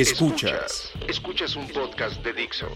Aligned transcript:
Escuchas. 0.00 0.90
Escuchas 1.06 1.56
un 1.56 1.68
podcast 1.68 2.24
de 2.24 2.32
Dixo. 2.32 2.68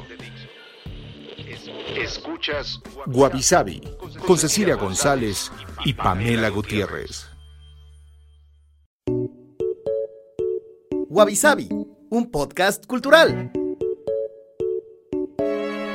Escuchas 1.96 2.78
Guavi 3.06 3.42
Sabi 3.42 3.80
con 4.27 4.37
Cecilia 4.37 4.74
González 4.74 5.51
y 5.87 5.95
Pamela 5.95 6.51
Gutiérrez. 6.51 7.27
Wabi 11.09 11.34
Sabi, 11.34 11.68
un 12.10 12.30
podcast 12.30 12.84
cultural. 12.84 13.51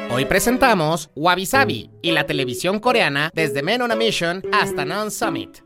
Hoy 0.10 0.26
presentamos 0.26 1.12
Wabi 1.16 1.46
Sabi 1.46 1.92
y 2.02 2.10
la 2.12 2.26
televisión 2.26 2.80
coreana 2.80 3.30
desde 3.36 3.62
Men 3.62 3.84
on 3.84 3.92
a 3.92 3.96
Mission 3.96 4.42
hasta 4.52 4.84
Non 4.84 5.12
Summit. 5.12 5.62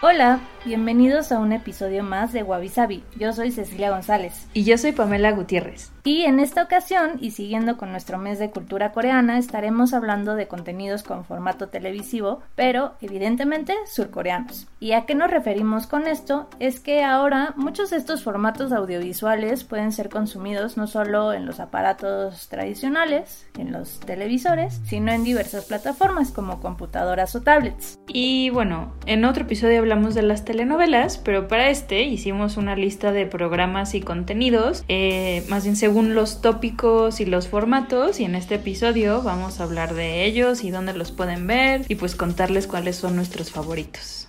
Hola, 0.00 0.40
bienvenidos 0.68 1.32
a 1.32 1.38
un 1.38 1.52
episodio 1.52 2.02
más 2.02 2.34
de 2.34 2.42
Wabi 2.42 2.68
Sabi. 2.68 3.02
Yo 3.16 3.32
soy 3.32 3.52
Cecilia 3.52 3.88
González. 3.88 4.46
Y 4.52 4.64
yo 4.64 4.76
soy 4.76 4.92
Pamela 4.92 5.32
Gutiérrez. 5.32 5.90
Y 6.04 6.24
en 6.24 6.40
esta 6.40 6.62
ocasión, 6.62 7.12
y 7.20 7.30
siguiendo 7.30 7.78
con 7.78 7.90
nuestro 7.90 8.18
mes 8.18 8.38
de 8.38 8.50
cultura 8.50 8.92
coreana, 8.92 9.38
estaremos 9.38 9.94
hablando 9.94 10.34
de 10.36 10.46
contenidos 10.46 11.02
con 11.02 11.24
formato 11.24 11.68
televisivo, 11.68 12.40
pero 12.54 12.94
evidentemente 13.00 13.74
surcoreanos. 13.86 14.66
¿Y 14.78 14.92
a 14.92 15.06
qué 15.06 15.14
nos 15.14 15.30
referimos 15.30 15.86
con 15.86 16.06
esto? 16.06 16.48
Es 16.60 16.80
que 16.80 17.02
ahora 17.02 17.54
muchos 17.56 17.90
de 17.90 17.96
estos 17.96 18.22
formatos 18.22 18.72
audiovisuales 18.72 19.64
pueden 19.64 19.92
ser 19.92 20.10
consumidos 20.10 20.76
no 20.76 20.86
solo 20.86 21.32
en 21.32 21.46
los 21.46 21.60
aparatos 21.60 22.48
tradicionales, 22.48 23.46
en 23.58 23.72
los 23.72 24.00
televisores, 24.00 24.80
sino 24.84 25.12
en 25.12 25.24
diversas 25.24 25.64
plataformas 25.64 26.30
como 26.30 26.60
computadoras 26.60 27.34
o 27.36 27.42
tablets. 27.42 27.98
Y 28.06 28.50
bueno, 28.50 28.92
en 29.06 29.24
otro 29.24 29.44
episodio 29.44 29.78
hablamos 29.78 30.14
de 30.14 30.22
las 30.22 30.44
telenovelas, 30.58 31.18
pero 31.18 31.46
para 31.46 31.70
este 31.70 32.02
hicimos 32.02 32.56
una 32.56 32.74
lista 32.74 33.12
de 33.12 33.26
programas 33.26 33.94
y 33.94 34.00
contenidos, 34.00 34.82
eh, 34.88 35.44
más 35.48 35.62
bien 35.62 35.76
según 35.76 36.16
los 36.16 36.40
tópicos 36.40 37.20
y 37.20 37.26
los 37.26 37.46
formatos, 37.46 38.18
y 38.18 38.24
en 38.24 38.34
este 38.34 38.56
episodio 38.56 39.22
vamos 39.22 39.60
a 39.60 39.62
hablar 39.62 39.94
de 39.94 40.24
ellos 40.24 40.64
y 40.64 40.72
dónde 40.72 40.94
los 40.94 41.12
pueden 41.12 41.46
ver 41.46 41.84
y 41.88 41.94
pues 41.94 42.16
contarles 42.16 42.66
cuáles 42.66 42.96
son 42.96 43.14
nuestros 43.14 43.52
favoritos. 43.52 44.27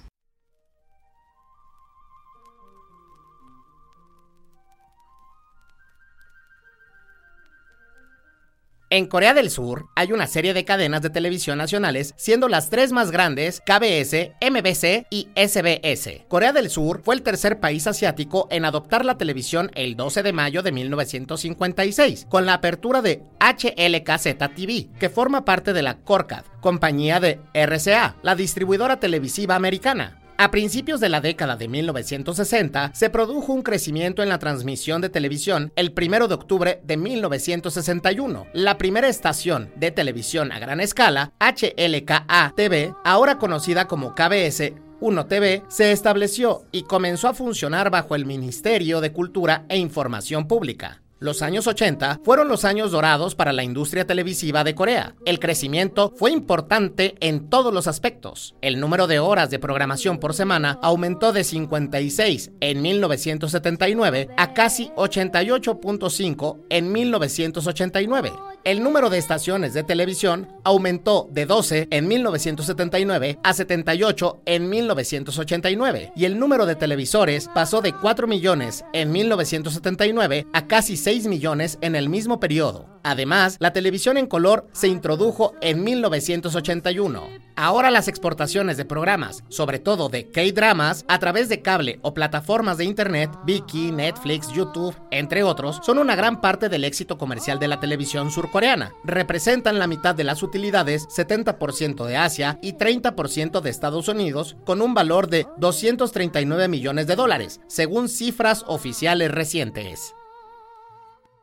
En 8.91 9.05
Corea 9.05 9.35
del 9.35 9.51
Sur 9.51 9.85
hay 9.95 10.13
una 10.13 10.25
serie 10.25 10.55
de 10.55 10.65
cadenas 10.65 11.03
de 11.03 11.11
televisión 11.11 11.59
nacionales, 11.59 12.15
siendo 12.17 12.47
las 12.49 12.71
tres 12.71 12.91
más 12.91 13.11
grandes 13.11 13.61
KBS, 13.61 14.31
MBC 14.41 15.05
y 15.11 15.29
SBS. 15.35 16.25
Corea 16.27 16.53
del 16.53 16.71
Sur 16.71 17.03
fue 17.03 17.13
el 17.13 17.21
tercer 17.21 17.59
país 17.59 17.85
asiático 17.85 18.47
en 18.49 18.65
adoptar 18.65 19.05
la 19.05 19.19
televisión 19.19 19.69
el 19.75 19.95
12 19.95 20.23
de 20.23 20.33
mayo 20.33 20.63
de 20.63 20.71
1956, 20.71 22.25
con 22.29 22.47
la 22.47 22.55
apertura 22.55 23.03
de 23.03 23.21
HLKZ 23.39 24.55
TV, 24.55 24.89
que 24.99 25.09
forma 25.09 25.45
parte 25.45 25.71
de 25.73 25.83
la 25.83 25.99
Corcad, 25.99 26.45
compañía 26.59 27.19
de 27.19 27.39
RCA, 27.53 28.15
la 28.23 28.33
distribuidora 28.33 28.99
televisiva 28.99 29.53
americana. 29.53 30.18
A 30.41 30.51
principios 30.51 31.01
de 31.01 31.09
la 31.09 31.19
década 31.19 31.57
de 31.57 31.67
1960 31.67 32.91
se 32.93 33.09
produjo 33.09 33.51
un 33.51 33.61
crecimiento 33.61 34.23
en 34.23 34.29
la 34.29 34.39
transmisión 34.39 35.01
de 35.01 35.09
televisión 35.09 35.73
el 35.75 35.93
1 35.93 36.29
de 36.29 36.33
octubre 36.33 36.79
de 36.81 36.95
1961. 36.95 38.47
La 38.53 38.77
primera 38.77 39.09
estación 39.09 39.69
de 39.75 39.91
televisión 39.91 40.53
a 40.53 40.59
gran 40.59 40.79
escala, 40.79 41.33
HLKA 41.41 42.53
TV, 42.55 42.93
ahora 43.03 43.37
conocida 43.37 43.89
como 43.89 44.15
KBS, 44.15 44.75
1 45.01 45.25
TV 45.25 45.63
se 45.67 45.91
estableció 45.91 46.63
y 46.71 46.83
comenzó 46.83 47.27
a 47.27 47.33
funcionar 47.33 47.89
bajo 47.89 48.15
el 48.15 48.25
Ministerio 48.25 49.01
de 49.01 49.11
Cultura 49.11 49.65
e 49.67 49.77
Información 49.77 50.47
Pública. 50.47 51.01
Los 51.21 51.41
años 51.41 51.67
80 51.67 52.21
fueron 52.23 52.47
los 52.47 52.63
años 52.63 52.91
dorados 52.91 53.35
para 53.35 53.51
la 53.51 53.63
industria 53.63 54.07
televisiva 54.07 54.63
de 54.63 54.73
Corea. 54.73 55.15
El 55.25 55.39
crecimiento 55.39 56.13
fue 56.15 56.31
importante 56.31 57.15
en 57.19 57.49
todos 57.49 57.73
los 57.73 57.87
aspectos. 57.87 58.55
El 58.61 58.79
número 58.79 59.05
de 59.05 59.19
horas 59.19 59.49
de 59.49 59.59
programación 59.59 60.19
por 60.19 60.33
semana 60.33 60.79
aumentó 60.81 61.33
de 61.33 61.43
56 61.43 62.51
en 62.61 62.81
1979 62.81 64.29
a 64.37 64.53
casi 64.53 64.91
88.5 64.95 66.59
en 66.69 66.91
1989. 66.93 68.31
El 68.69 68.83
número 68.83 69.09
de 69.09 69.17
estaciones 69.17 69.73
de 69.73 69.81
televisión 69.81 70.47
aumentó 70.63 71.27
de 71.31 71.47
12 71.47 71.87
en 71.89 72.07
1979 72.07 73.39
a 73.43 73.53
78 73.53 74.43
en 74.45 74.69
1989 74.69 76.11
y 76.15 76.25
el 76.25 76.37
número 76.37 76.67
de 76.67 76.75
televisores 76.75 77.49
pasó 77.51 77.81
de 77.81 77.93
4 77.93 78.27
millones 78.27 78.85
en 78.93 79.11
1979 79.11 80.45
a 80.53 80.67
casi 80.67 80.97
6 80.97 81.25
millones 81.25 81.79
en 81.81 81.95
el 81.95 82.09
mismo 82.09 82.39
periodo. 82.39 82.85
Además, 83.01 83.57
la 83.59 83.73
televisión 83.73 84.17
en 84.17 84.27
color 84.27 84.67
se 84.71 84.87
introdujo 84.87 85.55
en 85.61 85.83
1981. 85.83 87.27
Ahora 87.55 87.91
las 87.91 88.07
exportaciones 88.07 88.77
de 88.77 88.85
programas, 88.85 89.43
sobre 89.49 89.79
todo 89.79 90.09
de 90.09 90.29
K-dramas, 90.29 91.05
a 91.07 91.17
través 91.17 91.49
de 91.49 91.61
cable 91.61 91.99
o 92.03 92.13
plataformas 92.13 92.77
de 92.77 92.85
internet, 92.85 93.31
Viki, 93.45 93.91
Netflix, 93.91 94.51
YouTube, 94.53 94.95
entre 95.11 95.43
otros, 95.43 95.79
son 95.83 95.97
una 95.97 96.15
gran 96.15 96.39
parte 96.39 96.69
del 96.69 96.83
éxito 96.83 97.17
comercial 97.17 97.57
de 97.57 97.67
la 97.67 97.79
televisión 97.79 98.31
surcoreana. 98.31 98.58
Representan 99.04 99.78
la 99.78 99.86
mitad 99.86 100.14
de 100.14 100.24
las 100.24 100.42
utilidades, 100.42 101.06
70% 101.08 102.04
de 102.04 102.16
Asia 102.16 102.58
y 102.62 102.74
30% 102.74 103.60
de 103.60 103.70
Estados 103.70 104.08
Unidos, 104.08 104.56
con 104.64 104.82
un 104.82 104.94
valor 104.94 105.28
de 105.28 105.46
239 105.58 106.68
millones 106.68 107.06
de 107.06 107.16
dólares, 107.16 107.60
según 107.68 108.08
cifras 108.08 108.64
oficiales 108.66 109.30
recientes. 109.30 110.14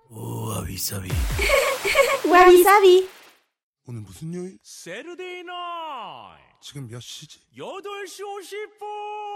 와비 0.09 0.77
사비 0.77 1.09
Wabi 2.27 2.61
Sabi. 2.63 3.07
오늘 3.87 4.01
무슨 4.01 4.33
요일? 4.33 4.57
세르데이 4.61 5.43
나이 5.43 6.37
지금 6.61 6.87
몇 6.87 7.01
시지? 7.01 7.39
8시 7.57 8.21
50분 8.21 9.34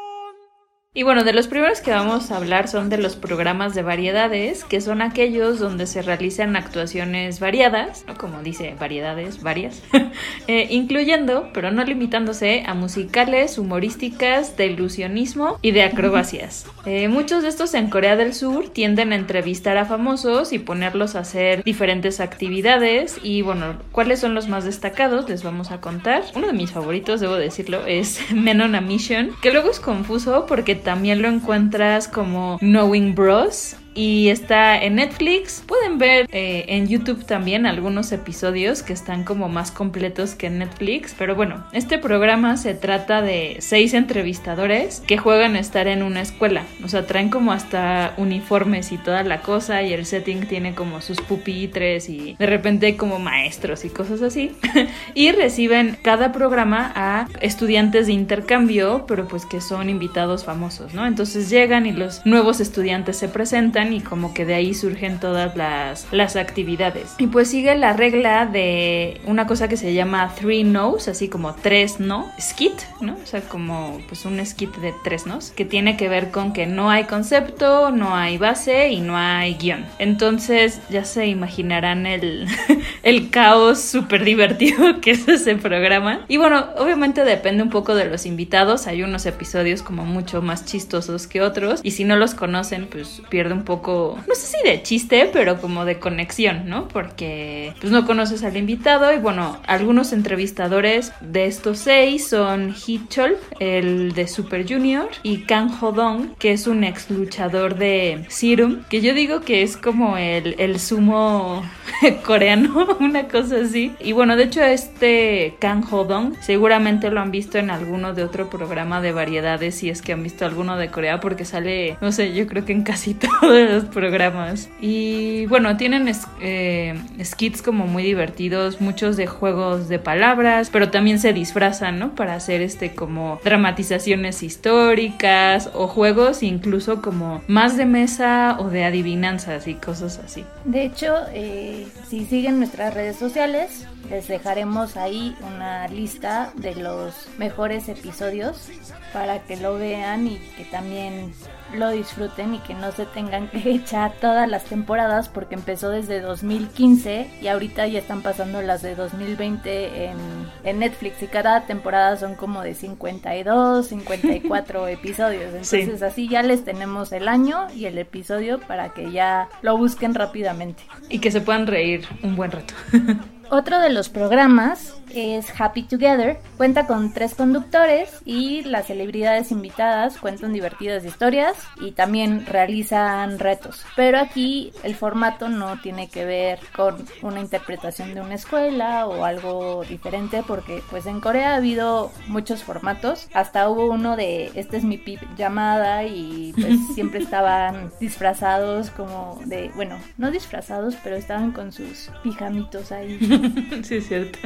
Y 0.93 1.05
bueno, 1.05 1.23
de 1.23 1.33
los 1.33 1.47
primeros 1.47 1.81
que 1.83 1.93
vamos 1.93 2.33
a 2.33 2.37
hablar 2.37 2.67
son 2.67 2.89
de 2.89 2.99
los 2.99 3.15
programas 3.15 3.77
de 3.77 3.83
variedades, 3.83 4.65
que 4.65 4.81
son 4.81 5.03
aquellos 5.03 5.61
donde 5.61 5.87
se 5.87 6.03
realizan 6.03 6.56
actuaciones 6.56 7.39
variadas, 7.39 8.05
¿no? 8.09 8.19
como 8.19 8.43
dice, 8.43 8.75
variedades, 8.77 9.41
varias, 9.41 9.84
eh, 10.49 10.67
incluyendo, 10.69 11.49
pero 11.55 11.71
no 11.71 11.84
limitándose, 11.84 12.65
a 12.67 12.75
musicales, 12.75 13.56
humorísticas, 13.56 14.56
de 14.56 14.67
ilusionismo 14.67 15.61
y 15.62 15.71
de 15.71 15.84
acrobacias. 15.84 16.67
Eh, 16.84 17.06
muchos 17.06 17.45
de 17.45 17.50
estos 17.50 17.75
en 17.75 17.89
Corea 17.89 18.17
del 18.17 18.34
Sur 18.34 18.71
tienden 18.71 19.12
a 19.12 19.15
entrevistar 19.15 19.77
a 19.77 19.84
famosos 19.84 20.53
y 20.53 20.59
ponerlos 20.59 21.15
a 21.15 21.21
hacer 21.21 21.62
diferentes 21.62 22.19
actividades 22.19 23.21
y 23.23 23.43
bueno, 23.43 23.76
¿cuáles 23.93 24.19
son 24.19 24.35
los 24.35 24.49
más 24.49 24.64
destacados? 24.64 25.29
Les 25.29 25.44
vamos 25.44 25.70
a 25.70 25.81
contar. 25.81 26.25
Uno 26.35 26.49
de 26.49 26.53
mis 26.53 26.73
favoritos, 26.73 27.20
debo 27.20 27.37
decirlo, 27.37 27.87
es 27.87 28.19
Men 28.35 28.61
on 28.61 28.75
a 28.75 28.81
Mission, 28.81 29.31
que 29.41 29.53
luego 29.53 29.70
es 29.70 29.79
confuso 29.79 30.47
porque 30.47 30.80
también 30.81 31.23
lo 31.23 31.29
encuentras 31.29 32.09
como 32.09 32.59
Knowing 32.59 33.15
Bros. 33.15 33.77
Y 33.94 34.28
está 34.28 34.81
en 34.81 34.96
Netflix. 34.96 35.62
Pueden 35.66 35.98
ver 35.98 36.28
eh, 36.32 36.64
en 36.69 36.87
YouTube 36.87 37.25
también 37.25 37.66
algunos 37.66 38.12
episodios 38.12 38.82
que 38.82 38.92
están 38.92 39.25
como 39.25 39.48
más 39.48 39.72
completos 39.72 40.34
que 40.34 40.46
en 40.46 40.58
Netflix. 40.58 41.14
Pero 41.19 41.34
bueno, 41.34 41.64
este 41.72 41.98
programa 41.98 42.56
se 42.56 42.75
trata 42.75 43.20
de 43.20 43.56
seis 43.60 43.94
entrevistadores 43.94 45.00
que 45.06 45.19
juegan 45.19 45.56
a 45.56 45.60
estar 45.60 45.88
en 45.88 46.02
una 46.02 46.20
escuela. 46.20 46.64
O 46.84 46.88
sea, 46.88 47.06
traen 47.06 47.31
como 47.31 47.52
hasta 47.52 48.14
uniformes 48.16 48.92
y 48.92 48.98
toda 48.98 49.25
la 49.25 49.42
cosa. 49.42 49.82
Y 49.82 49.92
el 49.92 50.06
setting 50.06 50.46
tiene 50.46 50.75
como 50.75 51.00
sus 51.00 51.20
pupitres 51.20 52.08
y 52.08 52.37
de 52.38 52.46
repente 52.46 52.96
como 52.96 53.19
maestros 53.19 53.84
y 53.84 53.88
cosas 53.88 54.22
así. 54.22 54.52
y 55.14 55.32
reciben 55.32 55.98
cada 56.02 56.32
programa 56.32 56.92
a 56.94 57.26
estudiantes 57.40 58.06
de 58.06 58.12
intercambio, 58.12 59.04
pero 59.08 59.26
pues 59.26 59.46
que 59.46 59.60
son 59.60 59.90
invitados 59.90 60.44
famosos, 60.44 60.94
¿no? 60.94 61.06
Entonces 61.06 61.50
llegan 61.50 61.87
y 61.87 61.92
los 61.92 62.25
nuevos 62.25 62.60
estudiantes 62.60 63.16
se 63.16 63.28
presentan 63.28 63.80
y 63.93 64.00
como 64.00 64.35
que 64.35 64.44
de 64.44 64.55
ahí 64.55 64.75
surgen 64.75 65.19
todas 65.19 65.56
las, 65.56 66.06
las 66.12 66.37
actividades. 66.37 67.15
Y 67.19 67.27
pues 67.27 67.50
sigue 67.50 67.75
la 67.77 67.93
regla 67.93 68.47
de 68.47 69.21
una 69.27 69.47
cosa 69.47 69.69
que 69.69 69.77
se 69.77 69.94
llama 69.94 70.32
three 70.38 70.65
no's, 70.65 71.09
así 71.09 71.29
como 71.29 71.55
tres 71.55 72.00
no, 72.00 72.31
skit, 72.41 72.81
¿no? 73.00 73.15
O 73.15 73.27
sea, 73.27 73.41
como 73.41 74.00
pues 74.09 74.25
un 74.25 74.44
skit 74.44 74.75
de 74.77 74.94
tres 75.03 75.27
no's, 75.27 75.50
que 75.50 75.65
tiene 75.65 75.97
que 75.97 76.09
ver 76.09 76.31
con 76.31 76.53
que 76.53 76.67
no 76.67 76.91
hay 76.91 77.05
concepto, 77.05 77.91
no 77.91 78.15
hay 78.15 78.38
base 78.38 78.91
y 78.91 79.00
no 79.00 79.17
hay 79.17 79.55
guion. 79.55 79.87
Entonces 79.99 80.81
ya 80.91 81.05
se 81.05 81.26
imaginarán 81.26 82.06
el, 82.06 82.47
el 83.03 83.31
caos 83.31 83.81
súper 83.81 84.25
divertido 84.25 84.61
que 85.00 85.12
es 85.12 85.29
ese 85.29 85.56
programa. 85.56 86.25
Y 86.29 86.37
bueno, 86.37 86.67
obviamente 86.76 87.25
depende 87.25 87.62
un 87.62 87.71
poco 87.71 87.94
de 87.94 88.06
los 88.06 88.26
invitados, 88.26 88.87
hay 88.87 89.03
unos 89.03 89.26
episodios 89.26 89.83
como 89.83 90.05
mucho 90.05 90.43
más 90.43 90.65
chistosos 90.65 91.26
que 91.26 91.43
otros 91.43 91.81
y 91.83 91.93
si 91.93 92.05
no 92.05 92.17
los 92.17 92.35
conocen 92.35 92.87
pues 92.87 93.23
pierde 93.29 93.55
un 93.55 93.65
poco, 93.65 93.69
no 93.78 94.34
sé 94.34 94.46
si 94.46 94.69
de 94.69 94.82
chiste, 94.82 95.31
pero 95.32 95.61
como 95.61 95.84
de 95.84 95.99
conexión, 95.99 96.69
¿no? 96.69 96.88
Porque 96.88 97.75
pues 97.81 97.93
no 97.93 98.06
conoces 98.06 98.43
al 98.43 98.56
invitado 98.56 99.12
y 99.12 99.19
bueno, 99.19 99.58
algunos 99.67 100.12
entrevistadores 100.12 101.12
de 101.20 101.46
estos 101.46 101.78
seis 101.78 102.28
son 102.28 102.75
Hichol, 102.87 103.37
el 103.58 104.12
de 104.12 104.26
Super 104.26 104.67
Junior, 104.69 105.08
y 105.22 105.43
Kang 105.43 105.70
Hodong, 105.81 106.34
que 106.38 106.52
es 106.52 106.67
un 106.67 106.84
ex 106.84 107.11
luchador 107.11 107.76
de 107.76 108.25
Serum, 108.28 108.82
que 108.88 109.00
yo 109.00 109.14
digo 109.14 109.40
que 109.40 109.62
es 109.62 109.76
como 109.76 110.16
el, 110.16 110.55
el 110.58 110.81
sumo 110.81 111.62
coreano, 112.25 112.96
una 113.00 113.28
cosa 113.28 113.56
así. 113.62 113.93
Y 114.00 114.12
bueno, 114.12 114.37
de 114.37 114.44
hecho 114.44 114.62
este 114.62 115.56
Kang 115.61 115.84
Hodong 115.90 116.34
seguramente 116.40 117.11
lo 117.11 117.20
han 117.20 117.31
visto 117.31 117.58
en 117.58 117.70
alguno 117.70 118.14
de 118.14 118.25
otro 118.25 118.49
programa 118.49 119.00
de 119.00 119.12
variedades 119.12 119.75
si 119.75 119.90
es 119.90 120.02
que 120.02 120.12
han 120.12 120.23
visto 120.23 120.44
alguno 120.44 120.76
de 120.76 120.88
Corea 120.88 121.20
porque 121.20 121.44
sale, 121.44 121.96
no 122.00 122.12
sé, 122.12 122.34
yo 122.34 122.46
creo 122.46 122.64
que 122.64 122.73
en 122.73 122.82
casi 122.82 123.14
los 123.65 123.85
programas. 123.85 124.69
Y 124.81 125.47
bueno, 125.47 125.77
tienen 125.77 126.11
eh, 126.41 127.01
skits 127.23 127.62
como 127.62 127.87
muy 127.87 128.03
divertidos, 128.03 128.81
muchos 128.81 129.17
de 129.17 129.27
juegos 129.27 129.89
de 129.89 129.99
palabras, 129.99 130.71
pero 130.71 130.91
también 130.91 131.19
se 131.19 131.33
disfrazan, 131.33 131.99
¿no? 131.99 132.15
Para 132.15 132.35
hacer 132.35 132.62
este 132.62 132.95
como 132.95 133.41
dramatizaciones 133.45 134.43
históricas 134.43 135.71
o 135.75 135.87
juegos 135.87 136.43
incluso 136.43 137.03
como 137.03 137.43
más 137.47 137.77
de 137.77 137.87
mesa 137.87 138.57
o 138.59 138.69
de 138.69 138.85
adivinanzas 138.85 139.67
y 139.67 139.75
cosas 139.75 140.21
así. 140.25 140.45
De 140.65 140.85
hecho, 140.85 141.15
eh, 141.33 141.87
si 142.09 142.25
siguen 142.25 142.59
nuestras 142.59 142.95
redes 142.95 143.17
sociales, 143.17 143.87
les 144.09 144.29
dejaremos 144.29 144.97
ahí 144.97 145.37
una 145.55 145.89
lista 145.89 146.53
de 146.57 146.75
los 146.75 147.29
mejores 147.39 147.89
episodios 147.89 148.69
para 149.12 149.41
que 149.41 149.57
lo 149.57 149.75
vean 149.75 150.27
y 150.27 150.39
que 150.57 150.65
también 150.65 151.33
lo 151.75 151.90
disfruten 151.90 152.55
y 152.55 152.58
que 152.58 152.75
no 152.75 152.93
se 152.93 153.06
tengan 153.06 153.49
que 153.49 153.58
echar 153.70 154.12
todas 154.20 154.49
las 154.49 154.64
temporadas 154.64 155.28
porque 155.28 155.55
empezó 155.55 155.90
desde 155.90 156.20
2015 156.20 157.31
y 157.40 157.49
ahorita 157.49 157.87
ya 157.87 157.99
están 157.99 158.22
pasando 158.22 158.62
las 158.62 158.82
de 158.82 158.94
2020 158.94 160.05
en, 160.05 160.17
en 160.64 160.78
Netflix 160.78 161.22
y 161.22 161.26
cada 161.26 161.67
temporada 161.67 162.17
son 162.17 162.34
como 162.34 162.62
de 162.62 162.75
52, 162.75 163.87
54 163.87 164.88
episodios. 164.88 165.55
Entonces 165.55 166.02
así 166.02 166.28
ya 166.28 166.43
les 166.43 166.64
tenemos 166.64 167.12
el 167.12 167.28
año 167.28 167.67
y 167.75 167.87
el 167.87 167.99
episodio 167.99 168.61
para 168.61 168.90
que 168.90 169.11
ya 169.11 169.49
lo 169.62 169.76
busquen 169.76 170.14
rápidamente. 170.14 170.82
Y 171.08 171.19
que 171.19 171.31
se 171.31 171.40
puedan 171.40 171.66
reír 171.66 172.06
un 172.23 172.37
buen 172.37 172.50
rato. 172.50 172.75
Otro 173.52 173.81
de 173.81 173.91
los 173.91 174.08
programas 174.08 174.94
es 175.12 175.52
Happy 175.58 175.82
Together. 175.82 176.38
Cuenta 176.56 176.87
con 176.87 177.12
tres 177.12 177.35
conductores 177.35 178.20
y 178.25 178.62
las 178.62 178.87
celebridades 178.87 179.50
invitadas 179.50 180.19
cuentan 180.19 180.52
divertidas 180.52 181.05
historias 181.05 181.56
y 181.81 181.91
también 181.91 182.47
realizan 182.47 183.41
retos. 183.41 183.85
Pero 183.97 184.19
aquí 184.19 184.73
el 184.85 184.94
formato 184.94 185.49
no 185.49 185.81
tiene 185.81 186.08
que 186.08 186.25
ver 186.25 186.61
con 186.76 187.05
una 187.23 187.41
interpretación 187.41 188.14
de 188.14 188.20
una 188.20 188.35
escuela 188.35 189.06
o 189.06 189.25
algo 189.25 189.82
diferente 189.88 190.44
porque 190.47 190.81
pues 190.88 191.06
en 191.06 191.20
Corea 191.20 191.55
ha 191.55 191.56
habido 191.56 192.12
muchos 192.29 192.62
formatos. 192.62 193.29
Hasta 193.35 193.69
hubo 193.69 193.87
uno 193.87 194.17
de 194.17 194.52
este 194.55 194.76
es 194.76 194.85
mi 194.85 194.97
pip 194.99 195.20
llamada 195.37 196.05
y 196.05 196.52
pues 196.55 196.79
siempre 196.94 197.20
estaban 197.20 197.91
disfrazados 197.99 198.91
como 198.91 199.41
de, 199.44 199.70
bueno, 199.75 199.97
no 200.19 200.31
disfrazados, 200.31 200.94
pero 201.02 201.17
estaban 201.17 201.52
con 201.52 201.73
sus 201.73 202.11
pijamitos 202.23 202.93
ahí. 202.93 203.19
sí, 203.82 203.96
es 203.96 204.08
cierto. 204.08 204.38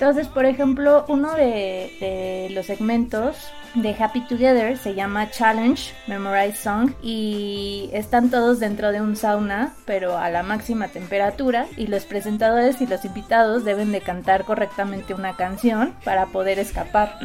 Entonces, 0.00 0.28
por 0.28 0.46
ejemplo, 0.46 1.04
uno 1.08 1.34
de, 1.34 2.48
los 2.52 2.64
segmentos 2.64 3.36
de 3.74 3.94
Happy 3.94 4.22
Together 4.22 4.78
se 4.78 4.94
llama 4.94 5.30
Challenge 5.30 5.92
Memorize 6.06 6.56
Song 6.56 6.92
y 7.02 7.90
están 7.92 8.30
todos 8.30 8.58
dentro 8.58 8.90
de 8.90 9.00
un 9.00 9.14
sauna 9.14 9.74
pero 9.84 10.18
a 10.18 10.28
la 10.28 10.42
máxima 10.42 10.88
temperatura 10.88 11.66
y 11.76 11.86
los 11.86 12.04
presentadores 12.04 12.80
y 12.80 12.86
los 12.86 13.04
invitados 13.04 13.64
deben 13.64 13.92
de 13.92 14.00
cantar 14.00 14.44
correctamente 14.44 15.14
una 15.14 15.36
canción 15.36 15.94
para 16.02 16.26
poder 16.26 16.58
escapar. 16.58 17.18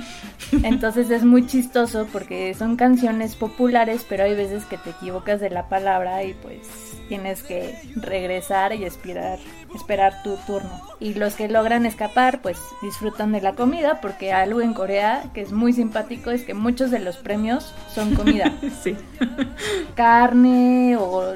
Entonces 0.63 1.09
es 1.09 1.23
muy 1.23 1.47
chistoso 1.47 2.07
porque 2.11 2.53
son 2.53 2.75
canciones 2.75 3.37
populares 3.37 4.05
pero 4.07 4.25
hay 4.25 4.35
veces 4.35 4.65
que 4.65 4.77
te 4.77 4.89
equivocas 4.89 5.39
de 5.39 5.49
la 5.49 5.69
palabra 5.69 6.23
y 6.25 6.33
pues 6.33 6.59
tienes 7.07 7.43
que 7.43 7.75
regresar 7.95 8.73
y 8.73 8.83
esperar, 8.83 9.39
esperar 9.75 10.23
tu 10.23 10.35
turno. 10.47 10.81
Y 10.99 11.13
los 11.13 11.35
que 11.35 11.47
logran 11.47 11.85
escapar 11.85 12.41
pues 12.41 12.57
disfrutan 12.81 13.31
de 13.31 13.41
la 13.41 13.53
comida 13.53 13.99
porque 14.01 14.33
algo 14.33 14.61
en 14.61 14.73
Corea 14.73 15.23
que 15.33 15.41
es 15.41 15.51
muy 15.51 15.73
simpático 15.73 16.31
es 16.31 16.43
que 16.43 16.53
muchos 16.53 16.91
de 16.91 16.99
los 16.99 17.17
premios 17.17 17.73
son 17.93 18.15
comida. 18.15 18.53
sí. 18.83 18.95
Carne 19.95 20.97
o 20.97 21.35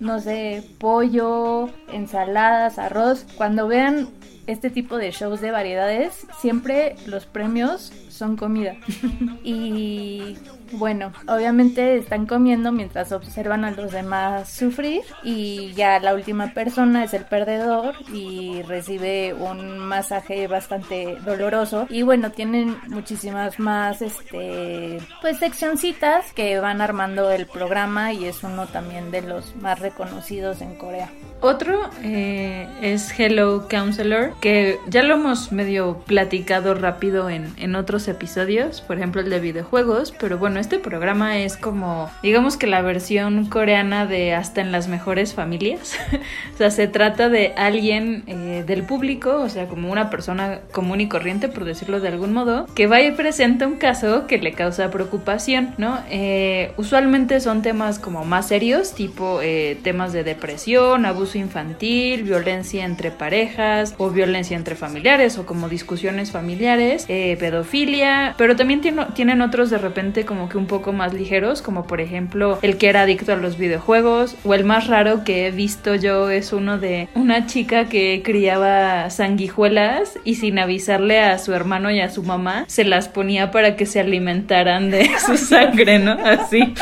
no 0.00 0.18
sé, 0.18 0.64
pollo, 0.78 1.68
ensaladas, 1.92 2.78
arroz. 2.78 3.26
Cuando 3.36 3.68
vean 3.68 4.08
este 4.46 4.70
tipo 4.70 4.96
de 4.96 5.10
shows 5.10 5.40
de 5.40 5.50
variedades, 5.50 6.26
siempre 6.40 6.96
los 7.06 7.26
premios 7.26 7.92
son 8.08 8.36
comida. 8.36 8.76
y 9.44 10.36
bueno, 10.72 11.12
obviamente 11.26 11.96
están 11.96 12.26
comiendo 12.26 12.72
mientras 12.72 13.12
observan 13.12 13.64
a 13.64 13.70
los 13.70 13.92
demás 13.92 14.48
sufrir 14.48 15.02
y 15.22 15.72
ya 15.74 15.98
la 16.00 16.14
última 16.14 16.54
persona 16.54 17.04
es 17.04 17.14
el 17.14 17.24
perdedor 17.24 17.94
y 18.12 18.62
recibe 18.62 19.34
un 19.34 19.78
masaje 19.78 20.46
bastante 20.46 21.16
doloroso 21.24 21.86
y 21.90 22.02
bueno, 22.02 22.30
tienen 22.30 22.76
muchísimas 22.88 23.58
más 23.58 24.02
este 24.02 24.98
pues 25.20 25.38
seccioncitas 25.38 26.32
que 26.32 26.58
van 26.60 26.80
armando 26.80 27.30
el 27.30 27.46
programa 27.46 28.12
y 28.12 28.26
es 28.26 28.42
uno 28.42 28.66
también 28.66 29.10
de 29.10 29.22
los 29.22 29.56
más 29.56 29.78
reconocidos 29.78 30.60
en 30.60 30.76
Corea. 30.76 31.10
Otro 31.42 31.88
eh, 32.02 32.68
es 32.82 33.18
Hello 33.18 33.66
Counselor, 33.68 34.34
que 34.40 34.78
ya 34.88 35.02
lo 35.02 35.14
hemos 35.14 35.52
medio 35.52 35.98
platicado 36.06 36.74
rápido 36.74 37.30
en, 37.30 37.54
en 37.56 37.76
otros 37.76 38.08
episodios, 38.08 38.82
por 38.82 38.98
ejemplo 38.98 39.22
el 39.22 39.30
de 39.30 39.40
videojuegos, 39.40 40.12
pero 40.20 40.36
bueno, 40.36 40.59
este 40.60 40.78
programa 40.78 41.38
es 41.38 41.56
como, 41.56 42.10
digamos 42.22 42.56
que 42.56 42.66
la 42.66 42.82
versión 42.82 43.46
coreana 43.46 44.06
de 44.06 44.34
Hasta 44.34 44.60
en 44.60 44.72
las 44.72 44.88
mejores 44.88 45.34
familias. 45.34 45.96
o 46.54 46.56
sea, 46.56 46.70
se 46.70 46.86
trata 46.88 47.28
de 47.28 47.52
alguien 47.56 48.22
eh, 48.26 48.64
del 48.66 48.84
público, 48.84 49.40
o 49.40 49.48
sea, 49.48 49.66
como 49.66 49.90
una 49.90 50.10
persona 50.10 50.60
común 50.72 51.00
y 51.00 51.08
corriente, 51.08 51.48
por 51.48 51.64
decirlo 51.64 52.00
de 52.00 52.08
algún 52.08 52.32
modo, 52.32 52.66
que 52.74 52.86
va 52.86 53.00
y 53.00 53.12
presenta 53.12 53.66
un 53.66 53.76
caso 53.76 54.26
que 54.26 54.38
le 54.38 54.52
causa 54.52 54.90
preocupación, 54.90 55.74
¿no? 55.78 55.98
Eh, 56.10 56.72
usualmente 56.76 57.40
son 57.40 57.62
temas 57.62 57.98
como 57.98 58.24
más 58.24 58.48
serios, 58.48 58.94
tipo 58.94 59.40
temas 59.82 60.12
de 60.12 60.24
depresión, 60.24 61.06
abuso 61.06 61.38
infantil, 61.38 62.22
violencia 62.22 62.84
entre 62.84 63.10
parejas 63.10 63.94
o 63.98 64.10
violencia 64.10 64.56
entre 64.56 64.74
familiares 64.74 65.38
o 65.38 65.46
como 65.46 65.68
discusiones 65.68 66.30
familiares, 66.30 67.06
eh, 67.08 67.36
pedofilia, 67.40 68.34
pero 68.36 68.56
también 68.56 68.80
tienen 68.80 69.40
otros 69.40 69.70
de 69.70 69.78
repente 69.78 70.24
como 70.24 70.48
que 70.50 70.58
un 70.58 70.66
poco 70.66 70.92
más 70.92 71.14
ligeros, 71.14 71.62
como 71.62 71.86
por 71.86 72.02
ejemplo 72.02 72.58
el 72.60 72.76
que 72.76 72.90
era 72.90 73.02
adicto 73.02 73.32
a 73.32 73.36
los 73.36 73.56
videojuegos 73.56 74.36
o 74.44 74.52
el 74.52 74.64
más 74.64 74.86
raro 74.86 75.24
que 75.24 75.46
he 75.46 75.50
visto 75.50 75.94
yo 75.94 76.28
es 76.28 76.52
uno 76.52 76.78
de 76.78 77.08
una 77.14 77.46
chica 77.46 77.88
que 77.88 78.20
criaba 78.22 79.08
sanguijuelas 79.08 80.18
y 80.24 80.34
sin 80.34 80.58
avisarle 80.58 81.20
a 81.20 81.38
su 81.38 81.54
hermano 81.54 81.90
y 81.90 82.00
a 82.00 82.10
su 82.10 82.22
mamá 82.22 82.64
se 82.66 82.84
las 82.84 83.08
ponía 83.08 83.50
para 83.50 83.76
que 83.76 83.86
se 83.86 84.00
alimentaran 84.00 84.90
de 84.90 85.08
su 85.26 85.38
sangre, 85.38 85.98
¿no? 85.98 86.12
Así. 86.12 86.60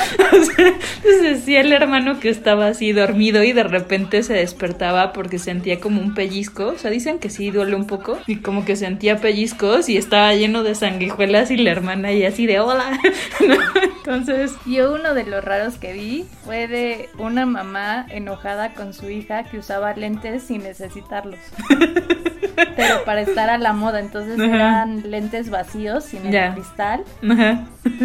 entonces 0.48 1.22
decía 1.22 1.60
el 1.60 1.72
hermano 1.72 2.18
que 2.20 2.28
estaba 2.28 2.68
así 2.68 2.92
dormido 2.92 3.42
y 3.42 3.52
de 3.52 3.64
repente 3.64 4.22
se 4.22 4.34
despertaba 4.34 5.12
porque 5.12 5.38
sentía 5.38 5.80
como 5.80 6.00
un 6.00 6.14
pellizco. 6.14 6.68
O 6.68 6.78
sea, 6.78 6.90
dicen 6.90 7.18
que 7.18 7.30
sí 7.30 7.50
duele 7.50 7.76
un 7.76 7.86
poco. 7.86 8.18
Y 8.26 8.36
como 8.36 8.64
que 8.64 8.76
sentía 8.76 9.18
pellizcos 9.18 9.88
y 9.88 9.96
estaba 9.96 10.34
lleno 10.34 10.62
de 10.62 10.74
sanguijuelas 10.74 11.50
y 11.50 11.56
la 11.56 11.70
hermana 11.70 12.12
y 12.12 12.24
así 12.24 12.46
de 12.46 12.60
hola. 12.60 12.98
Entonces. 13.98 14.54
Yo 14.66 14.94
uno 14.94 15.14
de 15.14 15.24
los 15.24 15.44
raros 15.44 15.76
que 15.76 15.92
vi 15.92 16.26
fue 16.44 16.68
de 16.68 17.08
una 17.18 17.46
mamá 17.46 18.06
enojada 18.08 18.74
con 18.74 18.92
su 18.92 19.08
hija 19.08 19.44
que 19.44 19.58
usaba 19.58 19.94
lentes 19.94 20.42
sin 20.44 20.62
necesitarlos. 20.62 21.38
Pero 22.78 23.02
para 23.04 23.22
estar 23.22 23.50
a 23.50 23.58
la 23.58 23.72
moda. 23.72 23.98
Entonces 23.98 24.38
eran 24.38 25.10
lentes 25.10 25.50
vacíos 25.50 26.04
sin 26.04 26.24
el 26.26 26.54
cristal. 26.54 27.04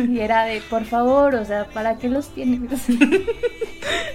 Y 0.09 0.19
era 0.19 0.45
de, 0.45 0.61
por 0.61 0.85
favor, 0.85 1.35
o 1.35 1.45
sea, 1.45 1.65
¿para 1.65 1.97
qué 1.97 2.09
los 2.09 2.29
tienes? 2.33 2.81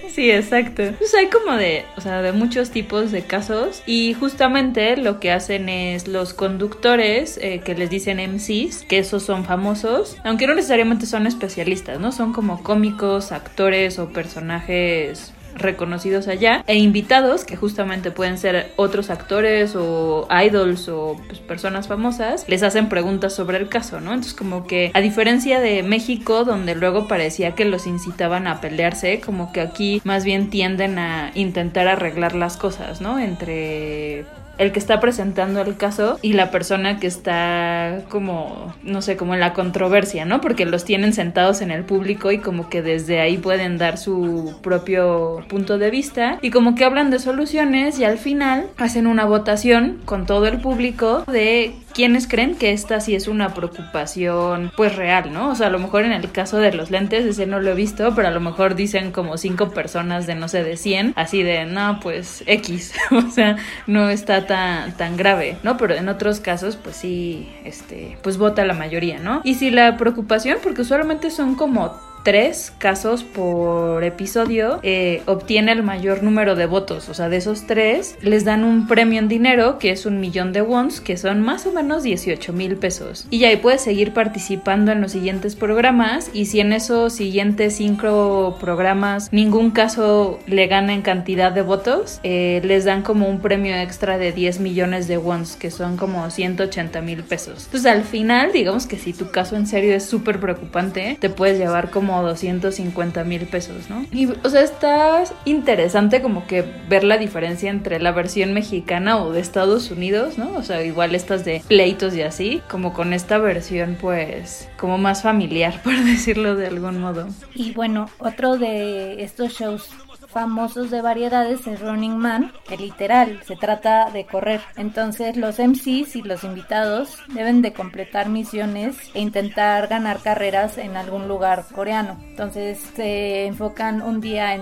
Sí, 0.09 0.31
exacto. 0.31 0.83
Pues 0.97 1.13
hay 1.13 1.27
como 1.27 1.55
de, 1.55 1.85
o 1.95 2.01
sea, 2.01 2.23
de 2.23 2.31
muchos 2.31 2.71
tipos 2.71 3.11
de 3.11 3.21
casos 3.21 3.83
y 3.85 4.15
justamente 4.15 4.97
lo 4.97 5.19
que 5.19 5.31
hacen 5.31 5.69
es 5.69 6.07
los 6.07 6.33
conductores 6.33 7.37
eh, 7.41 7.61
que 7.63 7.75
les 7.75 7.91
dicen 7.91 8.17
MCs, 8.17 8.85
que 8.85 8.97
esos 8.97 9.21
son 9.21 9.45
famosos, 9.45 10.17
aunque 10.23 10.47
no 10.47 10.55
necesariamente 10.55 11.05
son 11.05 11.27
especialistas, 11.27 11.99
¿no? 11.99 12.11
Son 12.11 12.33
como 12.33 12.63
cómicos, 12.63 13.31
actores 13.31 13.99
o 13.99 14.09
personajes 14.09 15.31
reconocidos 15.55 16.27
allá 16.27 16.63
e 16.67 16.77
invitados 16.77 17.45
que 17.45 17.55
justamente 17.55 18.11
pueden 18.11 18.37
ser 18.37 18.71
otros 18.75 19.09
actores 19.09 19.75
o 19.75 20.27
idols 20.45 20.87
o 20.89 21.19
pues, 21.27 21.39
personas 21.39 21.87
famosas 21.87 22.45
les 22.47 22.63
hacen 22.63 22.89
preguntas 22.89 23.33
sobre 23.33 23.57
el 23.57 23.69
caso, 23.69 23.99
¿no? 23.99 24.13
Entonces 24.13 24.33
como 24.33 24.65
que 24.65 24.91
a 24.93 25.01
diferencia 25.01 25.59
de 25.59 25.83
México 25.83 26.45
donde 26.45 26.75
luego 26.75 27.07
parecía 27.07 27.55
que 27.55 27.65
los 27.65 27.87
incitaban 27.87 28.47
a 28.47 28.61
pelearse, 28.61 29.19
como 29.19 29.51
que 29.51 29.61
aquí 29.61 30.01
más 30.03 30.23
bien 30.23 30.49
tienden 30.49 30.99
a 30.99 31.31
intentar 31.35 31.87
arreglar 31.87 32.35
las 32.35 32.57
cosas, 32.57 33.01
¿no? 33.01 33.19
Entre 33.19 34.25
el 34.59 34.73
que 34.73 34.79
está 34.79 34.99
presentando 34.99 35.61
el 35.61 35.77
caso 35.77 36.19
y 36.21 36.33
la 36.33 36.51
persona 36.51 36.99
que 36.99 37.07
está 37.07 38.01
como, 38.09 38.73
no 38.83 39.01
sé, 39.01 39.17
como 39.17 39.33
en 39.33 39.39
la 39.39 39.53
controversia, 39.53 40.25
¿no? 40.25 40.41
Porque 40.41 40.65
los 40.65 40.83
tienen 40.83 41.13
sentados 41.13 41.61
en 41.61 41.71
el 41.71 41.85
público 41.85 42.31
y 42.31 42.39
como 42.39 42.69
que 42.69 42.81
desde 42.81 43.21
ahí 43.21 43.37
pueden 43.37 43.77
dar 43.77 43.97
su 43.97 44.59
propio 44.61 45.45
punto 45.47 45.77
de 45.77 45.89
vista 45.89 46.37
y 46.41 46.51
como 46.51 46.75
que 46.75 46.83
hablan 46.83 47.09
de 47.09 47.19
soluciones 47.19 47.97
y 47.99 48.03
al 48.03 48.17
final 48.17 48.67
hacen 48.77 49.07
una 49.07 49.25
votación 49.25 49.99
con 50.03 50.25
todo 50.25 50.45
el 50.47 50.59
público 50.59 51.23
de 51.31 51.73
quienes 51.99 52.29
creen 52.29 52.55
que 52.55 52.71
esta 52.71 53.01
sí 53.01 53.13
es 53.13 53.27
una 53.27 53.53
preocupación 53.53 54.71
pues 54.77 54.95
real, 54.95 55.33
¿no? 55.33 55.49
O 55.49 55.55
sea, 55.55 55.67
a 55.67 55.69
lo 55.69 55.79
mejor 55.79 56.05
en 56.05 56.13
el 56.13 56.31
caso 56.31 56.57
de 56.57 56.71
los 56.71 56.91
lentes, 56.91 57.25
ese 57.25 57.45
no 57.45 57.59
lo 57.59 57.71
he 57.71 57.75
visto, 57.75 58.15
pero 58.15 58.29
a 58.29 58.31
lo 58.31 58.39
mejor 58.39 58.75
dicen 58.75 59.11
como 59.11 59.37
cinco 59.37 59.71
personas 59.71 60.25
de 60.25 60.35
no 60.35 60.47
sé, 60.47 60.63
de 60.63 60.77
100, 60.77 61.11
así 61.17 61.43
de, 61.43 61.65
no, 61.65 61.99
pues 62.01 62.41
X, 62.45 62.93
o 63.11 63.29
sea, 63.29 63.57
no 63.85 64.07
está 64.07 64.47
tan, 64.47 64.95
tan 64.95 65.17
grave, 65.17 65.57
¿no? 65.61 65.75
Pero 65.75 65.93
en 65.93 66.07
otros 66.07 66.39
casos, 66.39 66.77
pues 66.77 66.95
sí, 66.95 67.49
este, 67.65 68.17
pues 68.23 68.37
vota 68.37 68.63
la 68.63 68.75
mayoría, 68.75 69.19
¿no? 69.19 69.41
Y 69.43 69.55
si 69.55 69.69
la 69.69 69.97
preocupación, 69.97 70.59
porque 70.63 70.83
usualmente 70.83 71.29
son 71.31 71.55
como 71.55 71.99
tres 72.29 72.71
casos 72.77 73.23
por 73.23 74.03
episodio 74.03 74.79
eh, 74.83 75.23
obtiene 75.25 75.71
el 75.71 75.81
mayor 75.81 76.21
número 76.21 76.55
de 76.55 76.67
votos. 76.67 77.09
O 77.09 77.15
sea, 77.15 77.27
de 77.27 77.37
esos 77.37 77.65
tres 77.65 78.19
les 78.21 78.45
dan 78.45 78.63
un 78.63 78.85
premio 78.85 79.17
en 79.17 79.27
dinero 79.27 79.79
que 79.79 79.89
es 79.89 80.05
un 80.05 80.19
millón 80.19 80.53
de 80.53 80.61
wons, 80.61 81.01
que 81.01 81.17
son 81.17 81.41
más 81.41 81.65
o 81.65 81.71
menos 81.71 82.03
18 82.03 82.53
mil 82.53 82.75
pesos. 82.75 83.25
Y 83.31 83.45
ahí 83.45 83.57
puedes 83.57 83.81
seguir 83.81 84.13
participando 84.13 84.91
en 84.91 85.01
los 85.01 85.13
siguientes 85.13 85.55
programas. 85.55 86.29
Y 86.31 86.45
si 86.45 86.59
en 86.59 86.71
esos 86.71 87.13
siguientes 87.13 87.77
cinco 87.77 88.57
programas 88.59 89.33
ningún 89.33 89.71
caso 89.71 90.37
le 90.45 90.67
gana 90.67 90.93
en 90.93 91.01
cantidad 91.01 91.51
de 91.51 91.63
votos, 91.63 92.19
eh, 92.21 92.61
les 92.63 92.85
dan 92.85 93.01
como 93.01 93.27
un 93.27 93.39
premio 93.39 93.75
extra 93.75 94.19
de 94.19 94.33
10 94.33 94.59
millones 94.59 95.07
de 95.07 95.17
wons, 95.17 95.55
que 95.55 95.71
son 95.71 95.97
como 95.97 96.29
180 96.29 97.01
mil 97.01 97.23
pesos. 97.23 97.65
Entonces 97.65 97.91
al 97.91 98.03
final, 98.03 98.51
digamos 98.51 98.85
que 98.85 98.99
si 98.99 99.13
tu 99.13 99.31
caso 99.31 99.55
en 99.55 99.65
serio 99.65 99.95
es 99.95 100.05
súper 100.05 100.39
preocupante, 100.39 101.17
te 101.19 101.31
puedes 101.31 101.57
llevar 101.57 101.89
como 101.89 102.18
250 102.21 103.23
mil 103.23 103.45
pesos, 103.45 103.89
¿no? 103.89 104.05
Y, 104.11 104.27
o 104.43 104.49
sea, 104.49 104.61
está 104.61 105.23
interesante 105.45 106.21
como 106.21 106.47
que 106.47 106.63
ver 106.87 107.03
la 107.03 107.17
diferencia 107.17 107.69
entre 107.69 107.99
la 107.99 108.11
versión 108.11 108.53
mexicana 108.53 109.21
o 109.21 109.31
de 109.31 109.39
Estados 109.39 109.91
Unidos, 109.91 110.37
¿no? 110.37 110.53
O 110.55 110.63
sea, 110.63 110.83
igual 110.83 111.15
estas 111.15 111.45
de 111.45 111.61
pleitos 111.67 112.15
y 112.15 112.21
así, 112.21 112.61
como 112.69 112.93
con 112.93 113.13
esta 113.13 113.37
versión, 113.37 113.97
pues, 113.99 114.69
como 114.77 114.97
más 114.97 115.23
familiar, 115.23 115.81
por 115.83 115.95
decirlo 116.03 116.55
de 116.55 116.67
algún 116.67 116.99
modo. 116.99 117.27
Y 117.53 117.71
bueno, 117.73 118.09
otro 118.19 118.57
de 118.57 119.23
estos 119.23 119.53
shows 119.53 119.89
famosos 120.31 120.91
de 120.91 121.01
variedades 121.01 121.65
es 121.67 121.79
Running 121.79 122.17
Man, 122.17 122.51
que 122.67 122.77
literal 122.77 123.41
se 123.45 123.55
trata 123.55 124.09
de 124.11 124.25
correr. 124.25 124.61
Entonces 124.77 125.35
los 125.37 125.59
MCs 125.59 126.15
y 126.15 126.21
los 126.21 126.43
invitados 126.43 127.17
deben 127.33 127.61
de 127.61 127.73
completar 127.73 128.29
misiones 128.29 128.97
e 129.13 129.21
intentar 129.21 129.87
ganar 129.87 130.19
carreras 130.19 130.77
en 130.77 130.95
algún 130.95 131.27
lugar 131.27 131.65
coreano. 131.73 132.17
Entonces 132.29 132.79
se 132.95 133.45
enfocan 133.45 134.01
un 134.01 134.21
día 134.21 134.55
en, 134.55 134.61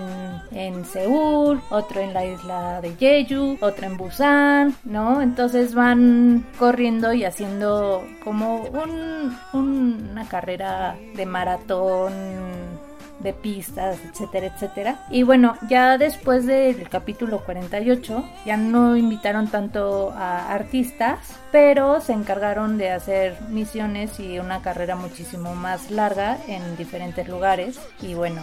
en 0.52 0.84
Seúl, 0.84 1.60
otro 1.70 2.00
en 2.00 2.14
la 2.14 2.24
isla 2.24 2.80
de 2.80 2.94
Jeju, 2.96 3.58
otro 3.60 3.86
en 3.86 3.96
Busan, 3.96 4.74
¿no? 4.84 5.20
Entonces 5.22 5.74
van 5.74 6.46
corriendo 6.58 7.12
y 7.12 7.24
haciendo 7.24 8.04
como 8.24 8.62
un, 8.62 9.36
una 9.52 10.28
carrera 10.28 10.96
de 11.14 11.26
maratón 11.26 12.77
de 13.20 13.32
pistas, 13.32 13.98
etcétera, 14.04 14.46
etcétera. 14.46 15.06
Y 15.10 15.22
bueno, 15.22 15.56
ya 15.68 15.98
después 15.98 16.46
del 16.46 16.88
capítulo 16.88 17.40
48 17.44 18.24
ya 18.46 18.56
no 18.56 18.96
invitaron 18.96 19.48
tanto 19.48 20.12
a 20.12 20.52
artistas, 20.52 21.18
pero 21.50 22.00
se 22.00 22.12
encargaron 22.12 22.78
de 22.78 22.90
hacer 22.90 23.36
misiones 23.48 24.18
y 24.20 24.38
una 24.38 24.62
carrera 24.62 24.96
muchísimo 24.96 25.54
más 25.54 25.90
larga 25.90 26.38
en 26.46 26.76
diferentes 26.76 27.28
lugares. 27.28 27.80
Y 28.00 28.14
bueno, 28.14 28.42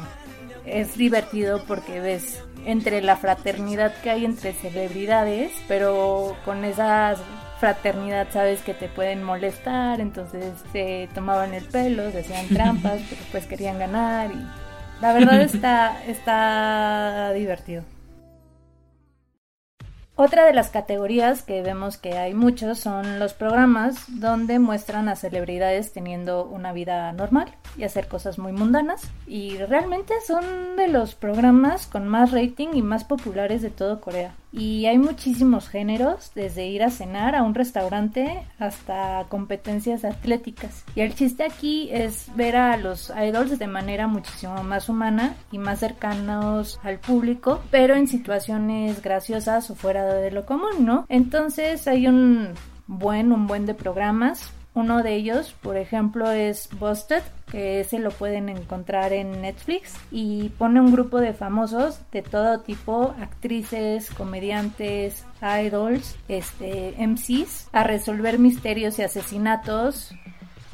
es 0.66 0.98
divertido 0.98 1.64
porque 1.68 2.00
ves 2.00 2.44
entre 2.66 3.02
la 3.02 3.16
fraternidad 3.16 3.94
que 4.02 4.10
hay 4.10 4.26
entre 4.26 4.54
celebridades, 4.54 5.52
pero 5.68 6.36
con 6.44 6.66
esa 6.66 7.16
fraternidad 7.60 8.28
sabes 8.32 8.62
que 8.62 8.74
te 8.74 8.90
pueden 8.90 9.24
molestar, 9.24 10.02
entonces 10.02 10.54
se 10.72 11.08
tomaban 11.14 11.54
el 11.54 11.64
pelo, 11.64 12.12
se 12.12 12.20
hacían 12.20 12.48
trampas, 12.50 13.02
pero 13.10 13.22
pues 13.32 13.46
querían 13.46 13.80
ganar 13.80 14.32
y 14.32 14.65
la 15.02 15.14
verdad 15.14 15.42
está, 15.42 16.04
está 16.06 17.32
divertido. 17.34 17.84
Otra 20.18 20.46
de 20.46 20.54
las 20.54 20.70
categorías 20.70 21.44
que 21.44 21.62
vemos 21.62 21.98
que 21.98 22.18
hay 22.18 22.34
muchos 22.34 22.80
son 22.80 23.20
los 23.20 23.34
programas 23.34 24.06
donde 24.08 24.60
muestran 24.60 25.10
a 25.10 25.18
celebridades 25.18 25.92
teniendo 25.92 26.46
una 26.46 26.72
vida 26.72 27.12
normal 27.12 27.54
y 27.78 27.84
hacer 27.84 28.08
cosas 28.08 28.40
muy 28.40 28.54
mundanas. 28.54 29.12
Y 29.28 29.58
realmente 29.58 30.14
son 30.26 30.78
de 30.78 30.88
los 30.88 31.16
programas 31.16 31.86
con 31.86 32.08
más 32.08 32.32
rating 32.32 32.70
y 32.76 32.82
más 32.82 33.04
populares 33.04 33.62
de 33.62 33.72
todo 33.72 34.00
Corea 34.00 34.34
y 34.56 34.86
hay 34.86 34.98
muchísimos 34.98 35.68
géneros, 35.68 36.32
desde 36.34 36.68
ir 36.68 36.84
a 36.84 36.90
cenar 36.90 37.36
a 37.36 37.44
un 37.44 37.54
restaurante 37.54 38.48
hasta 38.58 39.26
competencias 39.28 40.06
atléticas. 40.06 40.86
Y 40.96 41.02
el 41.02 41.14
chiste 41.14 41.44
aquí 41.44 41.90
es 41.92 42.32
ver 42.36 42.56
a 42.56 42.78
los 42.78 43.12
idols 43.16 43.60
de 43.60 43.68
manera 43.68 44.08
muchísimo 44.08 44.64
más 44.64 44.88
humana 44.88 45.36
y 45.52 45.58
más 45.58 45.80
cercanos 45.80 46.80
al 46.84 47.00
público, 47.00 47.62
pero 47.70 47.96
en 47.96 48.08
situaciones 48.08 49.02
graciosas 49.02 49.70
o 49.70 49.76
fuera 49.76 50.06
de 50.06 50.32
lo 50.32 50.46
común, 50.46 50.86
¿no? 50.86 51.06
Entonces 51.10 51.88
hay 51.88 52.08
un 52.08 52.50
buen, 52.88 53.32
un 53.32 53.48
buen 53.48 53.66
de 53.66 53.74
programas 53.74 54.52
uno 54.76 55.02
de 55.02 55.16
ellos, 55.16 55.56
por 55.62 55.78
ejemplo, 55.78 56.30
es 56.30 56.70
Busted, 56.78 57.24
que 57.50 57.80
ese 57.80 57.98
lo 57.98 58.12
pueden 58.12 58.50
encontrar 58.50 59.14
en 59.14 59.42
Netflix 59.42 59.94
y 60.12 60.50
pone 60.58 60.82
un 60.82 60.92
grupo 60.92 61.20
de 61.20 61.34
famosos 61.34 62.02
de 62.12 62.22
todo 62.22 62.60
tipo, 62.60 63.16
actrices, 63.22 64.10
comediantes, 64.12 65.26
idols, 65.42 66.18
este, 66.28 66.94
MCs, 66.98 67.70
a 67.72 67.84
resolver 67.84 68.38
misterios 68.38 69.00
y 69.00 69.04
asesinatos 69.04 70.14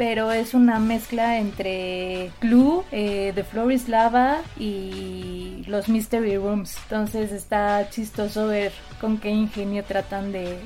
pero 0.01 0.31
es 0.31 0.55
una 0.55 0.79
mezcla 0.79 1.37
entre 1.37 2.31
Clue, 2.39 2.83
eh, 2.91 3.33
The 3.35 3.43
Floor 3.43 3.71
is 3.71 3.87
Lava 3.87 4.39
y 4.57 5.63
los 5.67 5.89
Mystery 5.89 6.37
Rooms. 6.37 6.75
Entonces 6.85 7.31
está 7.31 7.87
chistoso 7.91 8.47
ver 8.47 8.71
con 8.99 9.17
qué 9.17 9.29
ingenio 9.29 9.83
tratan 9.83 10.31
de, 10.31 10.59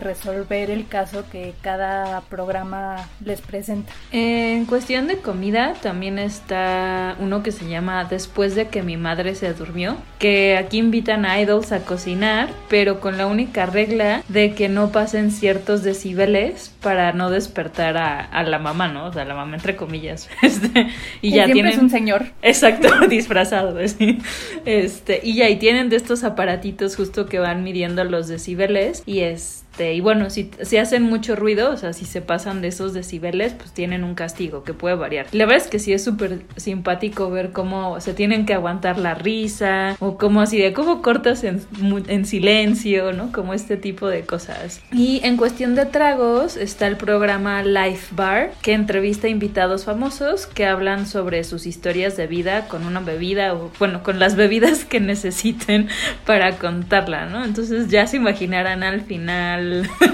resolver 0.00 0.70
el 0.70 0.86
caso 0.86 1.24
que 1.30 1.54
cada 1.62 2.22
programa 2.22 3.08
les 3.24 3.40
presenta. 3.40 3.92
En 4.10 4.64
cuestión 4.66 5.06
de 5.06 5.18
comida 5.18 5.74
también 5.80 6.18
está 6.18 7.16
uno 7.20 7.42
que 7.42 7.52
se 7.52 7.68
llama 7.68 8.04
Después 8.04 8.54
de 8.54 8.68
que 8.68 8.82
mi 8.82 8.96
madre 8.96 9.34
se 9.34 9.52
durmió, 9.54 9.96
que 10.18 10.56
aquí 10.56 10.78
invitan 10.78 11.24
a 11.24 11.40
idols 11.40 11.72
a 11.72 11.80
cocinar, 11.80 12.50
pero 12.68 13.00
con 13.00 13.16
la 13.18 13.26
única 13.26 13.66
regla 13.66 14.22
de 14.28 14.54
que 14.54 14.68
no 14.68 14.90
pasen 14.90 15.30
ciertos 15.30 15.82
decibeles 15.82 16.72
para 16.82 17.12
no 17.12 17.30
despertar 17.30 17.96
a, 17.96 18.20
a 18.20 18.42
la 18.42 18.58
mamá, 18.58 18.73
¿no? 18.74 19.06
O 19.06 19.12
sea, 19.12 19.24
la 19.24 19.34
mamá 19.34 19.54
entre 19.56 19.76
comillas. 19.76 20.28
Este, 20.42 20.88
y 21.22 21.30
ya 21.32 21.46
tienen... 21.46 21.72
es 21.72 21.78
un 21.78 21.90
señor. 21.90 22.26
Exacto, 22.42 22.88
disfrazado, 23.08 23.78
Este, 24.64 25.20
y 25.22 25.34
ya, 25.34 25.48
y 25.48 25.56
tienen 25.56 25.88
de 25.88 25.96
estos 25.96 26.24
aparatitos 26.24 26.96
justo 26.96 27.26
que 27.26 27.38
van 27.38 27.64
midiendo 27.64 28.04
los 28.04 28.28
decibeles 28.28 29.02
y 29.06 29.20
es 29.20 29.63
este, 29.74 29.94
y 29.94 30.00
bueno, 30.00 30.30
si, 30.30 30.52
si 30.62 30.76
hacen 30.76 31.02
mucho 31.02 31.34
ruido, 31.34 31.72
o 31.72 31.76
sea, 31.76 31.92
si 31.92 32.04
se 32.04 32.20
pasan 32.20 32.62
de 32.62 32.68
esos 32.68 32.94
decibeles, 32.94 33.54
pues 33.54 33.72
tienen 33.72 34.04
un 34.04 34.14
castigo 34.14 34.62
que 34.62 34.72
puede 34.72 34.94
variar. 34.94 35.26
La 35.32 35.46
verdad 35.46 35.64
es 35.64 35.68
que 35.68 35.80
sí 35.80 35.92
es 35.92 36.04
súper 36.04 36.42
simpático 36.54 37.28
ver 37.28 37.50
cómo 37.50 38.00
se 38.00 38.14
tienen 38.14 38.46
que 38.46 38.54
aguantar 38.54 38.98
la 38.98 39.14
risa, 39.14 39.96
o 39.98 40.16
como 40.16 40.40
así 40.42 40.58
de 40.58 40.72
cómo 40.72 41.02
cortas 41.02 41.42
en, 41.42 41.60
en 42.06 42.24
silencio, 42.24 43.12
¿no? 43.12 43.32
Como 43.32 43.52
este 43.52 43.76
tipo 43.76 44.06
de 44.06 44.20
cosas. 44.20 44.80
Y 44.92 45.20
en 45.24 45.36
cuestión 45.36 45.74
de 45.74 45.86
tragos 45.86 46.56
está 46.56 46.86
el 46.86 46.96
programa 46.96 47.64
Life 47.64 48.14
Bar, 48.14 48.52
que 48.62 48.74
entrevista 48.74 49.26
invitados 49.26 49.86
famosos 49.86 50.46
que 50.46 50.66
hablan 50.66 51.08
sobre 51.08 51.42
sus 51.42 51.66
historias 51.66 52.16
de 52.16 52.28
vida 52.28 52.68
con 52.68 52.86
una 52.86 53.00
bebida 53.00 53.54
o, 53.54 53.72
bueno, 53.80 54.04
con 54.04 54.20
las 54.20 54.36
bebidas 54.36 54.84
que 54.84 55.00
necesiten 55.14 55.88
para 56.24 56.58
contarla, 56.58 57.26
¿no? 57.26 57.44
Entonces 57.44 57.88
ya 57.88 58.06
se 58.06 58.18
imaginarán 58.18 58.84
al 58.84 59.00
final 59.00 59.63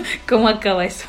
cómo 0.29 0.49
acaba 0.49 0.85
eso. 0.85 1.07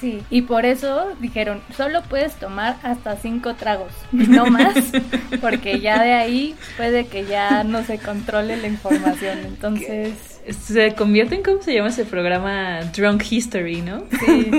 Sí, 0.00 0.22
y 0.30 0.42
por 0.42 0.64
eso 0.64 1.12
dijeron, 1.20 1.60
solo 1.76 2.02
puedes 2.02 2.34
tomar 2.34 2.76
hasta 2.84 3.16
cinco 3.16 3.54
tragos, 3.54 3.92
no 4.12 4.46
más, 4.46 4.74
porque 5.40 5.80
ya 5.80 6.02
de 6.02 6.12
ahí 6.12 6.54
puede 6.76 7.06
que 7.06 7.24
ya 7.24 7.64
no 7.64 7.82
se 7.82 7.98
controle 7.98 8.56
la 8.56 8.68
información. 8.68 9.38
Entonces... 9.44 10.12
Se 10.48 10.94
convierte 10.94 11.34
en, 11.34 11.42
¿cómo 11.42 11.60
se 11.60 11.74
llama 11.74 11.88
ese 11.88 12.06
programa? 12.06 12.80
Drunk 12.96 13.22
History, 13.30 13.82
¿no? 13.82 14.04
Sí. 14.18 14.50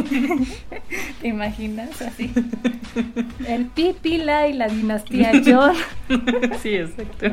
¿Te 1.19 1.27
imaginas 1.29 1.99
así? 2.01 2.31
El 3.47 3.65
Pipila 3.65 4.47
y 4.47 4.53
la 4.53 4.67
dinastía 4.67 5.31
John. 5.43 5.73
sí, 6.61 6.75
exacto. 6.75 7.31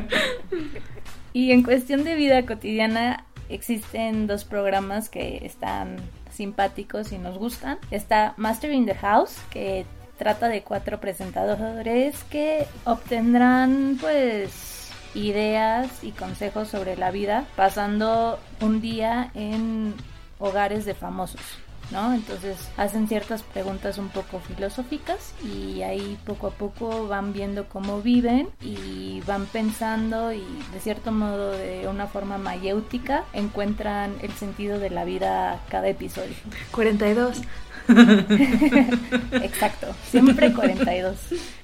Y 1.33 1.51
en 1.51 1.61
cuestión 1.61 2.03
de 2.03 2.15
vida 2.15 2.47
cotidiana, 2.47 3.25
existen 3.49 4.27
dos 4.27 4.43
programas 4.43 5.09
que 5.09 5.45
están 5.45 5.97
simpáticos 6.31 7.11
y 7.11 7.17
nos 7.17 7.37
gustan. 7.37 7.77
Está 7.91 8.33
Master 8.37 8.71
in 8.71 8.85
the 8.85 8.95
House, 8.95 9.37
que 9.49 9.85
trata 10.17 10.47
de 10.47 10.63
cuatro 10.63 10.99
presentadores 10.99 12.23
que 12.25 12.65
obtendrán 12.85 13.97
pues 13.99 14.91
ideas 15.13 16.03
y 16.03 16.11
consejos 16.11 16.67
sobre 16.67 16.95
la 16.95 17.11
vida 17.11 17.45
pasando 17.55 18.39
un 18.61 18.81
día 18.81 19.31
en 19.33 19.93
hogares 20.39 20.85
de 20.85 20.93
famosos. 20.93 21.41
¿No? 21.91 22.13
Entonces 22.13 22.57
hacen 22.77 23.07
ciertas 23.07 23.43
preguntas 23.43 23.97
un 23.97 24.09
poco 24.09 24.39
filosóficas 24.39 25.33
y 25.43 25.81
ahí 25.81 26.17
poco 26.25 26.47
a 26.47 26.51
poco 26.51 27.07
van 27.07 27.33
viendo 27.33 27.67
cómo 27.67 28.01
viven 28.01 28.49
y 28.61 29.21
van 29.21 29.45
pensando 29.45 30.33
y 30.33 30.43
de 30.73 30.79
cierto 30.79 31.11
modo 31.11 31.51
de 31.51 31.87
una 31.87 32.07
forma 32.07 32.37
mayéutica 32.37 33.23
encuentran 33.33 34.15
el 34.21 34.31
sentido 34.33 34.79
de 34.79 34.89
la 34.89 35.05
vida 35.05 35.59
cada 35.69 35.87
episodio. 35.87 36.35
42. 36.71 37.41
Exacto, 39.31 39.87
siempre 40.09 40.53
42. 40.53 41.17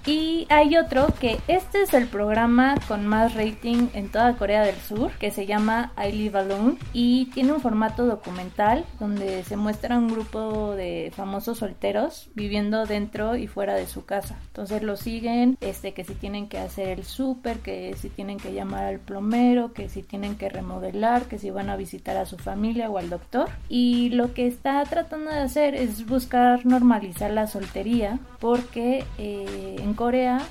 Y 0.06 0.48
hay 0.50 0.76
otro 0.76 1.08
que 1.20 1.40
este 1.48 1.82
es 1.82 1.94
el 1.94 2.08
programa 2.08 2.76
con 2.90 3.08
más 3.08 3.36
rating 3.36 3.88
en 3.94 4.10
toda 4.10 4.36
Corea 4.36 4.64
del 4.64 4.76
Sur, 4.76 5.12
que 5.14 5.32
se 5.32 5.46
llama 5.46 5.94
I 5.98 6.12
Live 6.12 6.38
Alone 6.38 6.76
y 6.92 7.28
tiene 7.28 7.54
un 7.54 7.62
formato 7.62 8.06
documental 8.06 8.86
donde 9.00 9.44
se 9.44 9.56
muestra 9.56 9.98
un 9.98 10.10
grupo 10.10 10.76
de 10.76 11.14
famosos 11.16 11.60
solteros 11.60 12.30
viviendo 12.36 12.86
dentro 12.86 13.38
y 13.38 13.48
fuera 13.48 13.76
de 13.76 13.88
su 13.88 14.04
casa. 14.04 14.38
Entonces 14.48 14.84
lo 14.84 14.98
siguen, 14.98 15.58
este 15.62 15.94
que 15.94 16.04
si 16.04 16.16
tienen 16.16 16.50
que 16.50 16.58
hacer 16.58 16.90
el 16.90 17.06
súper, 17.06 17.60
que 17.60 17.96
si 17.98 18.10
tienen 18.10 18.38
que 18.40 18.54
llamar 18.54 18.84
al 18.84 19.00
plomero, 19.00 19.72
que 19.72 19.88
si 19.88 20.04
tienen 20.04 20.36
que 20.36 20.50
remodelar, 20.50 21.24
que 21.24 21.40
si 21.40 21.50
van 21.50 21.70
a 21.70 21.78
visitar 21.78 22.18
a 22.18 22.26
su 22.26 22.38
familia 22.38 22.90
o 22.90 22.98
al 22.98 23.10
doctor. 23.10 23.50
Y 23.70 24.10
lo 24.10 24.34
que 24.34 24.48
está 24.48 24.84
tratando 24.84 25.32
de 25.32 25.40
hacer 25.40 25.76
es 25.76 26.06
buscar 26.06 26.66
normalizar 26.66 27.32
la 27.32 27.48
soltería 27.48 28.20
porque 28.40 29.06
eh, 29.18 29.78
en 29.80 29.93
Corea 29.96 30.42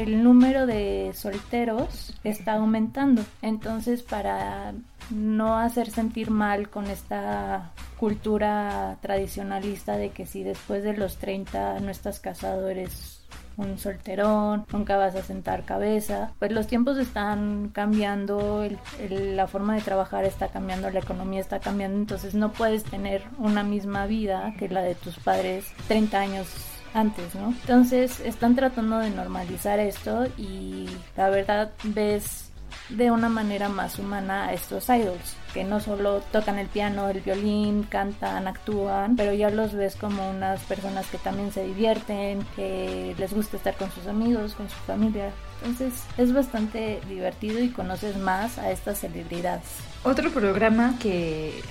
el 0.00 0.22
número 0.22 0.66
de 0.66 1.12
solteros 1.14 2.14
está 2.24 2.54
aumentando. 2.54 3.22
Entonces, 3.42 4.02
para 4.02 4.72
no 5.10 5.58
hacer 5.58 5.90
sentir 5.90 6.30
mal 6.30 6.70
con 6.70 6.86
esta 6.86 7.72
cultura 7.98 8.96
tradicionalista 9.00 9.96
de 9.96 10.10
que 10.10 10.26
si 10.26 10.42
después 10.42 10.82
de 10.82 10.96
los 10.96 11.16
30 11.16 11.80
no 11.80 11.90
estás 11.90 12.20
casado 12.20 12.68
eres 12.68 13.18
un 13.58 13.78
solterón, 13.78 14.64
nunca 14.72 14.96
vas 14.96 15.14
a 15.14 15.22
sentar 15.22 15.64
cabeza. 15.64 16.32
Pues 16.38 16.52
los 16.52 16.66
tiempos 16.66 16.96
están 16.96 17.68
cambiando, 17.68 18.66
la 19.10 19.46
forma 19.46 19.74
de 19.74 19.82
trabajar 19.82 20.24
está 20.24 20.48
cambiando, 20.48 20.88
la 20.90 21.00
economía 21.00 21.40
está 21.40 21.60
cambiando, 21.60 21.98
entonces 21.98 22.34
no 22.34 22.52
puedes 22.52 22.84
tener 22.84 23.22
una 23.38 23.62
misma 23.62 24.06
vida 24.06 24.54
que 24.58 24.70
la 24.70 24.80
de 24.82 24.94
tus 24.94 25.18
padres 25.18 25.66
30 25.88 26.18
años 26.18 26.71
antes, 26.94 27.34
¿no? 27.34 27.48
Entonces 27.48 28.20
están 28.20 28.54
tratando 28.54 28.98
de 28.98 29.10
normalizar 29.10 29.78
esto 29.80 30.26
y 30.36 30.88
la 31.16 31.30
verdad 31.30 31.70
ves 31.84 32.52
de 32.88 33.10
una 33.10 33.28
manera 33.28 33.68
más 33.68 33.98
humana 33.98 34.46
a 34.46 34.52
estos 34.52 34.88
idols, 34.88 35.36
que 35.54 35.64
no 35.64 35.80
solo 35.80 36.20
tocan 36.32 36.58
el 36.58 36.68
piano, 36.68 37.08
el 37.08 37.20
violín, 37.20 37.84
cantan, 37.84 38.48
actúan, 38.48 39.16
pero 39.16 39.32
ya 39.32 39.50
los 39.50 39.74
ves 39.74 39.96
como 39.96 40.28
unas 40.30 40.60
personas 40.62 41.06
que 41.06 41.18
también 41.18 41.52
se 41.52 41.64
divierten, 41.64 42.44
que 42.56 43.14
les 43.18 43.32
gusta 43.32 43.56
estar 43.56 43.74
con 43.76 43.90
sus 43.92 44.06
amigos, 44.06 44.54
con 44.54 44.68
su 44.68 44.76
familia. 44.86 45.30
Entonces 45.60 46.04
es 46.18 46.32
bastante 46.32 47.00
divertido 47.08 47.60
y 47.60 47.70
conoces 47.70 48.16
más 48.16 48.58
a 48.58 48.70
estas 48.70 48.98
celebridades. 48.98 49.68
Otro 50.02 50.30
programa 50.30 50.94
que 51.00 51.62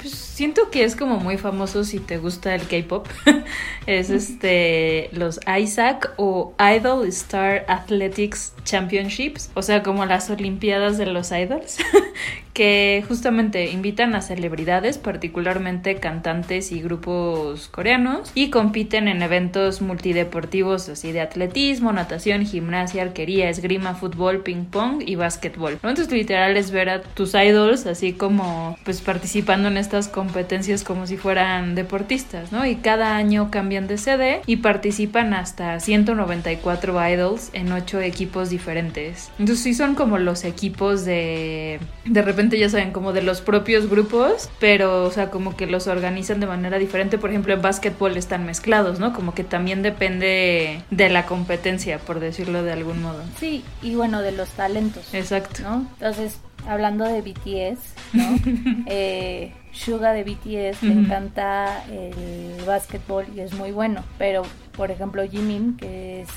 pues 0.00 0.12
siento 0.12 0.70
que 0.70 0.84
es 0.84 0.96
como 0.96 1.18
muy 1.18 1.38
famoso 1.38 1.84
si 1.84 2.00
te 2.00 2.18
gusta 2.18 2.54
el 2.54 2.66
K-pop. 2.66 3.06
es 3.86 4.10
este 4.10 5.10
los 5.12 5.40
Isaac 5.60 6.12
o 6.16 6.54
Idol 6.58 7.06
Star 7.08 7.64
Athletics 7.68 8.52
Championships, 8.64 9.50
o 9.54 9.62
sea, 9.62 9.82
como 9.82 10.06
las 10.06 10.30
Olimpiadas 10.30 10.98
de 10.98 11.06
los 11.06 11.30
Idols, 11.30 11.78
que 12.54 13.04
justamente 13.06 13.70
invitan 13.70 14.14
a 14.14 14.22
celebridades, 14.22 14.96
particularmente 14.96 15.96
cantantes 15.96 16.72
y 16.72 16.80
grupos 16.80 17.68
coreanos, 17.68 18.32
y 18.34 18.50
compiten 18.50 19.08
en 19.08 19.22
eventos 19.22 19.82
multideportivos 19.82 20.88
así 20.88 21.12
de 21.12 21.20
atletismo, 21.20 21.92
natación, 21.92 22.46
gimnasia, 22.46 23.02
arquería, 23.02 23.50
esgrima, 23.50 23.94
fútbol, 23.94 24.40
ping 24.40 24.64
pong 24.64 25.02
y 25.04 25.16
básquetbol. 25.16 25.72
Entonces 25.72 26.10
literal 26.10 26.56
es 26.56 26.70
ver 26.70 26.88
a 26.88 27.02
tus 27.02 27.34
idols 27.34 27.86
así 27.86 28.12
como 28.12 28.78
pues 28.84 29.00
participando 29.00 29.68
en 29.68 29.76
estas 29.84 30.08
competencias 30.08 30.82
como 30.82 31.06
si 31.06 31.16
fueran 31.16 31.74
deportistas, 31.74 32.52
¿no? 32.52 32.66
Y 32.66 32.76
cada 32.76 33.16
año 33.16 33.50
cambian 33.50 33.86
de 33.86 33.98
sede 33.98 34.40
y 34.46 34.56
participan 34.56 35.34
hasta 35.34 35.78
194 35.78 37.08
idols 37.08 37.50
en 37.52 37.70
8 37.70 38.00
equipos 38.00 38.50
diferentes. 38.50 39.30
Entonces 39.38 39.62
sí 39.62 39.74
son 39.74 39.94
como 39.94 40.18
los 40.18 40.44
equipos 40.44 41.04
de 41.04 41.80
de 42.04 42.22
repente 42.22 42.58
ya 42.58 42.68
saben 42.68 42.92
como 42.92 43.12
de 43.12 43.22
los 43.22 43.40
propios 43.40 43.88
grupos, 43.88 44.48
pero 44.58 45.04
o 45.04 45.10
sea, 45.10 45.30
como 45.30 45.56
que 45.56 45.66
los 45.66 45.86
organizan 45.86 46.40
de 46.40 46.46
manera 46.46 46.78
diferente. 46.78 47.18
Por 47.18 47.30
ejemplo, 47.30 47.54
en 47.54 47.62
básquetbol 47.62 48.16
están 48.16 48.46
mezclados, 48.46 48.98
¿no? 48.98 49.12
Como 49.12 49.34
que 49.34 49.44
también 49.44 49.82
depende 49.82 50.82
de 50.90 51.08
la 51.08 51.26
competencia, 51.26 51.98
por 51.98 52.20
decirlo 52.20 52.62
de 52.62 52.72
algún 52.72 53.02
modo. 53.02 53.22
Sí, 53.38 53.64
y 53.82 53.94
bueno, 53.94 54.22
de 54.22 54.32
los 54.32 54.48
talentos. 54.50 55.12
Exacto. 55.12 55.62
¿no? 55.62 55.86
Entonces, 55.98 56.38
hablando 56.66 57.04
de 57.04 57.22
BTS, 57.22 57.80
¿no? 58.12 58.38
eh, 58.86 59.52
Suga 59.74 60.12
de 60.12 60.22
BTS 60.22 60.82
le 60.82 60.92
encanta 60.92 61.84
el 61.90 62.64
básquetbol 62.64 63.26
y 63.34 63.40
es 63.40 63.52
muy 63.52 63.72
bueno, 63.72 64.04
pero 64.18 64.42
por 64.76 64.90
ejemplo 64.90 65.28
Jimin, 65.28 65.76
que 65.76 66.22
es 66.22 66.28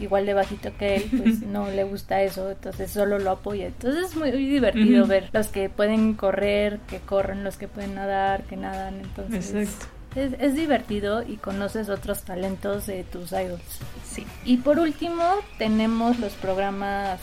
igual 0.00 0.26
de 0.26 0.34
bajito 0.34 0.70
que 0.78 0.96
él, 0.96 1.04
pues 1.16 1.40
no 1.46 1.70
le 1.70 1.84
gusta 1.84 2.22
eso, 2.22 2.50
entonces 2.50 2.90
solo 2.90 3.18
lo 3.18 3.30
apoya. 3.30 3.66
Entonces 3.66 4.10
es 4.10 4.16
muy, 4.16 4.30
divertido 4.30 5.06
ver 5.06 5.30
los 5.32 5.48
que 5.48 5.68
pueden 5.68 6.14
correr, 6.14 6.80
que 6.88 6.98
corren, 7.00 7.44
los 7.44 7.56
que 7.56 7.68
pueden 7.68 7.94
nadar, 7.94 8.44
que 8.44 8.56
nadan, 8.56 9.00
entonces... 9.00 9.78
Es, 10.14 10.32
es, 10.38 10.54
divertido 10.54 11.22
y 11.22 11.36
conoces 11.36 11.90
otros 11.90 12.22
talentos 12.22 12.86
de 12.86 13.04
tus 13.04 13.32
idols. 13.32 13.60
Sí. 14.02 14.26
Y 14.46 14.56
por 14.56 14.78
último 14.78 15.22
tenemos 15.58 16.18
los 16.18 16.32
programas 16.32 17.20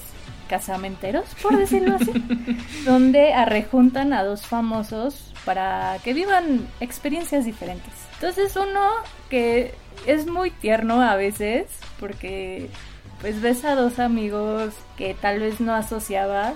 casamenteros, 0.48 1.26
por 1.42 1.58
decirlo 1.58 1.96
así, 1.96 2.12
donde 2.86 3.34
arrejuntan 3.34 4.14
a 4.14 4.24
dos 4.24 4.46
famosos 4.46 5.33
para 5.46 5.98
que 6.04 6.14
vivan 6.14 6.68
experiencias 6.80 7.46
diferentes. 7.46 7.94
Entonces 8.16 8.56
uno 8.56 8.90
que 9.30 9.74
es 10.06 10.28
muy 10.28 10.52
tierno 10.52 11.02
a 11.02 11.16
veces 11.16 11.68
porque 12.00 12.70
pues 13.22 13.42
ves 13.42 13.64
a 13.66 13.76
dos 13.76 14.00
amigos 14.00 14.74
que 14.98 15.14
tal 15.14 15.40
vez 15.40 15.60
no 15.60 15.74
asociabas 15.74 16.56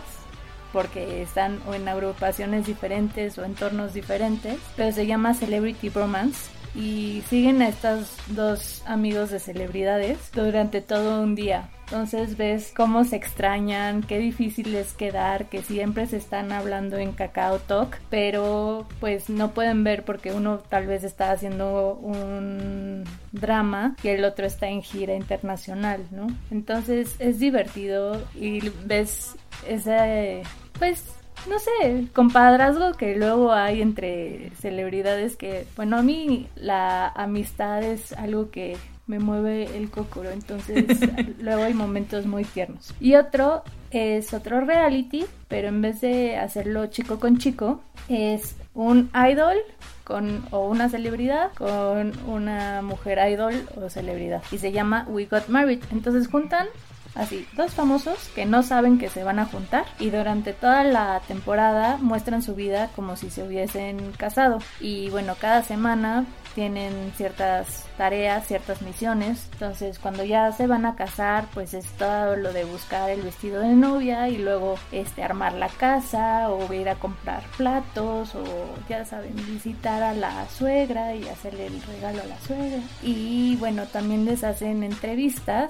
porque 0.73 1.21
están 1.21 1.61
o 1.65 1.73
en 1.73 1.87
agrupaciones 1.87 2.65
diferentes 2.65 3.37
o 3.37 3.45
entornos 3.45 3.93
diferentes, 3.93 4.59
pero 4.75 4.91
se 4.91 5.07
llama 5.07 5.33
Celebrity 5.33 5.89
Bromance 5.89 6.49
y 6.75 7.23
siguen 7.29 7.61
a 7.61 7.69
estos 7.69 8.15
dos 8.27 8.83
amigos 8.85 9.31
de 9.31 9.39
celebridades 9.39 10.17
durante 10.33 10.81
todo 10.81 11.21
un 11.21 11.35
día. 11.35 11.69
Entonces 11.85 12.35
ves 12.35 12.73
cómo 12.75 13.05
se 13.05 13.15
extrañan, 13.15 14.03
qué 14.03 14.19
difícil 14.19 14.75
es 14.75 14.91
quedar, 14.91 15.45
que 15.45 15.61
siempre 15.61 16.05
se 16.05 16.17
están 16.17 16.51
hablando 16.51 16.97
en 16.97 17.13
Cacao 17.13 17.59
Talk, 17.59 17.97
pero 18.09 18.85
pues 18.99 19.29
no 19.29 19.51
pueden 19.51 19.85
ver 19.85 20.03
porque 20.03 20.33
uno 20.33 20.57
tal 20.57 20.85
vez 20.85 21.05
está 21.05 21.31
haciendo 21.31 21.93
un 21.93 23.05
drama 23.31 23.95
y 24.03 24.09
el 24.09 24.25
otro 24.25 24.45
está 24.45 24.67
en 24.67 24.81
gira 24.81 25.15
internacional, 25.15 26.05
¿no? 26.11 26.27
Entonces 26.51 27.15
es 27.19 27.39
divertido 27.39 28.21
y 28.35 28.69
ves 28.85 29.35
ese, 29.65 30.43
pues 30.77 31.05
no 31.47 31.59
sé, 31.59 32.07
compadrazgo 32.13 32.93
que 32.93 33.15
luego 33.15 33.53
hay 33.53 33.81
entre 33.81 34.51
celebridades 34.59 35.35
que, 35.35 35.65
bueno, 35.75 35.97
a 35.97 36.01
mí 36.01 36.47
la 36.55 37.07
amistad 37.09 37.83
es 37.83 38.13
algo 38.13 38.49
que 38.49 38.77
me 39.07 39.19
mueve 39.19 39.77
el 39.77 39.89
cocoro, 39.89 40.29
entonces 40.29 40.85
luego 41.39 41.63
hay 41.63 41.73
momentos 41.73 42.25
muy 42.25 42.43
tiernos. 42.43 42.93
Y 42.99 43.15
otro 43.15 43.63
es 43.91 44.33
otro 44.33 44.61
reality, 44.61 45.25
pero 45.47 45.69
en 45.69 45.81
vez 45.81 46.01
de 46.01 46.35
hacerlo 46.35 46.87
chico 46.87 47.19
con 47.19 47.37
chico, 47.37 47.81
es 48.09 48.55
un 48.73 49.09
idol 49.31 49.57
con 50.03 50.45
o 50.51 50.69
una 50.69 50.87
celebridad 50.87 51.51
con 51.53 52.13
una 52.27 52.81
mujer 52.81 53.19
idol 53.29 53.67
o 53.75 53.89
celebridad 53.89 54.41
y 54.51 54.57
se 54.57 54.71
llama 54.71 55.05
We 55.09 55.25
Got 55.25 55.49
Married. 55.49 55.83
Entonces 55.91 56.27
juntan 56.27 56.67
así 57.15 57.47
dos 57.53 57.73
famosos 57.73 58.17
que 58.35 58.45
no 58.45 58.63
saben 58.63 58.97
que 58.97 59.09
se 59.09 59.23
van 59.23 59.39
a 59.39 59.45
juntar 59.45 59.85
y 59.99 60.09
durante 60.09 60.53
toda 60.53 60.83
la 60.83 61.21
temporada 61.27 61.97
muestran 62.01 62.41
su 62.41 62.55
vida 62.55 62.89
como 62.95 63.15
si 63.15 63.29
se 63.29 63.43
hubiesen 63.43 64.11
casado 64.13 64.59
y 64.79 65.09
bueno 65.09 65.35
cada 65.39 65.63
semana 65.63 66.25
tienen 66.57 67.13
ciertas 67.15 67.85
tareas, 67.99 68.47
ciertas 68.47 68.81
misiones. 68.81 69.47
Entonces, 69.53 69.99
cuando 69.99 70.23
ya 70.23 70.51
se 70.51 70.65
van 70.65 70.87
a 70.87 70.95
casar, 70.95 71.45
pues 71.53 71.75
es 71.75 71.85
todo 71.99 72.35
lo 72.35 72.51
de 72.51 72.65
buscar 72.65 73.11
el 73.11 73.21
vestido 73.21 73.61
de 73.61 73.75
novia 73.75 74.27
y 74.27 74.39
luego 74.39 74.73
este 74.91 75.21
armar 75.21 75.53
la 75.53 75.69
casa 75.69 76.49
o 76.49 76.73
ir 76.73 76.89
a 76.89 76.95
comprar 76.95 77.43
platos 77.57 78.33
o 78.33 78.43
ya 78.89 79.05
saben, 79.05 79.35
visitar 79.35 80.01
a 80.01 80.13
la 80.13 80.49
suegra 80.49 81.13
y 81.13 81.29
hacerle 81.29 81.67
el 81.67 81.79
regalo 81.83 82.23
a 82.23 82.25
la 82.25 82.39
suegra. 82.39 82.81
Y 83.03 83.55
bueno, 83.57 83.85
también 83.85 84.25
les 84.25 84.43
hacen 84.43 84.81
entrevistas 84.81 85.69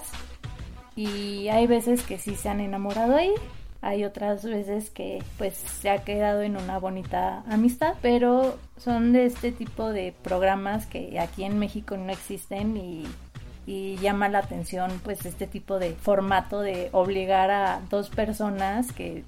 y 0.97 1.47
hay 1.47 1.65
veces 1.67 2.03
que 2.03 2.19
sí 2.19 2.35
se 2.35 2.49
han 2.49 2.59
enamorado 2.59 3.15
ahí 3.15 3.31
hay 3.81 4.03
otras 4.03 4.43
veces 4.43 4.89
que 4.89 5.23
pues 5.37 5.55
se 5.55 5.89
ha 5.89 6.03
quedado 6.03 6.41
en 6.41 6.57
una 6.57 6.79
bonita 6.79 7.43
amistad, 7.47 7.93
pero 8.01 8.57
son 8.77 9.13
de 9.13 9.25
este 9.25 9.51
tipo 9.51 9.89
de 9.89 10.13
programas 10.23 10.87
que 10.87 11.19
aquí 11.19 11.43
en 11.43 11.59
México 11.59 11.95
no 11.95 12.11
existen 12.11 12.75
y, 12.75 13.05
y 13.65 13.97
llama 13.97 14.29
la 14.29 14.39
atención 14.39 14.99
pues 15.03 15.25
este 15.25 15.47
tipo 15.47 15.79
de 15.79 15.93
formato 15.93 16.61
de 16.61 16.89
obligar 16.91 17.51
a 17.51 17.81
dos 17.89 18.09
personas 18.09 18.91
que 18.91 19.23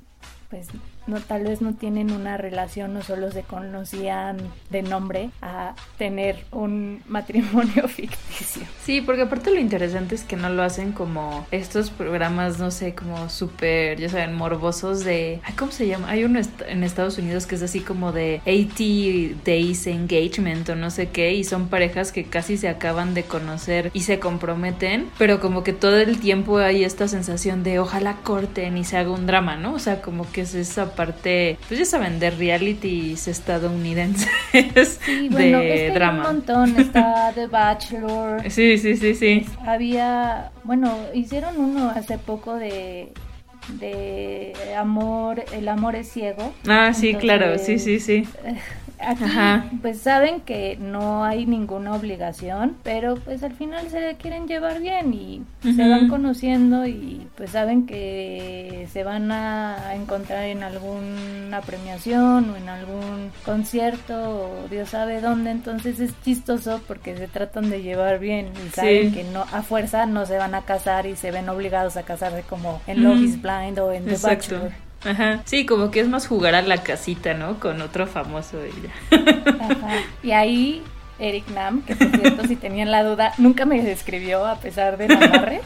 pues 0.49 0.67
no 1.09 1.19
tal 1.19 1.43
vez 1.43 1.61
no 1.61 1.73
tienen 1.73 2.11
una 2.11 2.37
relación 2.37 2.95
o 2.97 3.01
solo 3.01 3.31
se 3.31 3.43
conocían 3.43 4.37
de 4.69 4.81
nombre 4.81 5.29
a 5.41 5.73
tener 5.97 6.45
un 6.51 7.01
matrimonio 7.07 7.87
ficticio. 7.87 8.63
Sí, 8.83 9.01
porque 9.01 9.23
aparte 9.23 9.51
lo 9.51 9.59
interesante 9.59 10.15
es 10.15 10.23
que 10.23 10.35
no 10.35 10.49
lo 10.49 10.63
hacen 10.63 10.91
como 10.91 11.45
estos 11.51 11.89
programas, 11.89 12.59
no 12.59 12.71
sé, 12.71 12.95
como 12.95 13.29
súper, 13.29 13.99
ya 13.99 14.09
saben, 14.09 14.35
morbosos 14.35 15.03
de, 15.03 15.41
¿cómo 15.57 15.71
se 15.71 15.87
llama? 15.87 16.09
Hay 16.09 16.23
uno 16.23 16.39
en 16.67 16.83
Estados 16.83 17.17
Unidos 17.17 17.45
que 17.45 17.55
es 17.55 17.61
así 17.61 17.81
como 17.81 18.11
de 18.11 18.41
80 18.45 19.41
Days 19.45 19.87
Engagement 19.87 20.69
o 20.69 20.75
no 20.75 20.89
sé 20.91 21.09
qué 21.09 21.33
y 21.33 21.43
son 21.43 21.67
parejas 21.67 22.11
que 22.11 22.25
casi 22.25 22.57
se 22.57 22.69
acaban 22.69 23.13
de 23.13 23.23
conocer 23.23 23.91
y 23.93 24.01
se 24.01 24.19
comprometen, 24.19 25.09
pero 25.17 25.39
como 25.39 25.63
que 25.63 25.73
todo 25.73 25.97
el 25.97 26.19
tiempo 26.19 26.57
hay 26.57 26.83
esta 26.83 27.07
sensación 27.07 27.63
de 27.63 27.79
ojalá 27.79 28.17
corten 28.23 28.77
y 28.77 28.83
se 28.83 28.97
haga 28.97 29.11
un 29.11 29.25
drama, 29.25 29.57
¿no? 29.57 29.73
O 29.73 29.79
sea, 29.79 30.01
como 30.01 30.29
que 30.31 30.41
es 30.41 30.53
esa 30.55 30.91
parte, 30.99 31.57
pues 31.69 31.79
ya 31.79 31.85
saben, 31.85 32.19
de 32.19 32.29
realities 32.29 33.29
estadounidenses 33.29 34.99
sí, 35.05 35.29
bueno, 35.31 35.59
de 35.59 35.73
es 35.73 35.91
que 35.93 35.97
drama. 35.97 36.23
Hay 36.23 36.27
un 36.27 36.35
montón, 36.35 36.77
está 36.77 37.31
The 37.35 37.47
Bachelor. 37.47 38.51
Sí, 38.51 38.77
sí, 38.77 38.97
sí, 38.97 39.15
sí. 39.15 39.45
Había, 39.65 40.51
bueno, 40.65 40.93
hicieron 41.13 41.57
uno 41.57 41.89
hace 41.89 42.17
poco 42.17 42.55
de 42.55 43.13
de 43.79 44.53
amor, 44.77 45.45
el 45.53 45.69
amor 45.69 45.95
es 45.95 46.11
ciego. 46.11 46.53
Ah, 46.67 46.91
sí, 46.93 47.13
claro, 47.13 47.57
sí, 47.59 47.79
sí, 47.79 48.01
sí. 48.01 48.27
Aquí 49.01 49.23
Ajá. 49.23 49.65
pues 49.81 50.01
saben 50.01 50.41
que 50.41 50.77
no 50.79 51.23
hay 51.23 51.45
ninguna 51.45 51.93
obligación, 51.95 52.75
pero 52.83 53.15
pues 53.15 53.43
al 53.43 53.53
final 53.53 53.89
se 53.89 54.15
quieren 54.21 54.45
llevar 54.47 54.81
bien 54.81 55.13
y 55.13 55.41
se 55.61 55.87
van 55.87 56.09
conociendo 56.09 56.85
y 56.85 57.25
pues 57.37 57.51
saben 57.51 57.85
que 57.85 58.87
se 58.91 59.03
van 59.03 59.31
a 59.31 59.95
encontrar 59.95 60.43
en 60.45 60.63
alguna 60.63 61.61
premiación 61.61 62.49
o 62.49 62.55
en 62.57 62.67
algún 62.67 63.31
concierto 63.45 64.13
o 64.65 64.67
Dios 64.69 64.89
sabe 64.89 65.21
dónde, 65.21 65.51
entonces 65.51 65.99
es 65.99 66.11
chistoso 66.23 66.81
porque 66.87 67.15
se 67.17 67.27
tratan 67.27 67.69
de 67.69 67.81
llevar 67.81 68.19
bien 68.19 68.47
y 68.65 68.69
saben 68.69 69.09
Sí. 69.11 69.15
que 69.15 69.23
no 69.23 69.41
a 69.51 69.61
fuerza 69.61 70.05
no 70.07 70.25
se 70.25 70.37
van 70.37 70.55
a 70.55 70.61
casar 70.63 71.05
y 71.05 71.15
se 71.15 71.31
ven 71.31 71.47
obligados 71.47 71.95
a 71.95 72.03
casarse 72.03 72.41
como 72.49 72.81
en. 72.87 73.03
Love 73.03 73.19
is 73.21 73.41
Blind 73.41 73.79
o 73.79 73.93
en 73.93 74.03
The 74.05 74.11
Exacto. 74.11 74.55
Bachelor. 74.55 74.88
Ajá. 75.05 75.41
Sí, 75.45 75.65
como 75.65 75.91
que 75.91 76.01
es 76.01 76.07
más 76.07 76.27
jugar 76.27 76.55
a 76.55 76.61
la 76.61 76.83
casita, 76.83 77.33
¿no? 77.33 77.59
Con 77.59 77.81
otro 77.81 78.05
famoso 78.07 78.57
ya. 78.65 79.17
Ajá. 79.59 79.97
Y 80.23 80.31
ahí 80.31 80.83
Eric 81.19 81.49
Nam, 81.49 81.81
que 81.83 81.95
por 81.95 82.07
cierto, 82.11 82.47
si 82.47 82.55
tenían 82.55 82.91
la 82.91 83.03
duda, 83.03 83.33
nunca 83.37 83.65
me 83.65 83.81
describió 83.81 84.45
a 84.45 84.55
pesar 84.59 84.97
del 84.97 85.11
amarre. 85.11 85.61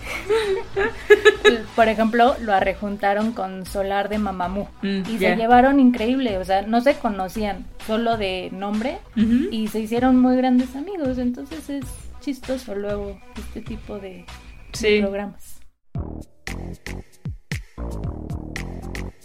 por 1.75 1.87
ejemplo, 1.87 2.35
lo 2.41 2.53
arrejuntaron 2.53 3.33
con 3.33 3.65
Solar 3.65 4.09
de 4.09 4.17
Mamamoo. 4.17 4.67
Mm, 4.81 5.01
y 5.09 5.17
se 5.19 5.35
llevaron 5.35 5.79
increíble, 5.79 6.37
o 6.37 6.45
sea, 6.45 6.63
no 6.63 6.81
se 6.81 6.95
conocían, 6.95 7.65
solo 7.85 8.17
de 8.17 8.49
nombre. 8.51 8.97
Y 9.15 9.67
se 9.67 9.79
hicieron 9.79 10.19
muy 10.19 10.35
grandes 10.37 10.75
amigos. 10.75 11.17
Entonces 11.17 11.69
es 11.69 11.85
chistoso 12.19 12.73
luego 12.75 13.19
este 13.35 13.61
tipo 13.61 13.99
de, 13.99 14.09
de 14.09 14.25
Sí. 14.73 14.99
programas. 15.01 15.59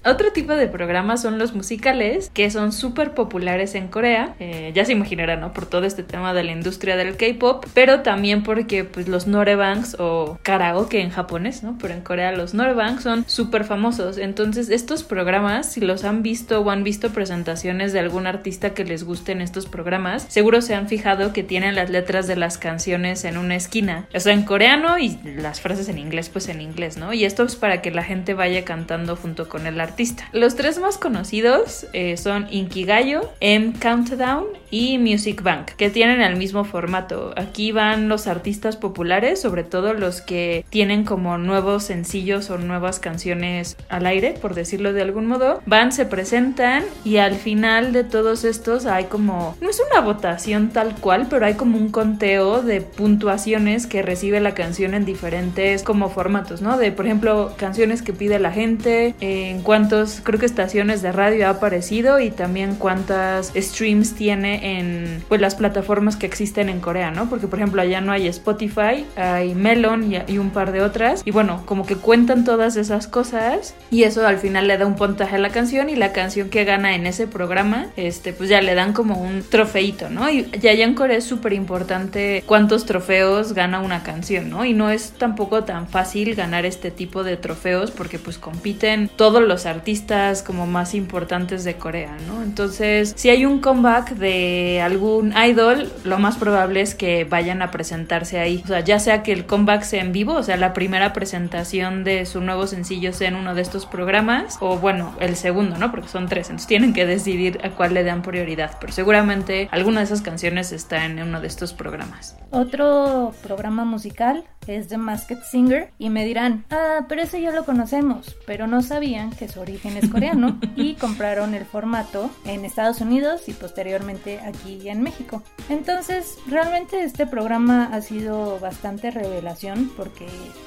Otro 0.04 0.32
tipo 0.32 0.54
de 0.54 0.68
programas 0.68 1.22
son 1.22 1.38
los 1.38 1.54
musicales, 1.54 2.30
que 2.32 2.50
son 2.50 2.72
súper 2.72 3.14
populares 3.14 3.74
en 3.74 3.88
Corea. 3.88 4.34
Eh, 4.38 4.70
ya 4.74 4.84
se 4.84 4.92
imaginarán, 4.92 5.40
¿no? 5.40 5.52
Por 5.52 5.66
todo 5.66 5.84
este 5.84 6.02
tema 6.02 6.32
de 6.34 6.44
la 6.44 6.52
industria 6.52 6.96
del 6.96 7.16
K-pop, 7.16 7.66
pero 7.74 8.00
también 8.00 8.42
porque 8.44 8.84
pues, 8.84 9.08
los 9.08 9.26
norebangs 9.26 9.96
o 9.98 10.38
karaoke 10.42 11.00
en 11.00 11.10
japonés, 11.10 11.62
¿no? 11.62 11.76
Pero 11.80 11.94
en 11.94 12.00
Corea 12.00 12.32
los 12.32 12.54
norebangs 12.54 13.02
son 13.02 13.24
súper 13.28 13.64
famosos. 13.64 14.18
Entonces, 14.18 14.70
estos 14.70 15.02
programas, 15.02 15.72
si 15.72 15.80
los 15.80 16.04
han 16.04 16.22
visto 16.22 16.60
o 16.60 16.70
han 16.70 16.84
visto 16.84 17.10
presentaciones 17.10 17.92
de 17.92 17.98
algún 17.98 18.26
artista 18.26 18.74
que 18.74 18.84
les 18.84 19.02
gusten 19.02 19.40
estos 19.40 19.66
programas, 19.66 20.26
seguro 20.28 20.62
se 20.62 20.76
han 20.76 20.88
fijado 20.88 21.32
que 21.32 21.42
tienen 21.42 21.74
las 21.74 21.90
letras 21.90 22.28
de 22.28 22.36
las 22.36 22.56
canciones 22.56 23.24
en 23.24 23.36
una 23.36 23.56
esquina. 23.56 24.06
O 24.14 24.20
sea, 24.20 24.32
en 24.32 24.42
coreano 24.42 24.98
y 24.98 25.18
las 25.24 25.60
frases 25.60 25.88
en 25.88 25.98
inglés, 25.98 26.28
pues 26.28 26.48
en 26.48 26.60
inglés, 26.60 26.96
¿no? 26.96 27.12
Y 27.12 27.24
esto 27.24 27.42
es 27.42 27.56
para 27.56 27.82
que 27.82 27.90
la 27.90 28.04
gente 28.04 28.34
vaya 28.34 28.64
cantando 28.64 29.16
junto 29.16 29.48
con 29.48 29.66
el 29.66 29.80
artista. 29.80 29.87
Los 30.32 30.56
tres 30.56 30.78
más 30.78 30.98
conocidos 30.98 31.86
eh, 31.92 32.16
son 32.16 32.46
Inkigayo, 32.50 33.30
M 33.40 33.72
Countdown 33.80 34.46
y 34.70 34.98
Music 34.98 35.42
Bank, 35.42 35.70
que 35.76 35.90
tienen 35.90 36.20
el 36.20 36.36
mismo 36.36 36.64
formato. 36.64 37.32
Aquí 37.36 37.72
van 37.72 38.08
los 38.08 38.26
artistas 38.26 38.76
populares, 38.76 39.40
sobre 39.40 39.64
todo 39.64 39.94
los 39.94 40.20
que 40.20 40.64
tienen 40.70 41.04
como 41.04 41.38
nuevos 41.38 41.84
sencillos 41.84 42.50
o 42.50 42.58
nuevas 42.58 42.98
canciones 42.98 43.76
al 43.88 44.06
aire, 44.06 44.34
por 44.40 44.54
decirlo 44.54 44.92
de 44.92 45.02
algún 45.02 45.26
modo. 45.26 45.62
Van, 45.66 45.92
se 45.92 46.06
presentan 46.06 46.84
y 47.04 47.16
al 47.16 47.34
final 47.34 47.92
de 47.92 48.04
todos 48.04 48.44
estos 48.44 48.86
hay 48.86 49.04
como, 49.04 49.56
no 49.60 49.70
es 49.70 49.80
una 49.90 50.00
votación 50.00 50.70
tal 50.70 50.94
cual, 50.96 51.26
pero 51.30 51.46
hay 51.46 51.54
como 51.54 51.78
un 51.78 51.90
conteo 51.90 52.62
de 52.62 52.80
puntuaciones 52.80 53.86
que 53.86 54.02
recibe 54.02 54.40
la 54.40 54.54
canción 54.54 54.94
en 54.94 55.04
diferentes 55.04 55.82
como 55.82 56.10
formatos, 56.10 56.62
¿no? 56.62 56.76
De, 56.76 56.92
por 56.92 57.06
ejemplo, 57.06 57.54
canciones 57.56 58.02
que 58.02 58.12
pide 58.12 58.38
la 58.38 58.52
gente, 58.52 59.14
en 59.20 59.62
cuántos, 59.78 60.20
creo 60.24 60.40
que 60.40 60.46
estaciones 60.46 61.02
de 61.02 61.12
radio 61.12 61.46
ha 61.46 61.50
aparecido 61.50 62.18
y 62.18 62.32
también 62.32 62.74
cuántas 62.74 63.52
streams 63.54 64.16
tiene 64.16 64.80
en 64.80 65.22
pues 65.28 65.40
las 65.40 65.54
plataformas 65.54 66.16
que 66.16 66.26
existen 66.26 66.68
en 66.68 66.80
Corea, 66.80 67.12
¿no? 67.12 67.30
Porque 67.30 67.46
por 67.46 67.60
ejemplo 67.60 67.80
allá 67.80 68.00
no 68.00 68.10
hay 68.10 68.26
Spotify, 68.26 69.06
hay 69.14 69.54
Melon 69.54 70.12
y, 70.12 70.18
y 70.26 70.38
un 70.38 70.50
par 70.50 70.72
de 70.72 70.82
otras 70.82 71.22
y 71.24 71.30
bueno, 71.30 71.62
como 71.64 71.86
que 71.86 71.94
cuentan 71.94 72.44
todas 72.44 72.74
esas 72.74 73.06
cosas 73.06 73.76
y 73.88 74.02
eso 74.02 74.26
al 74.26 74.38
final 74.38 74.66
le 74.66 74.78
da 74.78 74.84
un 74.84 74.96
puntaje 74.96 75.36
a 75.36 75.38
la 75.38 75.50
canción 75.50 75.90
y 75.90 75.94
la 75.94 76.10
canción 76.10 76.48
que 76.48 76.64
gana 76.64 76.96
en 76.96 77.06
ese 77.06 77.28
programa, 77.28 77.86
este 77.96 78.32
pues 78.32 78.48
ya 78.48 78.60
le 78.60 78.74
dan 78.74 78.92
como 78.92 79.22
un 79.22 79.44
trofeito, 79.48 80.10
¿no? 80.10 80.28
Y, 80.28 80.50
y 80.60 80.66
allá 80.66 80.86
en 80.86 80.94
Corea 80.94 81.18
es 81.18 81.24
súper 81.24 81.52
importante 81.52 82.42
cuántos 82.46 82.84
trofeos 82.84 83.52
gana 83.52 83.78
una 83.78 84.02
canción, 84.02 84.50
¿no? 84.50 84.64
Y 84.64 84.74
no 84.74 84.90
es 84.90 85.12
tampoco 85.12 85.62
tan 85.62 85.86
fácil 85.86 86.34
ganar 86.34 86.66
este 86.66 86.90
tipo 86.90 87.22
de 87.22 87.36
trofeos 87.36 87.92
porque 87.92 88.18
pues 88.18 88.38
compiten 88.38 89.08
todos 89.14 89.40
los 89.40 89.67
artistas 89.68 90.42
como 90.42 90.66
más 90.66 90.94
importantes 90.94 91.64
de 91.64 91.76
Corea, 91.76 92.16
¿no? 92.26 92.42
Entonces, 92.42 93.14
si 93.16 93.30
hay 93.30 93.46
un 93.46 93.60
comeback 93.60 94.10
de 94.10 94.80
algún 94.82 95.32
idol, 95.36 95.92
lo 96.04 96.18
más 96.18 96.36
probable 96.36 96.80
es 96.80 96.94
que 96.94 97.24
vayan 97.24 97.62
a 97.62 97.70
presentarse 97.70 98.38
ahí. 98.38 98.62
O 98.64 98.68
sea, 98.68 98.80
ya 98.80 98.98
sea 98.98 99.22
que 99.22 99.32
el 99.32 99.46
comeback 99.46 99.82
sea 99.82 100.02
en 100.02 100.12
vivo, 100.12 100.34
o 100.34 100.42
sea, 100.42 100.56
la 100.56 100.72
primera 100.72 101.12
presentación 101.12 102.04
de 102.04 102.26
su 102.26 102.40
nuevo 102.40 102.66
sencillo 102.66 103.12
sea 103.12 103.28
en 103.28 103.36
uno 103.36 103.54
de 103.54 103.62
estos 103.62 103.86
programas, 103.86 104.58
o 104.60 104.78
bueno, 104.78 105.14
el 105.20 105.36
segundo, 105.36 105.78
¿no? 105.78 105.90
Porque 105.90 106.08
son 106.08 106.28
tres, 106.28 106.48
entonces 106.48 106.66
tienen 106.66 106.92
que 106.92 107.06
decidir 107.06 107.60
a 107.62 107.70
cuál 107.70 107.94
le 107.94 108.04
dan 108.04 108.22
prioridad, 108.22 108.76
pero 108.80 108.92
seguramente 108.92 109.68
alguna 109.70 110.00
de 110.00 110.06
esas 110.06 110.22
canciones 110.22 110.72
está 110.72 111.04
en 111.04 111.20
uno 111.22 111.40
de 111.40 111.46
estos 111.46 111.72
programas. 111.72 112.36
Otro 112.50 113.34
programa 113.42 113.84
musical 113.84 114.44
es 114.76 114.88
The 114.88 114.98
Masked 114.98 115.42
Singer 115.50 115.90
y 115.98 116.10
me 116.10 116.24
dirán, 116.24 116.64
ah, 116.70 117.06
pero 117.08 117.22
ese 117.22 117.40
ya 117.40 117.50
lo 117.50 117.64
conocemos, 117.64 118.36
pero 118.46 118.66
no 118.66 118.82
sabían 118.82 119.30
que 119.30 119.48
su 119.48 119.60
origen 119.60 119.96
es 119.96 120.08
coreano 120.08 120.58
y 120.76 120.94
compraron 120.94 121.54
el 121.54 121.64
formato 121.64 122.30
en 122.44 122.64
Estados 122.64 123.00
Unidos 123.00 123.48
y 123.48 123.52
posteriormente 123.52 124.40
aquí 124.40 124.88
en 124.88 125.02
México. 125.02 125.42
Entonces, 125.68 126.38
realmente 126.46 127.02
este 127.02 127.26
programa 127.26 127.90
ha 127.92 128.00
sido 128.00 128.58
bastante 128.58 129.10
revelación 129.10 129.90
porque, 129.96 130.26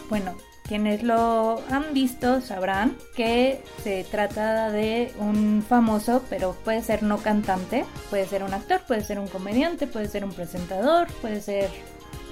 bueno, 0.10 0.36
quienes 0.72 1.04
lo 1.04 1.62
han 1.70 1.94
visto 1.94 2.40
sabrán 2.40 2.96
que 3.16 3.62
se 3.84 4.06
trata 4.10 4.72
de 4.72 5.12
un 5.20 5.66
famoso, 5.68 6.24
pero 6.30 6.56
puede 6.64 6.82
ser 6.82 7.04
no 7.04 7.18
cantante, 7.18 7.84
puede 8.10 8.26
ser 8.26 8.44
un 8.44 8.54
actor, 8.54 8.80
puede 8.88 9.04
ser 9.04 9.20
un 9.20 9.28
comediante, 9.28 9.86
puede 9.86 10.08
ser 10.08 10.24
un 10.24 10.32
presentador, 10.32 11.08
puede 11.22 11.42
ser 11.42 11.70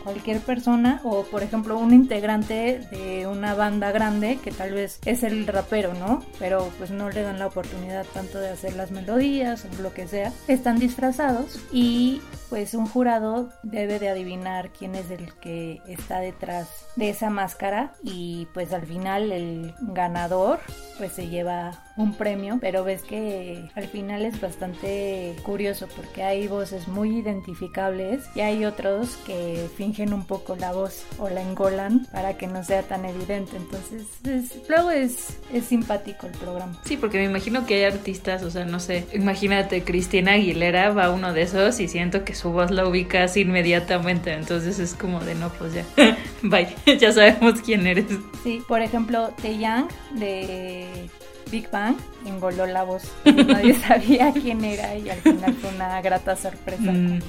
cualquier 0.09 0.39
persona 0.39 1.01
o 1.03 1.21
por 1.21 1.43
ejemplo 1.43 1.77
un 1.77 1.93
integrante 1.93 2.79
de 2.89 3.27
una 3.27 3.53
banda 3.53 3.91
grande 3.91 4.39
que 4.43 4.49
tal 4.49 4.73
vez 4.73 4.99
es 5.05 5.21
el 5.21 5.45
rapero, 5.45 5.93
¿no? 5.93 6.23
Pero 6.39 6.67
pues 6.79 6.89
no 6.89 7.11
le 7.11 7.21
dan 7.21 7.37
la 7.37 7.45
oportunidad 7.45 8.07
tanto 8.11 8.39
de 8.39 8.49
hacer 8.49 8.75
las 8.75 8.89
melodías 8.89 9.65
o 9.65 9.81
lo 9.83 9.93
que 9.93 10.07
sea. 10.07 10.33
Están 10.47 10.79
disfrazados 10.79 11.59
y 11.71 12.23
pues 12.49 12.73
un 12.73 12.87
jurado 12.87 13.49
debe 13.61 13.99
de 13.99 14.09
adivinar 14.09 14.71
quién 14.71 14.95
es 14.95 15.11
el 15.11 15.31
que 15.35 15.79
está 15.87 16.21
detrás 16.21 16.87
de 16.95 17.11
esa 17.11 17.29
máscara 17.29 17.93
y 18.03 18.47
pues 18.55 18.73
al 18.73 18.87
final 18.87 19.31
el 19.31 19.75
ganador 19.79 20.59
pues 20.97 21.11
se 21.11 21.27
lleva 21.27 21.83
un 21.99 22.13
premio, 22.13 22.59
pero 22.61 22.85
ves 22.85 23.01
que 23.01 23.69
al 23.75 23.87
final 23.87 24.25
es 24.25 24.39
bastante 24.39 25.35
curioso 25.43 25.87
porque 25.97 26.23
hay 26.23 26.47
voces 26.47 26.87
muy 26.87 27.17
identificables 27.17 28.23
y 28.35 28.39
hay 28.39 28.63
otros 28.63 29.17
que 29.27 29.67
fingen 29.75 30.13
un 30.13 30.25
poco 30.25 30.55
la 30.55 30.71
voz 30.71 31.03
o 31.17 31.29
la 31.29 31.41
engolan 31.41 32.07
para 32.13 32.37
que 32.37 32.47
no 32.47 32.63
sea 32.63 32.83
tan 32.83 33.03
evidente. 33.03 33.57
Entonces, 33.57 34.61
luego 34.69 34.91
es, 34.91 35.39
es 35.51 35.65
simpático 35.65 36.27
el 36.27 36.31
programa. 36.33 36.79
Sí, 36.85 36.95
porque 36.95 37.17
me 37.17 37.25
imagino 37.25 37.65
que 37.65 37.75
hay 37.75 37.83
artistas, 37.83 38.43
o 38.43 38.49
sea, 38.49 38.63
no 38.63 38.79
sé, 38.79 39.05
imagínate 39.13 39.83
Cristina 39.83 40.33
Aguilera 40.33 40.91
va 40.91 41.11
uno 41.11 41.33
de 41.33 41.41
esos 41.41 41.81
y 41.81 41.89
siento 41.89 42.23
que 42.23 42.33
su 42.33 42.51
voz 42.51 42.71
la 42.71 42.87
ubicas 42.87 43.35
inmediatamente, 43.35 44.31
entonces 44.31 44.79
es 44.79 44.93
como 44.93 45.19
de 45.19 45.35
no, 45.35 45.49
pues 45.49 45.73
ya, 45.73 45.85
bye, 46.43 46.73
ya 46.97 47.11
sabemos 47.11 47.59
quién 47.61 47.85
eres. 47.85 48.05
Sí, 48.41 48.63
por 48.69 48.81
ejemplo, 48.81 49.33
Yang 49.43 49.89
de 50.13 51.09
Big 51.51 51.69
Bang 51.71 51.95
engoló 52.25 52.65
la 52.65 52.83
voz. 52.83 53.03
Nadie 53.25 53.75
sabía 53.75 54.31
quién 54.31 54.63
era 54.63 54.95
y 54.95 55.09
al 55.09 55.19
final 55.19 55.53
fue 55.55 55.69
una 55.75 56.01
grata 56.01 56.35
sorpresa 56.35 56.91
Mm, 56.91 57.19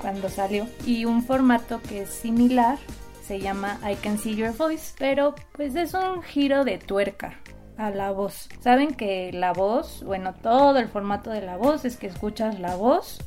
cuando 0.00 0.28
salió. 0.28 0.66
Y 0.86 1.04
un 1.04 1.22
formato 1.22 1.80
que 1.82 2.02
es 2.02 2.08
similar 2.10 2.78
se 3.26 3.40
llama 3.40 3.78
I 3.88 3.94
Can 3.96 4.18
See 4.18 4.34
Your 4.34 4.56
Voice, 4.56 4.94
pero 4.98 5.34
pues 5.52 5.74
es 5.74 5.94
un 5.94 6.22
giro 6.22 6.64
de 6.64 6.78
tuerca 6.78 7.38
a 7.76 7.90
la 7.90 8.10
voz. 8.10 8.48
Saben 8.60 8.94
que 8.94 9.30
la 9.32 9.52
voz, 9.52 10.02
bueno, 10.04 10.34
todo 10.34 10.78
el 10.78 10.88
formato 10.88 11.30
de 11.30 11.42
la 11.42 11.56
voz 11.56 11.84
es 11.84 11.96
que 11.96 12.08
escuchas 12.08 12.58
la 12.60 12.76
voz, 12.76 13.18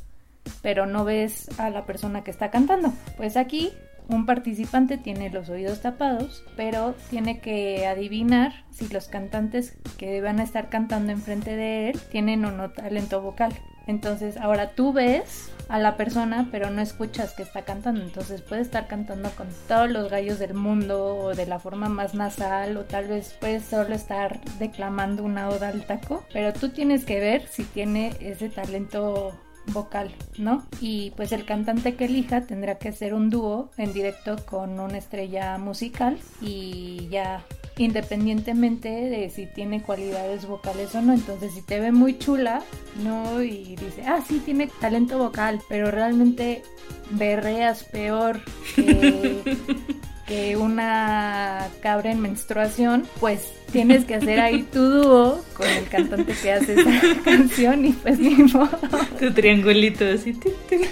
pero 0.62 0.86
no 0.86 1.04
ves 1.04 1.48
a 1.58 1.70
la 1.70 1.86
persona 1.86 2.22
que 2.22 2.30
está 2.30 2.50
cantando. 2.50 2.92
Pues 3.16 3.36
aquí 3.36 3.72
un 4.08 4.26
participante 4.26 4.98
tiene 4.98 5.30
los 5.30 5.48
oídos 5.48 5.80
tapados, 5.80 6.44
pero 6.56 6.94
tiene 7.10 7.40
que 7.40 7.86
adivinar 7.86 8.64
si 8.70 8.88
los 8.88 9.08
cantantes 9.08 9.76
que 9.98 10.20
van 10.20 10.40
a 10.40 10.44
estar 10.44 10.68
cantando 10.68 11.12
enfrente 11.12 11.56
de 11.56 11.90
él 11.90 12.00
tienen 12.10 12.44
o 12.44 12.52
no 12.52 12.70
talento 12.70 13.20
vocal. 13.20 13.52
Entonces, 13.86 14.36
ahora 14.36 14.70
tú 14.70 14.92
ves 14.92 15.52
a 15.68 15.78
la 15.78 15.96
persona, 15.96 16.48
pero 16.50 16.70
no 16.70 16.80
escuchas 16.80 17.32
que 17.32 17.42
está 17.42 17.62
cantando. 17.62 18.02
Entonces, 18.02 18.42
puede 18.42 18.62
estar 18.62 18.88
cantando 18.88 19.30
con 19.30 19.48
todos 19.68 19.90
los 19.90 20.10
gallos 20.10 20.38
del 20.38 20.54
mundo 20.54 21.16
o 21.16 21.34
de 21.34 21.46
la 21.46 21.58
forma 21.58 21.88
más 21.88 22.14
nasal, 22.14 22.76
o 22.76 22.84
tal 22.84 23.06
vez 23.06 23.36
puede 23.40 23.60
solo 23.60 23.94
estar 23.94 24.40
declamando 24.58 25.22
una 25.22 25.48
oda 25.48 25.68
al 25.68 25.84
taco, 25.84 26.24
pero 26.32 26.52
tú 26.52 26.70
tienes 26.70 27.04
que 27.04 27.20
ver 27.20 27.46
si 27.48 27.64
tiene 27.64 28.12
ese 28.20 28.48
talento 28.48 29.34
vocal, 29.68 30.14
¿no? 30.38 30.64
Y 30.80 31.12
pues 31.16 31.32
el 31.32 31.44
cantante 31.44 31.94
que 31.94 32.06
elija 32.06 32.42
tendrá 32.42 32.78
que 32.78 32.88
hacer 32.88 33.14
un 33.14 33.30
dúo 33.30 33.70
en 33.76 33.92
directo 33.92 34.36
con 34.44 34.78
una 34.80 34.98
estrella 34.98 35.58
musical 35.58 36.18
y 36.40 37.08
ya 37.10 37.44
independientemente 37.78 38.88
de 38.88 39.28
si 39.30 39.46
tiene 39.46 39.82
cualidades 39.82 40.46
vocales 40.46 40.94
o 40.94 41.02
no. 41.02 41.12
Entonces, 41.12 41.52
si 41.52 41.62
te 41.62 41.80
ve 41.80 41.92
muy 41.92 42.18
chula, 42.18 42.62
¿no? 43.02 43.42
Y 43.42 43.76
dice, 43.76 44.02
ah, 44.06 44.22
sí, 44.26 44.40
tiene 44.44 44.68
talento 44.80 45.18
vocal, 45.18 45.60
pero 45.68 45.90
realmente 45.90 46.62
berreas 47.10 47.84
peor 47.84 48.40
que, 48.74 49.42
que 50.26 50.56
una 50.56 51.68
cabra 51.80 52.10
en 52.10 52.20
menstruación, 52.20 53.06
pues 53.20 53.52
tienes 53.70 54.04
que 54.04 54.16
hacer 54.16 54.40
ahí 54.40 54.64
tu 54.64 54.80
dúo 54.80 55.44
con 55.54 55.68
el 55.68 55.88
cantante 55.88 56.34
que 56.42 56.52
hace 56.52 56.80
esa 56.80 57.22
canción 57.24 57.84
y 57.84 57.92
pues 57.92 58.18
ni 58.18 58.34
modo. 58.34 58.78
Tu 59.20 59.32
triangulito 59.32 60.04
así. 60.04 60.32
tic, 60.32 60.54
tic. 60.68 60.88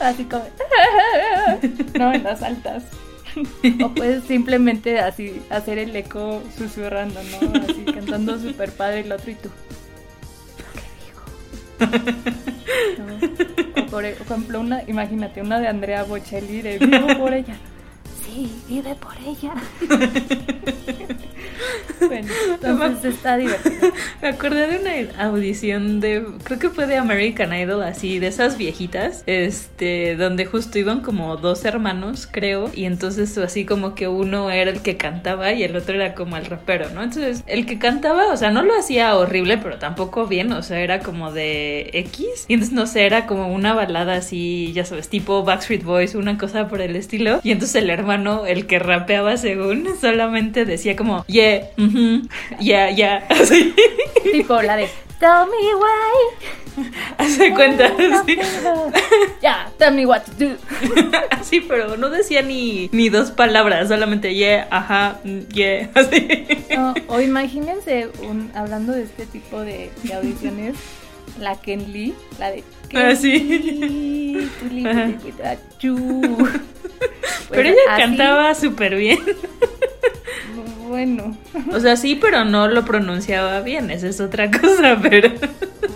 Así 0.00 0.24
como, 0.24 0.44
no, 1.98 2.12
en 2.12 2.22
las 2.22 2.42
altas. 2.42 2.84
O 3.82 3.88
puedes 3.92 4.22
simplemente 4.24 5.00
así 5.00 5.42
hacer 5.50 5.78
el 5.78 5.94
eco 5.96 6.40
susurrando, 6.56 7.20
¿no? 7.22 7.60
Así 7.60 7.84
cantando 7.84 8.38
súper 8.38 8.70
padre 8.70 9.00
el 9.00 9.10
otro 9.10 9.32
y 9.32 9.34
tú. 9.34 9.48
¿Qué 11.78 11.88
digo? 11.90 12.24
No. 12.98 13.82
O 13.82 13.86
por 13.86 14.04
ejemplo, 14.04 14.60
una, 14.60 14.82
imagínate 14.86 15.40
una 15.40 15.58
de 15.58 15.66
Andrea 15.66 16.04
Bocelli 16.04 16.62
de 16.62 16.78
Vivo 16.78 17.06
por 17.18 17.34
ella. 17.34 17.56
Sí, 18.24 18.50
vive 18.68 18.94
por 18.94 19.16
ella. 19.18 19.54
bueno, 22.00 22.28
entonces 22.54 23.14
está 23.14 23.36
divertido. 23.36 23.92
Me 24.22 24.28
acordé 24.28 24.66
de 24.66 24.78
una 24.78 25.24
audición 25.24 26.00
de, 26.00 26.24
creo 26.42 26.58
que 26.58 26.70
fue 26.70 26.86
de 26.86 26.96
American 26.96 27.54
Idol, 27.54 27.82
así, 27.82 28.18
de 28.18 28.28
esas 28.28 28.56
viejitas, 28.58 29.22
este, 29.26 30.16
donde 30.16 30.46
justo 30.46 30.78
iban 30.78 31.00
como 31.00 31.36
dos 31.36 31.64
hermanos, 31.64 32.28
creo, 32.30 32.70
y 32.74 32.84
entonces 32.84 33.36
así 33.38 33.64
como 33.64 33.94
que 33.94 34.08
uno 34.08 34.50
era 34.50 34.70
el 34.70 34.80
que 34.80 34.96
cantaba 34.96 35.52
y 35.52 35.62
el 35.62 35.76
otro 35.76 35.94
era 35.94 36.14
como 36.14 36.36
el 36.36 36.46
rapero, 36.46 36.90
¿no? 36.90 37.02
Entonces, 37.02 37.42
el 37.46 37.66
que 37.66 37.78
cantaba, 37.78 38.32
o 38.32 38.36
sea, 38.36 38.50
no 38.50 38.62
lo 38.62 38.76
hacía 38.78 39.14
horrible, 39.16 39.58
pero 39.58 39.78
tampoco 39.78 40.26
bien, 40.26 40.52
o 40.52 40.62
sea, 40.62 40.80
era 40.80 41.00
como 41.00 41.32
de 41.32 41.90
X, 41.92 42.46
y 42.48 42.54
entonces, 42.54 42.74
no 42.74 42.86
sé, 42.86 43.06
era 43.06 43.26
como 43.26 43.52
una 43.52 43.74
balada 43.74 44.14
así, 44.14 44.72
ya 44.74 44.84
sabes, 44.84 45.08
tipo 45.08 45.44
Backstreet 45.44 45.84
Boys, 45.84 46.14
una 46.14 46.38
cosa 46.38 46.68
por 46.68 46.80
el 46.80 46.96
estilo, 46.96 47.40
y 47.42 47.52
entonces 47.52 47.82
el 47.82 47.90
hermano, 47.90 48.46
el 48.46 48.66
que 48.66 48.78
rapeaba 48.78 49.36
según, 49.36 49.86
solamente 50.00 50.64
decía 50.64 50.96
como, 50.96 51.24
yeah, 51.26 51.53
mhm, 51.76 52.28
yeah, 52.60 52.90
yeah, 52.90 53.24
así. 53.30 53.74
Tipo 54.32 54.62
la 54.62 54.76
de 54.76 54.88
Tell 55.18 55.46
me 55.46 55.74
why. 55.74 56.84
Hace 57.18 57.52
cuenta, 57.52 57.92
sí. 58.26 58.36
Ya, 59.40 59.70
tell 59.78 59.94
me 59.94 60.04
what 60.06 60.22
to 60.22 60.32
do. 60.32 60.56
Así, 61.30 61.60
pero 61.60 61.96
no 61.96 62.10
decía 62.10 62.42
ni, 62.42 62.88
ni 62.92 63.08
dos 63.08 63.30
palabras, 63.30 63.88
solamente 63.88 64.34
yeah, 64.34 64.66
ajá, 64.70 65.20
mm, 65.24 65.38
yeah, 65.52 65.88
así. 65.94 66.28
No, 66.74 66.94
o 67.08 67.20
imagínense, 67.20 68.08
un, 68.22 68.50
hablando 68.54 68.92
de 68.92 69.04
este 69.04 69.26
tipo 69.26 69.60
de, 69.60 69.90
de 70.02 70.14
audiciones, 70.14 70.74
la 71.40 71.60
Ken 71.60 71.92
Lee, 71.92 72.14
la 72.38 72.50
de 72.50 72.64
Ken 72.88 73.00
Ah. 73.00 73.14
Pero 77.50 77.62
Pues 77.62 77.66
ella 77.66 77.80
así, 77.90 78.02
cantaba 78.02 78.54
súper 78.54 78.96
bien. 78.96 79.18
Bueno, 80.88 81.36
O 81.72 81.80
sea, 81.80 81.96
sí, 81.96 82.14
pero 82.14 82.44
no 82.44 82.68
lo 82.68 82.84
pronunciaba 82.84 83.60
bien, 83.60 83.90
esa 83.90 84.08
es 84.08 84.20
otra 84.20 84.50
cosa, 84.50 84.98
pero... 85.02 85.30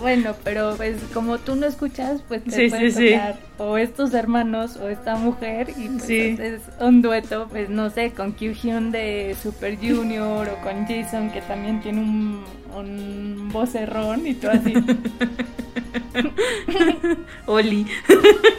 bueno, 0.01 0.35
pero 0.43 0.73
pues 0.77 0.97
como 1.13 1.37
tú 1.37 1.55
no 1.55 1.67
escuchas, 1.67 2.21
pues 2.27 2.43
te 2.43 2.51
Sí, 2.51 2.69
pueden 2.69 2.91
sí, 2.91 2.97
sí. 2.97 3.11
tocar 3.13 3.39
o 3.59 3.77
estos 3.77 4.13
hermanos 4.13 4.77
o 4.77 4.89
esta 4.89 5.15
mujer 5.15 5.69
y 5.77 5.89
pues 5.89 6.03
Sí. 6.05 6.37
es 6.39 6.61
un 6.79 7.01
dueto, 7.01 7.47
pues 7.49 7.69
no 7.69 7.89
sé, 7.89 8.11
con 8.11 8.33
Kyuhyun 8.33 8.91
de 8.91 9.35
Super 9.41 9.77
Junior 9.77 10.49
o 10.49 10.61
con 10.63 10.85
Jason 10.87 11.29
que 11.31 11.41
también 11.41 11.81
tiene 11.81 12.01
un, 12.01 12.43
un 12.75 13.49
vocerrón 13.51 14.25
y 14.25 14.33
todo 14.35 14.51
así. 14.51 14.73
Oli. 17.45 17.85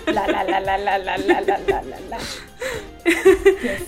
La 0.06 0.26
la 0.26 0.44
la 0.44 0.60
la 0.60 0.78
la 0.78 0.98
la 0.98 1.18
la 1.18 1.40
la 1.40 1.58
la 1.58 1.82
la 1.82 2.00
la. 2.10 2.18
Yes. 3.62 3.82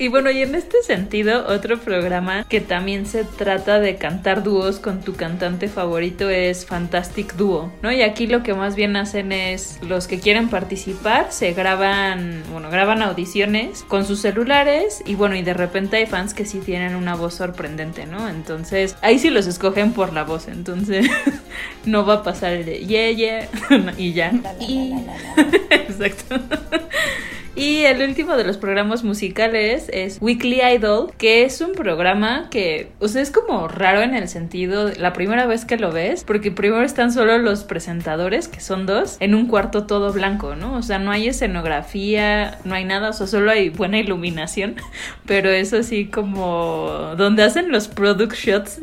Y 0.00 0.08
bueno, 0.08 0.30
y 0.30 0.40
en 0.40 0.54
este 0.54 0.82
sentido, 0.82 1.46
otro 1.46 1.78
programa 1.78 2.44
que 2.44 2.62
también 2.62 3.04
se 3.04 3.22
trata 3.24 3.80
de 3.80 3.96
cantar 3.96 4.42
dúos 4.42 4.78
con 4.78 5.02
tu 5.02 5.14
cantante 5.14 5.68
favorito 5.68 6.30
es 6.30 6.64
Fantastic 6.64 7.34
Duo, 7.34 7.70
¿no? 7.82 7.92
Y 7.92 8.00
aquí 8.00 8.26
lo 8.26 8.42
que 8.42 8.54
más 8.54 8.76
bien 8.76 8.96
hacen 8.96 9.30
es 9.30 9.78
los 9.82 10.06
que 10.06 10.18
quieren 10.18 10.48
participar 10.48 11.30
se 11.32 11.52
graban, 11.52 12.42
bueno, 12.50 12.70
graban 12.70 13.02
audiciones 13.02 13.84
con 13.88 14.06
sus 14.06 14.22
celulares 14.22 15.02
y 15.04 15.16
bueno, 15.16 15.36
y 15.36 15.42
de 15.42 15.52
repente 15.52 15.98
hay 15.98 16.06
fans 16.06 16.32
que 16.32 16.46
sí 16.46 16.60
tienen 16.60 16.96
una 16.96 17.14
voz 17.14 17.34
sorprendente, 17.34 18.06
¿no? 18.06 18.26
Entonces, 18.26 18.96
ahí 19.02 19.18
sí 19.18 19.28
los 19.28 19.46
escogen 19.46 19.92
por 19.92 20.14
la 20.14 20.24
voz, 20.24 20.48
entonces 20.48 21.10
no 21.84 22.06
va 22.06 22.14
a 22.14 22.22
pasar 22.22 22.54
el 22.54 22.64
de 22.64 22.86
yeah, 22.86 23.10
yeah 23.10 23.48
y 23.98 24.14
ya. 24.14 24.32
La. 24.32 24.54
Exacto. 25.76 26.40
Y 27.56 27.82
el 27.84 28.00
último 28.02 28.36
de 28.36 28.44
los 28.44 28.56
programas 28.56 29.02
musicales 29.02 29.90
es 29.92 30.18
Weekly 30.20 30.60
Idol, 30.62 31.12
que 31.18 31.44
es 31.44 31.60
un 31.60 31.72
programa 31.72 32.48
que, 32.50 32.90
o 33.00 33.08
sea, 33.08 33.22
es 33.22 33.30
como 33.30 33.66
raro 33.66 34.02
en 34.02 34.14
el 34.14 34.28
sentido, 34.28 34.90
la 34.96 35.12
primera 35.12 35.46
vez 35.46 35.64
que 35.64 35.76
lo 35.76 35.90
ves, 35.90 36.22
porque 36.24 36.52
primero 36.52 36.82
están 36.82 37.12
solo 37.12 37.38
los 37.38 37.64
presentadores, 37.64 38.46
que 38.46 38.60
son 38.60 38.86
dos, 38.86 39.16
en 39.20 39.34
un 39.34 39.46
cuarto 39.46 39.84
todo 39.84 40.12
blanco, 40.12 40.54
¿no? 40.54 40.74
O 40.74 40.82
sea, 40.82 40.98
no 41.00 41.10
hay 41.10 41.28
escenografía, 41.28 42.58
no 42.64 42.74
hay 42.74 42.84
nada, 42.84 43.10
o 43.10 43.12
sea, 43.12 43.26
solo 43.26 43.50
hay 43.50 43.68
buena 43.68 43.98
iluminación, 43.98 44.76
pero 45.26 45.50
es 45.50 45.72
así 45.72 46.06
como 46.06 47.14
donde 47.16 47.42
hacen 47.42 47.72
los 47.72 47.88
product 47.88 48.34
shots, 48.34 48.80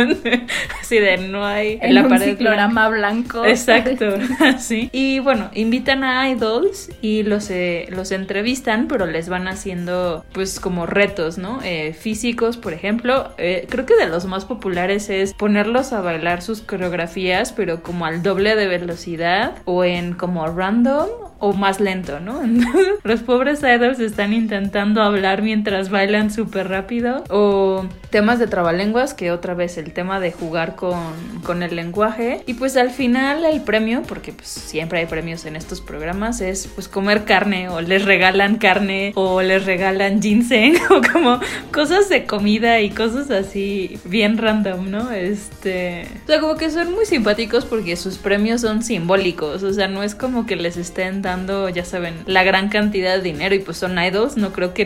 así 0.80 0.98
de 0.98 1.16
no 1.16 1.44
hay 1.44 1.78
en, 1.82 1.94
la 1.94 2.08
pared 2.08 2.38
un 2.38 2.92
blanco. 2.92 3.44
Exacto, 3.44 4.14
sí. 4.58 4.88
Y 4.92 5.18
bueno, 5.18 5.50
invitan 5.54 6.04
a 6.04 6.30
idols 6.30 6.90
y 7.02 7.24
los, 7.24 7.50
eh, 7.50 7.86
los 7.90 8.03
entrevistan, 8.12 8.88
pero 8.88 9.06
les 9.06 9.28
van 9.28 9.48
haciendo 9.48 10.24
pues 10.32 10.60
como 10.60 10.86
retos, 10.86 11.38
¿no? 11.38 11.60
Eh, 11.62 11.92
físicos, 11.92 12.56
por 12.56 12.72
ejemplo. 12.72 13.32
Eh, 13.38 13.66
creo 13.68 13.86
que 13.86 13.96
de 13.96 14.06
los 14.06 14.26
más 14.26 14.44
populares 14.44 15.10
es 15.10 15.34
ponerlos 15.34 15.92
a 15.92 16.00
bailar 16.00 16.42
sus 16.42 16.60
coreografías, 16.60 17.52
pero 17.52 17.82
como 17.82 18.06
al 18.06 18.22
doble 18.22 18.56
de 18.56 18.66
velocidad 18.66 19.56
o 19.64 19.84
en 19.84 20.14
como 20.14 20.46
random 20.46 21.08
o 21.38 21.52
más 21.52 21.80
lento, 21.80 22.20
¿no? 22.20 22.40
Los 23.04 23.20
pobres 23.20 23.62
idols 23.62 24.00
están 24.00 24.32
intentando 24.32 25.02
hablar 25.02 25.42
mientras 25.42 25.90
bailan 25.90 26.30
súper 26.30 26.68
rápido 26.68 27.24
o 27.28 27.86
temas 28.10 28.38
de 28.38 28.46
trabalenguas, 28.46 29.12
que 29.12 29.32
otra 29.32 29.54
vez 29.54 29.76
el 29.76 29.92
tema 29.92 30.20
de 30.20 30.32
jugar 30.32 30.76
con, 30.76 31.12
con 31.42 31.62
el 31.62 31.74
lenguaje. 31.76 32.42
Y 32.46 32.54
pues 32.54 32.76
al 32.76 32.90
final 32.90 33.44
el 33.44 33.60
premio, 33.62 34.02
porque 34.02 34.32
pues 34.32 34.48
siempre 34.48 35.00
hay 35.00 35.06
premios 35.06 35.44
en 35.44 35.56
estos 35.56 35.80
programas, 35.80 36.40
es 36.40 36.68
pues 36.68 36.88
comer 36.88 37.24
carne 37.24 37.68
o 37.68 37.80
les 37.80 38.04
regalan 38.04 38.56
carne 38.56 39.12
o 39.16 39.42
les 39.42 39.66
regalan 39.66 40.22
ginseng 40.22 40.76
o 40.90 41.00
como 41.12 41.40
cosas 41.72 42.08
de 42.08 42.24
comida 42.24 42.80
y 42.80 42.90
cosas 42.90 43.30
así 43.30 43.98
bien 44.04 44.38
random, 44.38 44.90
¿no? 44.90 45.10
Este... 45.10 46.06
O 46.24 46.26
sea, 46.26 46.40
como 46.40 46.54
que 46.54 46.70
son 46.70 46.92
muy 46.92 47.06
simpáticos 47.06 47.64
porque 47.64 47.96
sus 47.96 48.18
premios 48.18 48.60
son 48.60 48.82
simbólicos, 48.82 49.62
o 49.62 49.72
sea, 49.72 49.88
no 49.88 50.02
es 50.02 50.14
como 50.14 50.46
que 50.46 50.56
les 50.56 50.76
estén 50.76 51.23
dando 51.24 51.68
ya 51.68 51.84
saben, 51.84 52.14
la 52.26 52.44
gran 52.44 52.68
cantidad 52.68 53.16
de 53.16 53.22
dinero 53.22 53.54
y 53.54 53.58
pues 53.58 53.78
son 53.78 53.98
idols, 53.98 54.36
no 54.36 54.52
creo 54.52 54.72
que, 54.74 54.84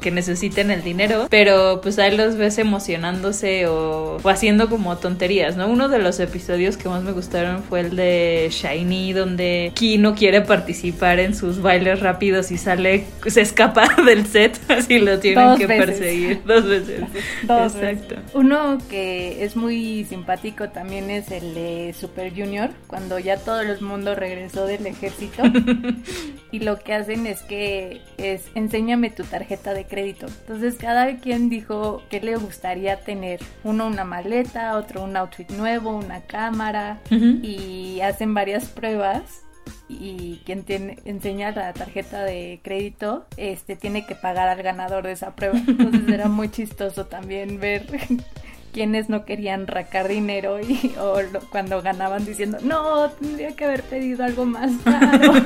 que 0.00 0.10
necesiten 0.10 0.70
el 0.70 0.82
dinero, 0.82 1.26
pero 1.28 1.80
pues 1.82 1.98
ahí 1.98 2.16
los 2.16 2.36
ves 2.36 2.56
emocionándose 2.58 3.66
o, 3.66 4.18
haciendo 4.24 4.70
como 4.70 4.96
tonterías, 4.96 5.56
¿no? 5.56 5.68
Uno 5.68 5.88
de 5.88 5.98
los 5.98 6.18
episodios 6.20 6.76
que 6.76 6.88
más 6.88 7.02
me 7.02 7.12
gustaron 7.12 7.62
fue 7.62 7.80
el 7.80 7.96
de 7.96 8.48
Shiny, 8.50 9.12
donde 9.12 9.72
Ki 9.74 9.98
no 9.98 10.14
quiere 10.14 10.40
participar 10.40 11.20
en 11.20 11.34
sus 11.34 11.60
bailes 11.60 12.00
rápidos 12.00 12.50
y 12.50 12.56
sale, 12.56 13.04
se 13.26 13.42
escapa 13.42 13.88
del 14.06 14.26
set, 14.26 14.58
así 14.68 14.98
lo 14.98 15.18
tienen 15.18 15.58
que 15.58 15.66
perseguir 15.66 16.42
dos 16.46 16.66
veces. 16.66 17.00
Dos 17.42 17.74
Exacto. 17.74 18.16
Uno 18.34 18.78
que 18.88 19.44
es 19.44 19.56
muy 19.56 20.04
simpático 20.04 20.68
también 20.70 21.10
es 21.10 21.30
el 21.30 21.54
de 21.54 21.94
Super 21.98 22.32
Junior, 22.32 22.70
cuando 22.86 23.18
ya 23.18 23.36
todo 23.36 23.60
el 23.60 23.80
mundo 23.80 24.14
regresó 24.14 24.66
del 24.66 24.86
ejército. 24.86 25.42
y 26.52 26.60
lo 26.60 26.78
que 26.78 26.94
hacen 26.94 27.26
es 27.26 27.42
que 27.42 28.00
es 28.18 28.44
enséñame 28.54 29.10
tu 29.10 29.24
tarjeta 29.24 29.74
de 29.74 29.84
crédito. 29.84 30.26
Entonces 30.26 30.76
cada 30.76 31.16
quien 31.16 31.48
dijo 31.48 32.02
que 32.10 32.20
le 32.20 32.36
gustaría 32.36 33.00
tener. 33.00 33.40
Uno 33.64 33.86
una 33.86 34.04
maleta, 34.04 34.76
otro 34.76 35.02
un 35.02 35.16
outfit 35.16 35.50
nuevo, 35.50 35.90
una 35.96 36.22
cámara 36.22 37.00
y 37.10 38.00
hacen 38.00 38.34
varias 38.34 38.66
pruebas 38.66 39.42
y 39.88 40.40
quien 40.44 40.64
tiene, 40.64 40.98
enseña 41.04 41.52
la 41.52 41.72
tarjeta 41.72 42.24
de 42.24 42.60
crédito 42.62 43.26
este 43.36 43.76
tiene 43.76 44.06
que 44.06 44.14
pagar 44.14 44.48
al 44.48 44.62
ganador 44.62 45.04
de 45.04 45.12
esa 45.12 45.34
prueba. 45.34 45.58
Entonces 45.58 46.08
era 46.08 46.28
muy 46.28 46.50
chistoso 46.50 47.06
también 47.06 47.60
ver 47.60 47.86
quienes 48.72 49.08
no 49.08 49.24
querían 49.24 49.66
racar 49.66 50.08
dinero 50.08 50.60
y 50.60 50.94
o 50.98 51.18
cuando 51.50 51.82
ganaban 51.82 52.24
diciendo 52.24 52.58
no 52.62 53.10
tendría 53.10 53.54
que 53.54 53.64
haber 53.64 53.82
pedido 53.82 54.24
algo 54.24 54.44
más 54.44 54.72
caro 54.84 55.32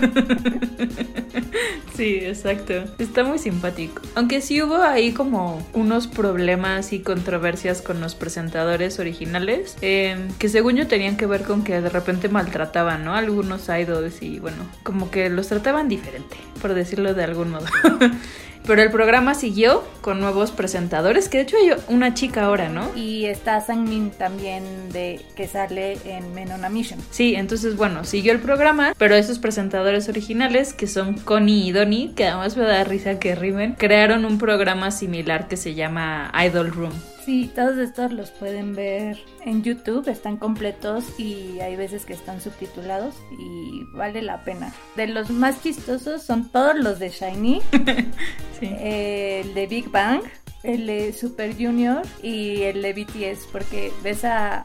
sí 1.96 2.20
exacto. 2.22 2.84
Está 2.98 3.24
muy 3.24 3.38
simpático. 3.38 4.02
Aunque 4.14 4.40
sí 4.40 4.62
hubo 4.62 4.76
ahí 4.76 5.12
como 5.12 5.66
unos 5.72 6.06
problemas 6.06 6.92
y 6.92 7.00
controversias 7.00 7.82
con 7.82 8.00
los 8.00 8.14
presentadores 8.14 8.98
originales 8.98 9.76
em, 9.80 10.28
que 10.38 10.48
según 10.48 10.76
yo 10.76 10.86
tenían 10.86 11.16
que 11.16 11.26
ver 11.26 11.42
con 11.42 11.64
que 11.64 11.80
de 11.80 11.88
repente 11.88 12.28
maltrataban 12.28 13.04
no 13.04 13.14
algunos 13.14 13.68
idols 13.68 14.22
y 14.22 14.38
bueno 14.38 14.64
como 14.82 15.10
que 15.10 15.28
los 15.30 15.48
trataban 15.48 15.88
diferente 15.88 16.36
por 16.60 16.74
decirlo 16.74 17.14
de 17.14 17.24
algún 17.24 17.50
modo 17.50 17.66
Pero 18.66 18.82
el 18.82 18.90
programa 18.90 19.34
siguió 19.34 19.84
con 20.00 20.20
nuevos 20.20 20.50
presentadores, 20.50 21.28
que 21.28 21.38
de 21.38 21.44
hecho 21.44 21.56
hay 21.56 21.70
una 21.88 22.14
chica 22.14 22.44
ahora, 22.44 22.68
¿no? 22.68 22.90
Y 22.96 23.26
está 23.26 23.60
Sangmin 23.60 24.10
también 24.10 24.90
de 24.92 25.20
que 25.36 25.46
sale 25.46 25.98
en 26.04 26.34
Men 26.34 26.52
on 26.52 26.64
a 26.64 26.68
Mission. 26.68 26.98
Sí, 27.10 27.34
entonces 27.36 27.76
bueno, 27.76 28.04
siguió 28.04 28.32
el 28.32 28.40
programa, 28.40 28.94
pero 28.98 29.14
esos 29.14 29.38
presentadores 29.38 30.08
originales, 30.08 30.72
que 30.72 30.86
son 30.86 31.14
Connie 31.14 31.68
y 31.68 31.72
Donnie, 31.72 32.12
que 32.14 32.26
además 32.26 32.56
me 32.56 32.64
da 32.64 32.84
risa 32.84 33.18
que 33.18 33.34
rimen, 33.34 33.74
crearon 33.74 34.24
un 34.24 34.38
programa 34.38 34.90
similar 34.90 35.48
que 35.48 35.56
se 35.56 35.74
llama 35.74 36.32
Idol 36.44 36.72
Room. 36.72 36.92
Sí, 37.26 37.50
todos 37.52 37.76
estos 37.78 38.12
los 38.12 38.30
pueden 38.30 38.76
ver 38.76 39.18
en 39.44 39.64
YouTube, 39.64 40.06
están 40.06 40.36
completos 40.36 41.06
y 41.18 41.58
hay 41.58 41.74
veces 41.74 42.04
que 42.04 42.12
están 42.12 42.40
subtitulados 42.40 43.16
y 43.36 43.82
vale 43.96 44.22
la 44.22 44.44
pena. 44.44 44.72
De 44.94 45.08
los 45.08 45.30
más 45.30 45.60
chistosos 45.60 46.22
son 46.22 46.48
todos 46.52 46.76
los 46.76 47.00
de 47.00 47.08
Shiny, 47.10 47.62
el 48.60 49.54
de 49.54 49.66
Big 49.68 49.90
Bang, 49.90 50.22
el 50.62 50.86
de 50.86 51.12
Super 51.12 51.52
Junior 51.56 52.02
y 52.22 52.62
el 52.62 52.80
de 52.80 52.92
BTS, 52.92 53.48
porque 53.50 53.92
ves 54.04 54.24
a 54.24 54.62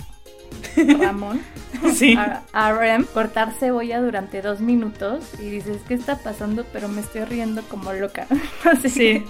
Ramón, 1.00 1.42
sí. 1.96 2.16
a, 2.16 2.44
cortar 3.12 3.54
cebolla 3.60 4.00
durante 4.04 4.44
dos 4.44 4.60
minutos 4.60 5.24
y 5.40 5.50
dices, 5.50 5.82
¿qué 5.88 5.96
está 5.96 6.20
pasando? 6.20 6.64
Pero 6.72 6.90
me 6.90 7.02
estoy 7.02 7.26
riendo 7.26 7.64
como 7.64 7.92
loca. 7.92 8.28
Sí. 8.88 9.24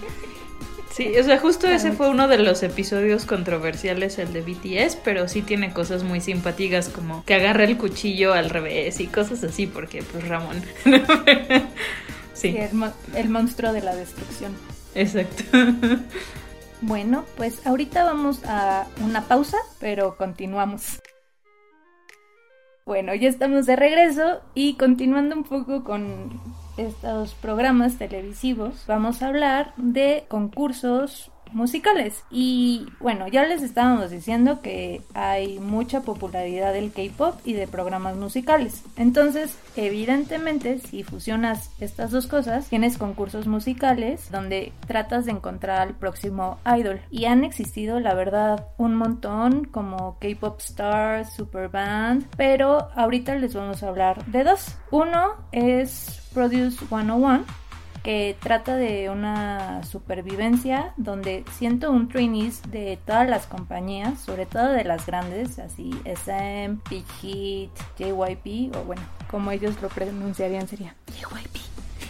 Sí, 0.92 1.18
o 1.18 1.24
sea, 1.24 1.40
justo 1.40 1.68
ese 1.68 1.94
fue 1.94 2.10
uno 2.10 2.28
de 2.28 2.38
los 2.38 2.64
episodios 2.64 3.26
controversiales, 3.26 4.20
el 4.20 4.34
de 4.34 4.42
BTS, 4.42 4.98
pero 4.98 5.28
sí 5.30 5.42
tiene 5.42 5.74
cosas 5.74 6.04
muy 6.04 6.20
simpáticas 6.20 6.90
como 6.90 7.24
que 7.24 7.36
agarra 7.36 7.64
el 7.64 7.78
cuchillo 7.78 8.34
al 8.34 8.50
revés 8.50 9.00
y 9.00 9.08
cosas 9.08 9.44
así, 9.44 9.68
porque 9.68 10.04
pues 10.04 10.28
Ramón. 10.28 10.62
sí. 12.34 12.58
el, 13.16 13.30
monstruo 13.30 13.72
de 13.72 13.82
la 13.82 13.96
destrucción. 13.96 14.54
Exacto. 14.94 15.44
Bueno, 16.82 17.26
pues 17.38 17.66
ahorita 17.66 18.04
vamos 18.04 18.44
a 18.44 18.88
una 19.04 19.28
pausa, 19.28 19.58
pero 19.80 20.18
continuamos. 20.18 21.00
Bueno, 22.86 23.14
ya 23.14 23.30
estamos 23.30 23.68
de 23.68 23.76
regreso 23.76 24.42
y 24.56 24.74
continuando 24.74 25.36
un 25.36 25.44
poco 25.44 25.84
con 25.84 26.42
estos 26.78 27.34
programas 27.36 27.98
televisivos 27.98 28.84
vamos 28.88 29.22
a 29.22 29.28
hablar 29.28 29.74
de 29.78 30.26
concursos 30.28 31.32
musicales. 31.54 32.24
Y 32.30 32.88
bueno, 33.00 33.28
ya 33.28 33.46
les 33.46 33.62
estábamos 33.62 34.12
diciendo 34.12 34.62
que 34.62 35.02
hay 35.14 35.60
mucha 35.60 36.02
popularidad 36.02 36.74
del 36.74 36.92
K-pop 36.92 37.36
y 37.46 37.54
de 37.54 37.68
programas 37.68 38.16
musicales. 38.16 38.84
Entonces, 38.98 39.58
evidentemente, 39.76 40.80
si 40.80 41.04
fusionas 41.04 41.72
estas 41.80 42.12
dos 42.12 42.28
cosas, 42.28 42.68
tienes 42.70 42.98
concursos 42.98 43.48
musicales 43.48 44.32
donde 44.32 44.72
tratas 44.88 45.26
de 45.26 45.32
encontrar 45.32 45.82
al 45.82 45.96
próximo 45.96 46.60
idol. 46.78 47.02
Y 47.10 47.26
han 47.26 47.44
existido, 47.44 48.00
la 48.00 48.14
verdad, 48.14 48.68
un 48.78 48.96
montón 48.96 49.66
como 49.66 50.18
K-pop 50.20 50.60
Stars, 50.60 51.34
Super 51.34 51.70
Band, 51.70 52.28
pero 52.38 52.90
ahorita 52.96 53.36
les 53.36 53.54
vamos 53.54 53.84
a 53.84 53.90
hablar 53.90 54.26
de 54.26 54.44
dos. 54.44 54.76
Uno 54.92 55.36
es 55.52 56.21
Produce 56.34 56.78
101 56.88 57.46
que 58.04 58.36
trata 58.40 58.76
de 58.76 59.10
una 59.10 59.84
supervivencia 59.84 60.94
donde 60.98 61.46
siento 61.58 61.92
un 61.92 62.10
trainees 62.10 62.62
de 62.72 62.98
todas 63.06 63.30
las 63.30 63.46
compañías, 63.46 64.20
sobre 64.20 64.46
todo 64.46 64.70
de 64.70 64.84
las 64.84 65.06
grandes, 65.06 65.60
así 65.60 65.92
SM, 66.06 66.80
Big 66.90 67.06
Hit, 67.22 67.70
JYP, 68.00 68.76
o 68.76 68.84
bueno, 68.86 69.04
como 69.30 69.52
ellos 69.52 69.80
lo 69.82 69.90
pronunciarían 69.90 70.68
sería 70.68 70.96
JYP. 71.08 71.62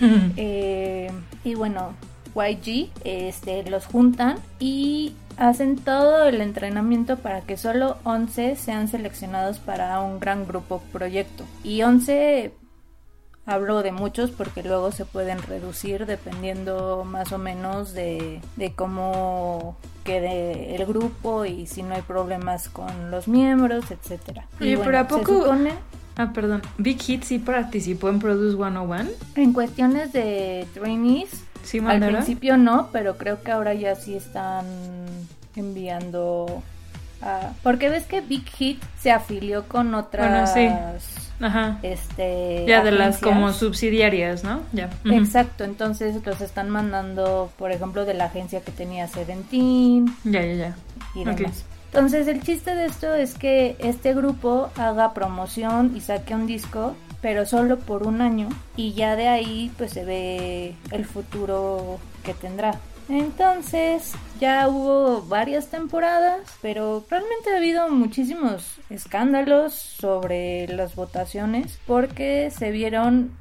Eh, 0.35 1.11
y 1.43 1.53
bueno, 1.53 1.93
YG, 2.33 2.89
este, 3.03 3.69
los 3.69 3.85
juntan 3.85 4.37
y 4.57 5.13
hacen 5.37 5.75
todo 5.75 6.25
el 6.25 6.41
entrenamiento 6.41 7.17
para 7.17 7.41
que 7.41 7.55
solo 7.55 7.97
11 8.03 8.55
sean 8.55 8.87
seleccionados 8.87 9.59
para 9.59 9.99
un 9.99 10.19
gran 10.19 10.47
grupo 10.47 10.81
proyecto. 10.91 11.45
Y 11.63 11.83
11 11.83 12.51
Hablo 13.51 13.83
de 13.83 13.91
muchos 13.91 14.31
porque 14.31 14.63
luego 14.63 14.91
se 14.91 15.05
pueden 15.05 15.41
reducir 15.41 16.05
dependiendo 16.05 17.03
más 17.05 17.31
o 17.31 17.37
menos 17.37 17.93
de, 17.93 18.41
cómo 18.75 19.75
quede 20.03 20.75
el 20.75 20.85
grupo 20.85 21.45
y 21.45 21.67
si 21.67 21.83
no 21.83 21.95
hay 21.95 22.01
problemas 22.01 22.69
con 22.69 23.11
los 23.11 23.27
miembros, 23.27 23.91
etcétera. 23.91 24.47
y 24.59 24.75
pero 24.77 24.99
a 24.99 25.07
poco... 25.07 25.53
Ah, 26.17 26.33
perdón. 26.33 26.61
Big 26.77 27.01
Hit 27.01 27.23
sí 27.23 27.39
participó 27.39 28.09
en 28.09 28.19
Produce 28.19 28.57
101. 28.57 29.09
En 29.35 29.53
cuestiones 29.53 30.11
de 30.11 30.67
trainees, 30.73 31.45
Sí, 31.63 31.79
al 31.79 31.99
principio 31.99 32.57
no, 32.57 32.89
pero 32.91 33.17
creo 33.17 33.43
que 33.43 33.51
ahora 33.51 33.73
ya 33.73 33.95
sí 33.95 34.15
están 34.15 34.65
enviando 35.55 36.63
a... 37.21 37.51
Porque 37.63 37.89
ves 37.89 38.05
que 38.05 38.21
Big 38.21 38.47
Hit 38.49 38.81
se 38.99 39.11
afilió 39.11 39.67
con 39.67 39.93
otras... 39.95 40.53
Bueno, 40.53 40.93
Ajá. 41.41 41.79
Este, 41.81 42.65
Ya 42.67 42.83
de 42.83 42.91
las 42.91 43.17
como 43.17 43.51
subsidiarias, 43.51 44.43
¿no? 44.43 44.61
Ya. 44.73 44.89
Exacto, 45.05 45.63
entonces 45.63 46.23
los 46.25 46.39
están 46.39 46.69
mandando, 46.69 47.51
por 47.57 47.71
ejemplo, 47.71 48.05
de 48.05 48.13
la 48.13 48.25
agencia 48.25 48.61
que 48.61 48.71
tenía 48.71 49.07
Seventeen 49.07 50.15
Ya, 50.23 50.45
ya, 50.45 50.53
ya. 50.53 50.75
y 51.15 51.25
demás. 51.25 51.65
Entonces 51.93 52.27
el 52.27 52.41
chiste 52.41 52.73
de 52.73 52.85
esto 52.85 53.13
es 53.13 53.33
que 53.33 53.75
este 53.79 54.13
grupo 54.13 54.69
haga 54.77 55.13
promoción 55.13 55.91
y 55.95 55.99
saque 55.99 56.33
un 56.33 56.47
disco, 56.47 56.95
pero 57.21 57.45
solo 57.45 57.79
por 57.79 58.07
un 58.07 58.21
año 58.21 58.47
y 58.77 58.93
ya 58.93 59.17
de 59.17 59.27
ahí 59.27 59.71
pues 59.77 59.91
se 59.91 60.05
ve 60.05 60.75
el 60.91 61.05
futuro 61.05 61.99
que 62.23 62.33
tendrá. 62.33 62.79
Entonces 63.09 64.13
ya 64.39 64.67
hubo 64.67 65.21
varias 65.23 65.67
temporadas, 65.67 66.41
pero 66.61 67.03
realmente 67.09 67.51
ha 67.53 67.57
habido 67.57 67.89
muchísimos 67.89 68.79
escándalos 68.89 69.73
sobre 69.73 70.67
las 70.67 70.95
votaciones 70.95 71.79
porque 71.85 72.51
se 72.51 72.71
vieron 72.71 73.31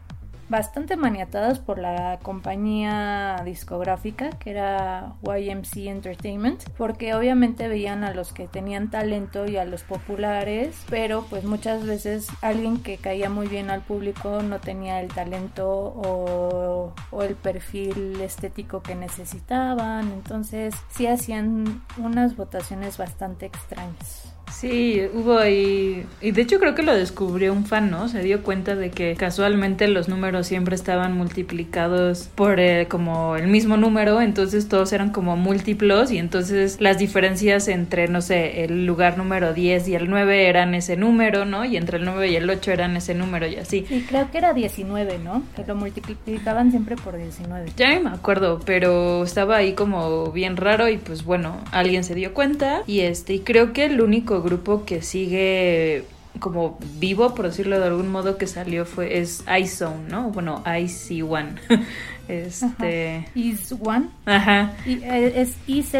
bastante 0.50 0.96
maniatadas 0.96 1.58
por 1.58 1.78
la 1.78 2.18
compañía 2.22 3.40
discográfica 3.44 4.30
que 4.30 4.50
era 4.50 5.14
YMC 5.22 5.86
Entertainment 5.86 6.62
porque 6.76 7.14
obviamente 7.14 7.68
veían 7.68 8.04
a 8.04 8.12
los 8.12 8.32
que 8.32 8.48
tenían 8.48 8.90
talento 8.90 9.46
y 9.46 9.56
a 9.56 9.64
los 9.64 9.84
populares 9.84 10.76
pero 10.90 11.24
pues 11.30 11.44
muchas 11.44 11.86
veces 11.86 12.28
alguien 12.42 12.82
que 12.82 12.98
caía 12.98 13.30
muy 13.30 13.46
bien 13.46 13.70
al 13.70 13.82
público 13.82 14.42
no 14.42 14.58
tenía 14.60 15.00
el 15.00 15.08
talento 15.08 15.68
o, 15.68 16.92
el 17.22 17.34
perfil 17.34 18.20
estético 18.20 18.82
que 18.82 18.94
necesitaban. 18.94 20.10
Entonces 20.12 20.74
sí 20.90 21.06
hacían 21.06 21.82
unas 21.98 22.36
votaciones 22.36 22.98
bastante 22.98 23.46
extrañas 23.46 24.29
Sí, 24.60 25.00
hubo 25.14 25.38
ahí. 25.38 26.04
Y 26.20 26.32
de 26.32 26.42
hecho, 26.42 26.58
creo 26.58 26.74
que 26.74 26.82
lo 26.82 26.94
descubrió 26.94 27.50
un 27.54 27.64
fan, 27.64 27.90
¿no? 27.90 28.08
Se 28.08 28.22
dio 28.22 28.42
cuenta 28.42 28.76
de 28.76 28.90
que 28.90 29.16
casualmente 29.16 29.88
los 29.88 30.10
números 30.10 30.46
siempre 30.46 30.74
estaban 30.74 31.16
multiplicados 31.16 32.28
por 32.34 32.60
eh, 32.60 32.86
como 32.86 33.36
el 33.36 33.46
mismo 33.46 33.78
número, 33.78 34.20
entonces 34.20 34.68
todos 34.68 34.92
eran 34.92 35.12
como 35.12 35.34
múltiplos, 35.34 36.10
y 36.12 36.18
entonces 36.18 36.78
las 36.78 36.98
diferencias 36.98 37.68
entre, 37.68 38.06
no 38.08 38.20
sé, 38.20 38.64
el 38.64 38.84
lugar 38.84 39.16
número 39.16 39.54
10 39.54 39.88
y 39.88 39.94
el 39.94 40.10
9 40.10 40.48
eran 40.48 40.74
ese 40.74 40.94
número, 40.94 41.46
¿no? 41.46 41.64
Y 41.64 41.78
entre 41.78 41.96
el 41.96 42.04
9 42.04 42.28
y 42.28 42.36
el 42.36 42.50
8 42.50 42.70
eran 42.70 42.98
ese 42.98 43.14
número, 43.14 43.46
y 43.46 43.56
así. 43.56 43.86
Sí, 43.88 44.04
creo 44.06 44.30
que 44.30 44.36
era 44.36 44.52
19, 44.52 45.20
¿no? 45.20 45.42
Que 45.56 45.64
lo 45.64 45.74
multiplicaban 45.74 46.70
siempre 46.70 46.96
por 46.96 47.16
19. 47.16 47.72
Ya 47.78 47.98
me 47.98 48.10
acuerdo, 48.10 48.60
pero 48.66 49.24
estaba 49.24 49.56
ahí 49.56 49.72
como 49.72 50.30
bien 50.32 50.58
raro 50.58 50.86
y 50.90 50.98
pues 50.98 51.24
bueno, 51.24 51.64
alguien 51.72 52.04
se 52.04 52.14
dio 52.14 52.34
cuenta 52.34 52.82
y 52.86 53.00
este 53.00 53.32
y 53.32 53.40
creo 53.40 53.72
que 53.72 53.86
el 53.86 54.02
único 54.02 54.42
grupo 54.42 54.49
que 54.86 55.02
sigue 55.02 56.04
como 56.38 56.78
vivo, 56.98 57.34
por 57.34 57.46
decirlo 57.46 57.78
de 57.80 57.86
algún 57.86 58.08
modo, 58.08 58.38
que 58.38 58.46
salió 58.46 58.84
fue 58.84 59.18
es 59.18 59.44
iZone, 59.60 60.08
¿no? 60.08 60.30
Bueno, 60.30 60.62
IC1. 60.64 61.58
Este, 62.28 63.26
Is 63.34 63.74
One. 63.80 64.06
ajá. 64.24 64.74
Y, 64.86 65.02
eh, 65.02 65.40
es 65.40 65.54
IZ 65.66 65.96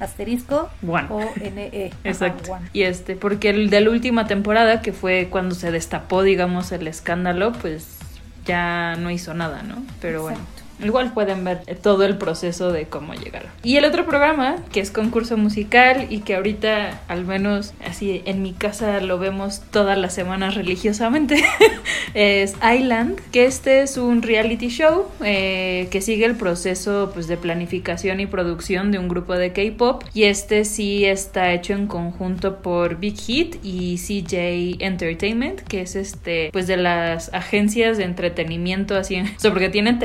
asterisco 0.00 0.70
One. 0.86 1.08
o 1.10 1.20
NE. 1.36 1.90
Ajá, 1.92 2.08
Exacto. 2.08 2.52
One. 2.52 2.70
Y 2.72 2.84
este, 2.84 3.16
porque 3.16 3.50
el 3.50 3.68
de 3.68 3.82
la 3.82 3.90
última 3.90 4.26
temporada, 4.26 4.80
que 4.80 4.94
fue 4.94 5.28
cuando 5.30 5.54
se 5.54 5.70
destapó, 5.70 6.22
digamos, 6.22 6.72
el 6.72 6.88
escándalo, 6.88 7.52
pues 7.52 7.98
ya 8.46 8.96
no 8.96 9.10
hizo 9.10 9.34
nada, 9.34 9.62
¿no? 9.62 9.84
Pero 10.00 10.22
bueno. 10.22 10.38
Igual 10.82 11.12
pueden 11.12 11.44
ver 11.44 11.62
todo 11.82 12.04
el 12.04 12.16
proceso 12.18 12.72
de 12.72 12.86
cómo 12.86 13.14
llegaron. 13.14 13.50
Y 13.62 13.76
el 13.76 13.84
otro 13.84 14.06
programa, 14.06 14.56
que 14.72 14.80
es 14.80 14.90
concurso 14.90 15.36
musical 15.36 16.06
y 16.10 16.20
que 16.20 16.36
ahorita, 16.36 17.00
al 17.08 17.24
menos 17.24 17.74
así 17.86 18.22
en 18.24 18.42
mi 18.42 18.52
casa, 18.52 19.00
lo 19.00 19.18
vemos 19.18 19.62
todas 19.70 19.98
las 19.98 20.14
semanas 20.14 20.54
religiosamente, 20.54 21.42
es 22.14 22.54
Island, 22.62 23.18
que 23.32 23.46
este 23.46 23.82
es 23.82 23.96
un 23.96 24.22
reality 24.22 24.68
show 24.68 25.06
eh, 25.24 25.88
que 25.90 26.00
sigue 26.00 26.24
el 26.24 26.36
proceso 26.36 27.10
pues, 27.12 27.28
de 27.28 27.36
planificación 27.36 28.20
y 28.20 28.26
producción 28.26 28.90
de 28.92 28.98
un 28.98 29.08
grupo 29.08 29.34
de 29.34 29.52
K-pop. 29.52 30.04
Y 30.14 30.24
este 30.24 30.64
sí 30.64 31.04
está 31.04 31.52
hecho 31.52 31.72
en 31.72 31.86
conjunto 31.86 32.62
por 32.62 32.96
Big 32.96 33.18
Hit 33.18 33.56
y 33.62 33.96
CJ 33.96 34.84
Entertainment, 34.84 35.60
que 35.60 35.82
es 35.82 35.96
este, 35.96 36.50
pues 36.52 36.66
de 36.66 36.76
las 36.76 37.32
agencias 37.34 37.98
de 37.98 38.04
entretenimiento, 38.04 38.96
así, 38.96 39.20
o 39.36 39.40
sea, 39.40 39.50
porque 39.50 39.68
tienen 39.68 39.98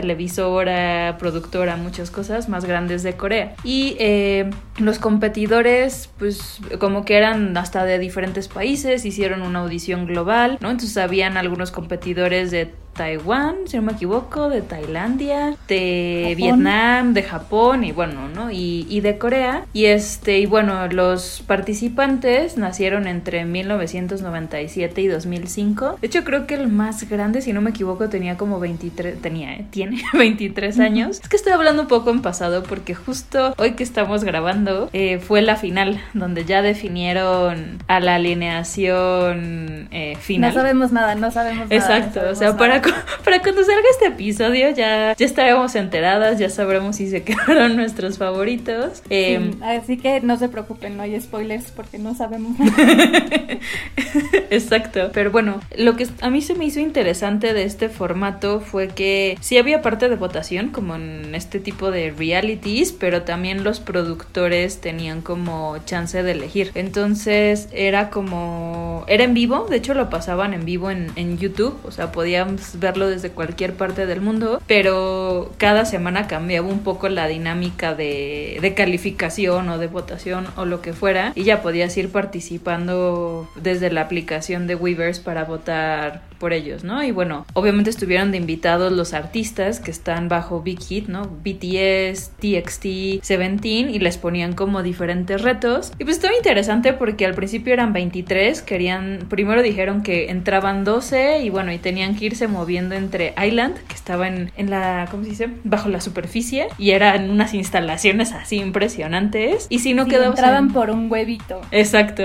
productora, 1.20 1.76
muchas 1.76 2.12
cosas 2.12 2.50
más 2.50 2.66
grandes 2.66 3.04
de 3.04 3.14
Corea. 3.16 3.56
Y 3.64 3.96
eh, 4.00 4.50
los 4.78 5.00
competidores, 5.00 6.10
pues 6.18 6.60
como 6.80 7.06
que 7.06 7.18
eran 7.18 7.56
hasta 7.58 7.86
de 7.86 8.00
diferentes 8.00 8.48
países, 8.48 9.06
hicieron 9.06 9.42
una 9.42 9.60
audición 9.60 10.06
global, 10.06 10.58
¿no? 10.62 10.72
Entonces 10.72 10.98
habían 10.98 11.38
algunos 11.38 11.72
competidores 11.72 12.52
de 12.52 12.74
Taiwán, 12.94 13.56
si 13.66 13.78
no 13.78 13.84
me 13.84 13.94
equivoco, 13.94 14.50
de 14.50 14.62
Tailandia, 14.62 15.56
de 15.68 16.30
Japón. 16.30 16.36
Vietnam, 16.38 17.14
de 17.14 17.24
Japón 17.24 17.84
y 17.84 17.92
bueno, 17.92 18.30
¿no? 18.30 18.52
Y, 18.52 18.86
y 18.90 19.02
de 19.02 19.18
Corea. 19.18 19.66
Y 19.74 19.86
este, 19.86 20.40
y 20.40 20.46
bueno, 20.46 20.88
los 20.88 21.44
participantes 21.48 22.58
nacieron 22.58 23.08
entre 23.08 23.46
1997 23.46 25.02
y 25.02 25.08
2005. 25.08 25.98
De 26.02 26.08
hecho, 26.08 26.24
creo 26.24 26.48
que 26.48 26.56
el 26.56 26.68
más 26.68 27.10
grande, 27.10 27.42
si 27.42 27.54
no 27.54 27.62
me 27.62 27.72
equivoco, 27.72 28.10
tenía 28.10 28.38
como 28.38 28.60
23, 28.60 29.22
tenía, 29.22 29.54
¿eh? 29.54 29.66
Tiene 29.70 30.02
23 30.14 30.80
años. 30.80 31.20
Es 31.22 31.30
que 31.30 31.36
estoy 31.36 31.54
hablando 31.54 31.84
un 31.84 31.88
poco 31.88 32.12
en 32.12 32.22
pasado 32.22 32.64
porque 32.64 32.96
justo 32.96 33.54
hoy 33.58 33.72
que 33.72 33.84
estamos 33.84 34.24
grabando 34.24 34.90
eh, 34.94 35.20
fue 35.20 35.42
la 35.42 35.56
final, 35.56 36.00
donde 36.14 36.46
ya 36.46 36.62
definieron 36.62 37.80
a 37.88 38.00
la 38.00 38.16
alineación 38.16 39.88
eh, 39.92 40.16
final. 40.20 40.54
No 40.54 40.62
sabemos 40.62 40.92
nada, 40.92 41.16
no 41.16 41.32
sabemos 41.32 41.70
nada. 41.70 41.76
Exacto, 41.76 42.22
no 42.24 42.32
o 42.32 42.36
sea, 42.36 42.56
para. 42.58 42.83
Cu- 42.84 42.90
para 43.24 43.42
cuando 43.42 43.64
salga 43.64 43.82
este 43.92 44.08
episodio 44.08 44.70
ya, 44.72 45.16
ya 45.18 45.26
estaremos 45.26 45.76
enteradas, 45.76 46.38
ya 46.40 46.50
sabremos 46.50 46.98
si 46.98 47.10
se 47.10 47.24
quedaron 47.26 47.76
nuestros 47.76 48.18
favoritos. 48.18 49.02
Eh, 49.10 49.52
Sí, 49.54 49.60
así 49.64 49.98
que 49.98 50.20
no 50.22 50.38
se 50.38 50.50
preocupen, 50.50 50.98
no 50.98 51.04
hay 51.04 51.20
spoilers 51.20 51.72
porque 51.72 51.98
no 51.98 52.14
sabemos. 52.16 52.58
Exacto, 54.50 55.12
pero 55.14 55.32
bueno, 55.32 55.60
lo 55.78 55.96
que 55.96 56.08
a 56.22 56.30
mí 56.30 56.42
se 56.42 56.54
me 56.56 56.66
hizo 56.66 56.80
interesante 56.80 57.54
de 57.54 57.64
este 57.64 57.90
formato 57.90 58.60
fue 58.60 58.90
que 58.90 59.38
sí 59.42 59.58
había 59.58 59.82
parte 59.82 60.10
de 60.10 60.16
votación 60.16 60.70
como 60.70 60.96
en 60.96 61.34
este 61.36 61.60
tipo 61.60 61.92
de 61.92 62.12
realities, 62.12 62.92
pero 62.92 63.24
también 63.24 63.64
los 63.64 63.80
productores 63.80 64.80
tenían 64.82 65.22
como 65.22 65.78
chance 65.86 66.22
de 66.22 66.32
elegir. 66.32 66.72
Entonces 66.76 67.70
era 67.72 68.10
como, 68.10 69.04
era 69.08 69.24
en 69.24 69.34
vivo, 69.34 69.66
de 69.70 69.78
hecho 69.78 69.94
lo 69.94 70.10
pasaban 70.10 70.54
en 70.54 70.66
vivo 70.66 70.92
en, 70.92 71.08
en 71.16 71.38
YouTube, 71.38 71.76
o 71.84 71.92
sea, 71.92 72.12
podíamos 72.12 72.73
verlo 72.80 73.08
desde 73.08 73.30
cualquier 73.32 73.74
parte 73.74 74.06
del 74.06 74.22
mundo, 74.22 74.62
pero 74.68 75.52
cada 75.58 75.86
semana 75.86 76.28
cambiaba 76.28 76.68
un 76.68 76.80
poco 76.80 77.10
la 77.10 77.28
dinámica 77.28 77.94
de, 77.94 78.74
calificación 78.76 79.70
o 79.70 79.78
de 79.78 79.88
votación 79.88 80.48
o 80.56 80.66
lo 80.66 80.82
que 80.82 80.94
fuera, 80.94 81.32
y 81.36 81.44
ya 81.44 81.62
podías 81.62 81.96
ir 81.98 82.10
participando 82.10 83.48
desde 83.56 83.92
la 83.92 84.02
aplicación 84.02 84.66
de 84.68 84.76
Weavers 84.76 85.20
para 85.20 85.44
votar 85.44 86.24
por 86.40 86.54
ellos, 86.54 86.84
¿no? 86.84 87.04
Y 87.04 87.12
bueno, 87.12 87.46
obviamente 87.54 87.90
estuvieron 87.90 88.32
de 88.32 88.38
invitados 88.38 88.92
los 88.92 89.14
artistas 89.14 89.80
que 89.80 89.92
están 89.92 90.28
bajo 90.28 90.62
Big 90.62 90.82
Hit, 90.82 91.08
¿no? 91.08 91.28
BTS, 91.28 92.32
TXT, 92.40 93.24
Seventeen 93.24 93.90
y 93.90 94.00
les 94.00 94.18
ponían 94.18 94.54
como 94.54 94.84
diferentes 94.84 95.42
retos. 95.42 95.94
Y 96.00 96.04
pues 96.04 96.18
estaba 96.18 96.36
interesante 96.36 96.92
porque 96.92 97.26
al 97.26 97.34
principio 97.34 97.74
eran 97.74 97.94
23, 97.94 98.62
querían, 98.62 99.20
primero 99.30 99.62
dijeron 99.62 100.04
que 100.04 100.32
entraban 100.32 100.84
12 100.84 101.44
y 101.44 101.50
bueno, 101.50 101.72
y 101.72 101.78
tenían 101.78 102.16
que 102.16 102.26
irse 102.26 102.48
moviendo 102.48 102.63
entre 102.98 103.34
Island, 103.46 103.76
que 103.88 103.94
estaba 103.96 104.28
en, 104.28 104.52
en 104.58 104.70
la, 104.70 105.08
¿cómo 105.12 105.24
se 105.24 105.30
dice? 105.32 105.50
Bajo 105.64 105.90
la 105.90 106.02
superficie 106.02 106.68
y 106.78 106.92
eran 106.92 107.30
unas 107.30 107.54
instalaciones 107.54 108.32
así 108.32 108.58
impresionantes. 108.58 109.68
Y 109.70 109.80
si 109.80 109.94
no 109.94 110.04
Sí, 110.06 110.12
quedabas 110.12 110.38
entraban 110.40 110.68
en- 110.68 110.74
por 110.74 110.90
un 110.90 111.12
huevito, 111.12 111.62
Exacto. 111.72 112.24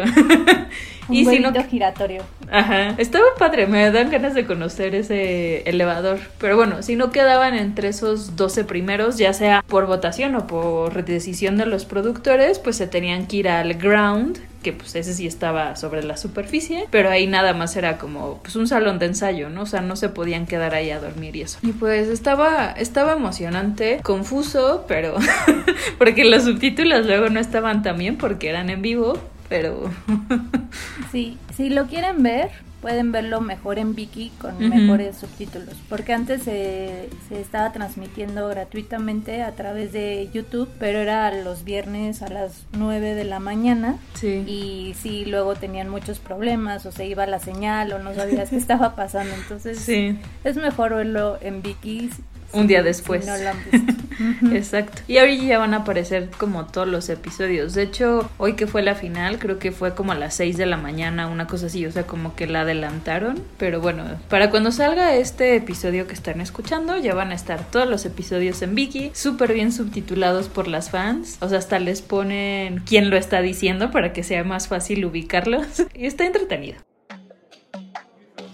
un 1.08 1.14
y 1.14 1.24
si 1.24 1.38
no 1.40 1.48
huevito 1.50 1.64
giratorio. 1.68 2.22
Ajá, 2.50 2.94
estaba 2.98 3.24
padre, 3.38 3.66
me 3.66 3.90
dan 3.90 4.10
ganas 4.10 4.34
de 4.34 4.46
conocer 4.46 4.94
ese 4.94 5.62
elevador. 5.68 6.18
Pero 6.38 6.56
bueno, 6.56 6.82
si 6.82 6.96
no 6.96 7.10
quedaban 7.10 7.54
entre 7.54 7.88
esos 7.88 8.36
12 8.36 8.64
primeros, 8.64 9.18
ya 9.18 9.32
sea 9.32 9.62
por 9.66 9.86
votación 9.86 10.34
o 10.34 10.46
por 10.46 11.04
decisión 11.04 11.56
de 11.58 11.66
los 11.66 11.84
productores, 11.84 12.58
pues 12.58 12.76
se 12.76 12.86
tenían 12.86 13.26
que 13.26 13.36
ir 13.38 13.48
al 13.48 13.74
ground, 13.74 14.38
que 14.68 14.74
pues 14.74 14.94
ese 14.96 15.14
sí 15.14 15.26
estaba 15.26 15.76
sobre 15.76 16.02
la 16.02 16.18
superficie, 16.18 16.84
pero 16.90 17.08
ahí 17.08 17.26
nada 17.26 17.54
más 17.54 17.74
era 17.74 17.96
como 17.96 18.38
pues 18.42 18.54
un 18.54 18.68
salón 18.68 18.98
de 18.98 19.06
ensayo, 19.06 19.48
¿no? 19.48 19.62
O 19.62 19.66
sea, 19.66 19.80
no 19.80 19.96
se 19.96 20.10
podían 20.10 20.46
quedar 20.46 20.74
ahí 20.74 20.90
a 20.90 21.00
dormir 21.00 21.36
y 21.36 21.42
eso. 21.42 21.58
Y 21.62 21.72
pues 21.72 22.08
estaba, 22.08 22.72
estaba 22.72 23.14
emocionante, 23.14 24.00
confuso, 24.02 24.84
pero 24.86 25.14
porque 25.98 26.26
los 26.26 26.44
subtítulos 26.44 27.06
luego 27.06 27.30
no 27.30 27.40
estaban 27.40 27.82
tan 27.82 27.96
bien 27.96 28.18
porque 28.18 28.50
eran 28.50 28.68
en 28.68 28.82
vivo, 28.82 29.18
pero... 29.48 29.90
Sí, 31.10 31.38
si 31.56 31.70
lo 31.70 31.86
quieren 31.86 32.22
ver, 32.22 32.50
pueden 32.80 33.10
verlo 33.12 33.40
mejor 33.40 33.78
en 33.78 33.94
Viki 33.94 34.30
con 34.40 34.58
mejores 34.68 35.16
subtítulos. 35.16 35.74
Porque 35.88 36.12
antes 36.12 36.42
se, 36.42 37.08
se 37.28 37.40
estaba 37.40 37.72
transmitiendo 37.72 38.48
gratuitamente 38.48 39.42
a 39.42 39.52
través 39.52 39.92
de 39.92 40.28
YouTube, 40.32 40.68
pero 40.78 40.98
era 41.00 41.30
los 41.42 41.64
viernes 41.64 42.22
a 42.22 42.28
las 42.28 42.66
9 42.72 43.14
de 43.14 43.24
la 43.24 43.40
mañana. 43.40 43.96
Sí. 44.14 44.44
Y 44.46 44.94
sí, 45.00 45.24
luego 45.24 45.54
tenían 45.54 45.88
muchos 45.88 46.18
problemas 46.18 46.86
o 46.86 46.92
se 46.92 47.06
iba 47.06 47.26
la 47.26 47.38
señal 47.38 47.92
o 47.92 47.98
no 47.98 48.14
sabías 48.14 48.50
qué 48.50 48.56
estaba 48.56 48.94
pasando. 48.94 49.34
Entonces 49.34 49.78
Sí. 49.78 50.18
es 50.44 50.56
mejor 50.56 50.94
verlo 50.94 51.38
en 51.40 51.62
Viki. 51.62 52.10
Un 52.52 52.66
día 52.66 52.82
después. 52.82 53.24
Si 53.24 53.30
no 53.30 53.36
lo 53.36 53.50
han 53.50 53.56
visto. 53.70 53.92
Exacto. 54.52 55.02
Y 55.06 55.18
ahorita 55.18 55.44
ya 55.44 55.58
van 55.58 55.74
a 55.74 55.78
aparecer 55.78 56.30
como 56.38 56.66
todos 56.66 56.88
los 56.88 57.08
episodios. 57.08 57.74
De 57.74 57.82
hecho, 57.82 58.30
hoy 58.38 58.54
que 58.54 58.66
fue 58.66 58.82
la 58.82 58.94
final, 58.94 59.38
creo 59.38 59.58
que 59.58 59.72
fue 59.72 59.94
como 59.94 60.12
a 60.12 60.14
las 60.14 60.34
6 60.34 60.56
de 60.56 60.66
la 60.66 60.76
mañana, 60.76 61.28
una 61.28 61.46
cosa 61.46 61.66
así, 61.66 61.84
o 61.86 61.92
sea, 61.92 62.04
como 62.04 62.34
que 62.34 62.46
la 62.46 62.62
adelantaron. 62.62 63.42
Pero 63.58 63.80
bueno, 63.80 64.04
para 64.28 64.50
cuando 64.50 64.72
salga 64.72 65.14
este 65.14 65.56
episodio 65.56 66.06
que 66.06 66.14
están 66.14 66.40
escuchando, 66.40 66.96
ya 66.96 67.14
van 67.14 67.32
a 67.32 67.34
estar 67.34 67.70
todos 67.70 67.88
los 67.88 68.04
episodios 68.06 68.62
en 68.62 68.74
Viki, 68.74 69.10
súper 69.14 69.52
bien 69.52 69.72
subtitulados 69.72 70.48
por 70.48 70.68
las 70.68 70.90
fans. 70.90 71.38
O 71.40 71.48
sea, 71.48 71.58
hasta 71.58 71.78
les 71.78 72.02
ponen 72.02 72.82
quién 72.86 73.10
lo 73.10 73.16
está 73.16 73.42
diciendo 73.42 73.90
para 73.90 74.12
que 74.12 74.22
sea 74.22 74.44
más 74.44 74.68
fácil 74.68 75.04
ubicarlos. 75.04 75.66
Y 75.94 76.06
está 76.06 76.26
entretenido. 76.26 76.76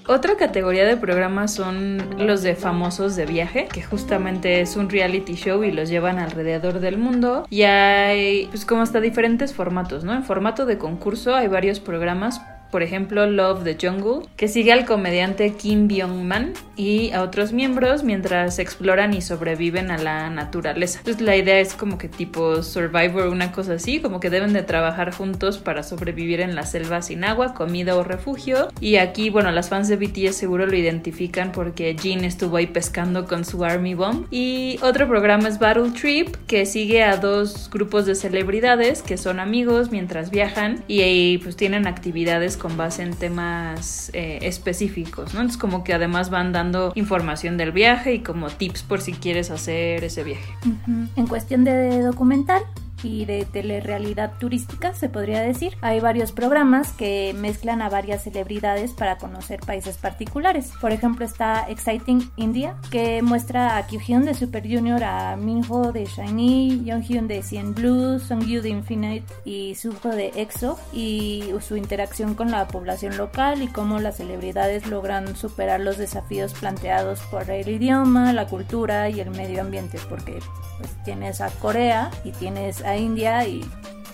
Otra 0.07 0.37
categoría 0.37 0.85
de 0.85 0.99
programas 0.99 1.55
son 1.55 1.99
los 2.19 2.43
de 2.43 2.55
famosos 2.55 3.17
de 3.17 3.25
viaje, 3.25 3.69
que 3.73 3.83
justamente 3.83 4.61
es 4.61 4.77
un 4.77 4.91
reality 4.91 5.35
show 5.35 5.65
y 5.65 5.73
los 5.73 5.89
llevan 5.89 6.19
alrededor 6.19 6.81
del 6.81 6.99
mundo. 6.99 7.47
Y 7.49 7.63
hay, 7.63 8.47
pues 8.49 8.67
como 8.67 8.83
hasta 8.83 9.01
diferentes 9.01 9.55
formatos, 9.55 10.05
¿no? 10.05 10.13
En 10.13 10.23
formato 10.23 10.67
de 10.67 10.77
concurso 10.77 11.35
hay 11.35 11.49
varios 11.49 11.81
programas. 11.81 12.43
Por 12.75 12.83
ejemplo, 12.83 13.25
Love 13.29 13.63
the 13.63 13.77
Jungle, 13.81 14.29
que 14.37 14.49
sigue 14.49 14.73
al 14.73 14.85
comediante 14.85 15.53
Kim 15.53 15.87
Byung-man 15.87 16.55
y 16.75 17.13
a 17.13 17.23
otros 17.23 17.53
miembros 17.53 18.03
mientras 18.03 18.59
exploran 18.59 19.15
y 19.15 19.21
sobreviven 19.21 19.93
a 19.93 19.99
la 19.99 20.29
naturaleza. 20.29 20.99
Entonces 20.99 21.23
la 21.23 21.37
idea 21.37 21.61
es 21.61 21.75
como 21.75 21.99
que 21.99 22.09
tipo 22.09 22.65
Survivor, 22.65 23.29
una 23.29 23.53
cosa 23.53 23.75
así, 23.75 24.01
como 24.01 24.19
que 24.19 24.29
deben 24.29 24.53
de 24.53 24.65
trabajar 24.65 25.15
juntos 25.15 25.59
para 25.59 25.85
sobrevivir 25.85 26.41
en 26.41 26.57
la 26.57 26.65
selva 26.65 27.01
sin 27.01 27.23
agua, 27.23 27.55
comida 27.55 27.95
o 27.95 28.03
refugio. 28.03 28.67
Y 28.81 28.97
aquí, 28.97 29.31
bueno, 29.31 29.53
las 29.53 29.69
fans 29.69 29.87
de 29.87 29.95
BTS 29.95 30.35
seguro 30.35 30.67
lo 30.67 30.77
identifican 30.77 31.53
porque 31.53 31.95
Jin 31.97 32.25
estuvo 32.25 32.57
ahí 32.57 32.67
pescando 32.67 33.27
con 33.27 33.45
su 33.45 33.65
Army 33.65 33.95
Bomb. 33.95 34.27
Y 34.33 34.81
otro 34.83 35.07
programa 35.07 35.47
es 35.47 35.61
Battle 35.61 35.93
Trip, 35.93 36.35
que 36.49 36.67
sigue 36.67 37.05
a 37.05 37.19
dos 37.19 37.71
grupos 37.71 38.05
de 38.05 38.17
celebridades 38.17 39.03
que 39.03 39.17
son 39.17 39.39
amigos 39.39 39.93
mientras 39.93 40.33
viajan 40.33 40.83
y 40.89 41.03
ahí 41.03 41.39
pues 41.39 41.55
tienen 41.55 41.87
actividades 41.87 42.57
con 42.65 42.79
base 42.79 43.03
en 43.03 43.13
temas 43.13 44.11
eh, 44.15 44.39
específicos, 44.41 45.35
¿no? 45.35 45.41
Entonces 45.41 45.61
como 45.61 45.85
que 45.85 45.93
además 45.93 46.31
van 46.31 46.53
dando 46.53 46.93
información 46.95 47.59
del 47.59 47.73
viaje 47.73 48.15
y 48.15 48.21
como 48.21 48.49
tips 48.49 48.83
por 48.85 49.03
si 49.03 49.13
quieres 49.13 49.51
hacer 49.51 50.03
ese 50.03 50.25
viaje. 50.25 50.55
En 51.15 51.27
cuestión 51.27 51.65
de 51.65 52.01
documental 52.01 52.63
y 53.05 53.25
de 53.27 53.45
telerrealidad 53.45 54.33
turística, 54.39 54.95
se 54.95 55.09
podría 55.09 55.41
decir, 55.41 55.77
hay 55.83 56.01
varios 56.01 56.33
programas 56.33 56.93
que 56.93 57.35
mezclan 57.39 57.83
a 57.83 57.89
varias 57.89 58.23
celebridades 58.23 58.93
para 58.93 59.19
conocer 59.19 59.61
países 59.61 59.99
particulares. 59.99 60.73
Por 60.81 60.93
ejemplo, 60.93 61.25
está 61.25 61.67
Exciting 61.69 62.31
India, 62.37 62.77
que 62.91 63.23
muestra 63.23 63.77
a 63.77 63.87
Kyuhyun 63.87 64.25
de 64.25 64.35
Super 64.35 64.63
Junior, 64.63 65.05
a 65.05 65.37
Minho 65.37 65.93
de 65.93 66.07
Shiny, 66.07 66.83
Younghyun 66.85 67.29
de 67.29 67.43
CN 67.43 67.75
Blue, 67.75 68.19
Songyu 68.19 68.63
de 68.63 68.71
Infinite 68.71 69.27
y 69.45 69.75
Suho 69.75 70.09
de 70.11 70.33
EXO, 70.35 70.79
y 70.93 71.45
su 71.61 71.77
interacción 71.77 72.35
con 72.35 72.51
la 72.51 72.67
población 72.67 73.17
local 73.17 73.63
y 73.63 73.69
cómo 73.69 73.99
las 73.99 74.17
celebridades 74.17 74.87
logran 74.87 75.37
superar 75.37 75.81
los 75.81 75.99
desafíos 75.99 76.55
planteados 76.55 77.21
por 77.31 77.51
el 77.51 77.69
idioma, 77.69 78.33
la 78.33 78.47
cultura 78.47 79.11
y 79.11 79.21
el 79.21 79.31
medio 79.31 79.61
ambiente, 79.61 79.99
porque 80.09 80.39
pues 80.79 80.91
tienes 81.05 81.41
a 81.41 81.51
Corea 81.51 82.11
y 82.25 82.33
tienes 82.33 82.83
a 82.83 82.94
India 82.97 83.47
y 83.47 83.65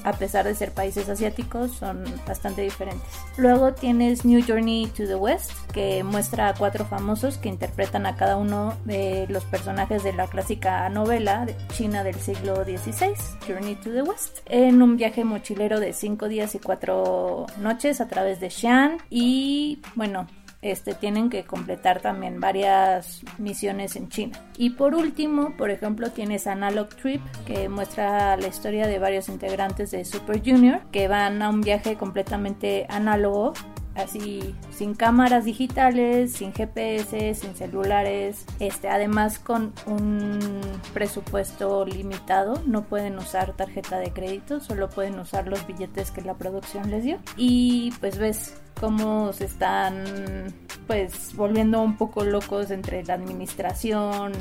a 0.05 0.12
pesar 0.12 0.47
de 0.47 0.55
ser 0.55 0.72
países 0.72 1.09
asiáticos 1.09 1.72
son 1.72 2.05
bastante 2.26 2.62
diferentes. 2.62 3.09
Luego 3.37 3.72
tienes 3.74 4.24
New 4.24 4.43
Journey 4.47 4.87
to 4.97 5.07
the 5.07 5.14
West 5.14 5.53
que 5.72 6.03
muestra 6.03 6.49
a 6.49 6.55
cuatro 6.55 6.85
famosos 6.85 7.39
que 7.39 7.49
interpretan 7.49 8.07
a 8.07 8.16
cada 8.16 8.37
uno 8.37 8.74
de 8.85 9.26
los 9.28 9.45
personajes 9.45 10.03
de 10.03 10.12
la 10.12 10.26
clásica 10.26 10.89
novela 10.89 11.47
China 11.72 12.03
del 12.03 12.16
siglo 12.16 12.64
XVI, 12.64 13.14
Journey 13.47 13.74
to 13.76 13.91
the 13.91 14.03
West, 14.03 14.39
en 14.47 14.83
un 14.83 14.97
viaje 14.97 15.24
mochilero 15.24 15.81
de 15.81 15.93
cinco 15.93 16.28
días 16.28 16.55
y 16.55 16.59
cuatro 16.59 17.47
noches 17.59 18.01
a 18.01 18.09
través 18.09 18.41
de 18.41 18.51
Xi'an 18.51 18.99
y 19.11 19.81
bueno, 19.95 20.26
este, 20.63 20.95
tienen 20.95 21.31
que 21.31 21.45
completar 21.45 22.01
también 22.01 22.41
varias 22.41 23.23
misiones 23.39 23.97
en 23.97 24.09
China. 24.09 24.39
Y 24.57 24.71
por 24.71 24.95
último, 24.95 25.57
por 25.57 25.71
ejemplo, 25.71 26.11
tienes 26.11 26.47
Analog 26.47 26.89
Trip, 26.89 27.23
que 27.47 27.69
muestra 27.69 28.37
la 28.37 28.47
historia 28.47 28.87
de 28.87 28.99
varios 28.99 29.29
integrantes 29.29 29.91
de 29.91 30.05
Super 30.05 30.43
Junior 30.45 30.81
que 30.93 31.09
van 31.09 31.41
a 31.43 31.49
un 31.49 31.61
viaje 31.61 31.97
completamente 31.97 32.87
análogo. 32.89 33.55
Así, 33.95 34.55
sin 34.70 34.95
cámaras 34.95 35.45
digitales, 35.45 36.32
sin 36.32 36.53
GPS, 36.53 37.34
sin 37.34 37.55
celulares, 37.55 38.47
este, 38.61 38.88
además 38.88 39.38
con 39.38 39.72
un 39.86 40.61
presupuesto 40.95 41.84
limitado, 41.84 42.62
no 42.66 42.84
pueden 42.84 43.18
usar 43.18 43.57
tarjeta 43.57 43.99
de 43.99 44.12
crédito, 44.12 44.61
solo 44.61 44.88
pueden 44.88 45.18
usar 45.18 45.49
los 45.49 45.66
billetes 45.66 46.11
que 46.11 46.22
la 46.22 46.34
producción 46.34 46.91
les 46.91 47.05
dio. 47.05 47.18
Y 47.36 47.93
pues 48.01 48.18
ves 48.18 48.61
cómo 48.80 49.32
se 49.32 49.45
están 49.45 50.55
pues 50.86 51.36
volviendo 51.36 51.80
un 51.82 51.97
poco 51.97 52.24
locos 52.24 52.70
entre 52.70 53.05
la 53.05 53.14
administración, 53.14 54.32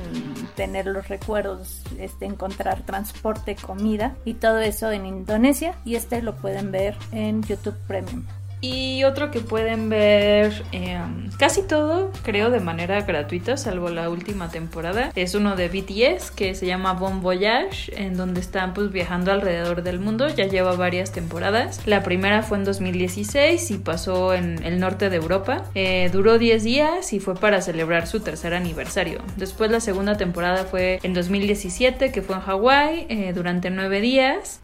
tener 0.55 0.87
los 0.87 1.07
recuerdos, 1.07 1.83
este 1.99 2.25
encontrar 2.25 2.83
transporte, 2.85 3.55
comida 3.55 4.15
y 4.25 4.35
todo 4.35 4.59
eso 4.59 4.91
en 4.91 5.05
Indonesia 5.05 5.75
y 5.85 5.95
este 5.95 6.23
lo 6.23 6.35
pueden 6.35 6.71
ver 6.71 6.95
en 7.11 7.43
YouTube 7.43 7.77
Premium. 7.87 8.23
Y 8.61 9.03
otro 9.05 9.31
que 9.31 9.39
pueden 9.39 9.89
ver 9.89 10.63
eh, 10.73 10.99
casi 11.37 11.61
todo, 11.61 12.11
creo, 12.23 12.49
de 12.49 12.59
manera 12.59 13.01
gratuita, 13.01 13.55
salvo 13.55 13.89
la 13.89 14.09
última 14.09 14.49
temporada, 14.49 15.11
es 15.15 15.33
uno 15.33 15.55
de 15.55 15.69
BTS 15.69 16.31
que 16.31 16.53
se 16.55 16.65
llama 16.65 16.93
Bon 16.93 17.21
Voyage, 17.21 17.93
en 17.95 18.17
donde 18.17 18.41
están 18.41 18.73
pues 18.73 18.91
viajando 18.91 19.31
alrededor 19.31 19.83
del 19.83 19.99
mundo, 19.99 20.27
ya 20.27 20.45
lleva 20.47 20.75
varias 20.75 21.13
temporadas. 21.13 21.87
La 21.87 22.03
primera 22.03 22.43
fue 22.43 22.57
en 22.57 22.65
2016 22.65 23.71
y 23.71 23.77
pasó 23.77 24.33
en 24.33 24.61
el 24.65 24.79
norte 24.79 25.09
de 25.09 25.15
Europa. 25.15 25.63
Eh, 25.75 26.09
duró 26.11 26.37
10 26.37 26.63
días 26.63 27.13
y 27.13 27.21
fue 27.21 27.35
para 27.35 27.61
celebrar 27.61 28.07
su 28.07 28.19
tercer 28.19 28.53
aniversario. 28.53 29.21
Después 29.37 29.71
la 29.71 29.79
segunda 29.79 30.17
temporada 30.17 30.65
fue 30.65 30.99
en 31.03 31.13
2017, 31.13 32.11
que 32.11 32.21
fue 32.21 32.35
en 32.35 32.41
Hawái, 32.41 33.05
eh, 33.09 33.31
durante 33.33 33.69
9 33.69 34.01
días. 34.01 34.61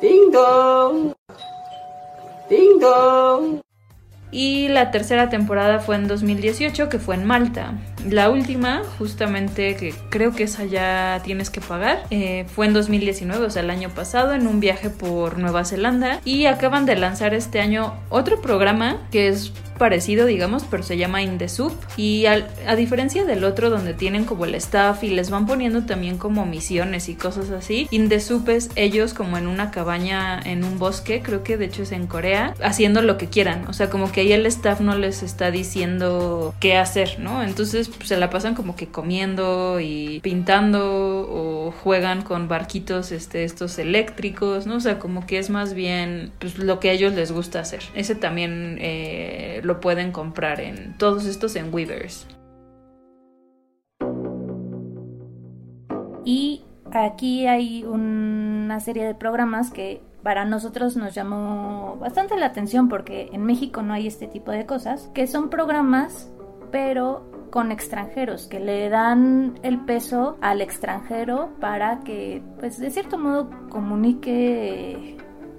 Ding 0.00 0.30
dong. 0.30 1.14
Ding. 2.48 3.60
Y 4.30 4.68
la 4.68 4.90
tercera 4.90 5.30
temporada 5.30 5.78
fue 5.78 5.96
en 5.96 6.06
2018, 6.06 6.88
que 6.88 6.98
fue 6.98 7.14
en 7.14 7.24
Malta. 7.24 7.72
La 8.06 8.30
última, 8.30 8.82
justamente, 8.98 9.74
que 9.76 9.94
creo 10.10 10.32
que 10.32 10.44
esa 10.44 10.64
ya 10.64 11.20
tienes 11.24 11.50
que 11.50 11.60
pagar, 11.60 12.04
eh, 12.10 12.46
fue 12.54 12.66
en 12.66 12.72
2019, 12.72 13.46
o 13.46 13.50
sea, 13.50 13.62
el 13.62 13.70
año 13.70 13.90
pasado, 13.90 14.32
en 14.34 14.46
un 14.46 14.60
viaje 14.60 14.90
por 14.90 15.38
Nueva 15.38 15.64
Zelanda. 15.64 16.20
Y 16.24 16.46
acaban 16.46 16.86
de 16.86 16.96
lanzar 16.96 17.34
este 17.34 17.60
año 17.60 17.94
otro 18.08 18.40
programa 18.40 18.98
que 19.10 19.28
es 19.28 19.52
parecido, 19.78 20.26
digamos, 20.26 20.64
pero 20.68 20.82
se 20.82 20.96
llama 20.96 21.22
In 21.22 21.38
the 21.38 21.48
Soup. 21.48 21.72
Y 21.96 22.26
al- 22.26 22.48
a 22.66 22.74
diferencia 22.74 23.24
del 23.24 23.44
otro, 23.44 23.70
donde 23.70 23.94
tienen 23.94 24.24
como 24.24 24.44
el 24.44 24.56
staff 24.56 25.04
y 25.04 25.10
les 25.10 25.30
van 25.30 25.46
poniendo 25.46 25.84
también 25.84 26.18
como 26.18 26.44
misiones 26.46 27.08
y 27.08 27.14
cosas 27.14 27.50
así, 27.50 27.86
In 27.92 28.08
the 28.08 28.18
Soup 28.18 28.48
es 28.48 28.70
ellos 28.74 29.14
como 29.14 29.38
en 29.38 29.46
una 29.46 29.70
cabaña 29.70 30.40
en 30.44 30.64
un 30.64 30.80
bosque, 30.80 31.22
creo 31.22 31.44
que 31.44 31.56
de 31.56 31.66
hecho 31.66 31.84
es 31.84 31.92
en 31.92 32.08
Corea, 32.08 32.54
haciendo 32.60 33.02
lo 33.02 33.18
que 33.18 33.28
quieran. 33.28 33.66
O 33.68 33.72
sea, 33.72 33.88
como 33.88 34.10
que 34.10 34.22
ahí 34.22 34.32
el 34.32 34.46
staff 34.46 34.80
no 34.80 34.96
les 34.96 35.22
está 35.22 35.52
diciendo 35.52 36.54
qué 36.58 36.76
hacer, 36.76 37.20
¿no? 37.20 37.44
Entonces 37.44 37.87
pues, 37.96 38.08
se 38.08 38.16
la 38.16 38.30
pasan 38.30 38.54
como 38.54 38.76
que 38.76 38.88
comiendo 38.88 39.80
y 39.80 40.20
pintando 40.20 41.26
o 41.28 41.72
juegan 41.72 42.22
con 42.22 42.48
barquitos 42.48 43.12
este, 43.12 43.44
estos 43.44 43.78
eléctricos, 43.78 44.66
¿no? 44.66 44.76
O 44.76 44.80
sea, 44.80 44.98
como 44.98 45.26
que 45.26 45.38
es 45.38 45.50
más 45.50 45.74
bien 45.74 46.32
pues, 46.38 46.58
lo 46.58 46.80
que 46.80 46.90
a 46.90 46.92
ellos 46.92 47.14
les 47.14 47.32
gusta 47.32 47.60
hacer. 47.60 47.82
Ese 47.94 48.14
también 48.14 48.78
eh, 48.80 49.60
lo 49.64 49.80
pueden 49.80 50.12
comprar 50.12 50.60
en 50.60 50.96
todos 50.98 51.26
estos 51.26 51.56
en 51.56 51.72
Weavers. 51.72 52.26
Y 56.24 56.62
aquí 56.92 57.46
hay 57.46 57.84
una 57.84 58.80
serie 58.80 59.04
de 59.04 59.14
programas 59.14 59.70
que 59.70 60.02
para 60.22 60.44
nosotros 60.44 60.96
nos 60.96 61.14
llamó 61.14 61.96
bastante 62.00 62.36
la 62.36 62.46
atención 62.46 62.88
porque 62.88 63.30
en 63.32 63.44
México 63.44 63.82
no 63.82 63.94
hay 63.94 64.06
este 64.06 64.26
tipo 64.26 64.50
de 64.50 64.66
cosas, 64.66 65.10
que 65.14 65.26
son 65.26 65.48
programas 65.48 66.28
pero 66.70 67.22
con 67.50 67.72
extranjeros, 67.72 68.46
que 68.46 68.60
le 68.60 68.88
dan 68.88 69.58
el 69.62 69.80
peso 69.80 70.36
al 70.40 70.60
extranjero 70.60 71.50
para 71.60 72.00
que, 72.00 72.42
pues 72.60 72.78
de 72.78 72.90
cierto 72.90 73.18
modo, 73.18 73.50
comunique 73.68 75.16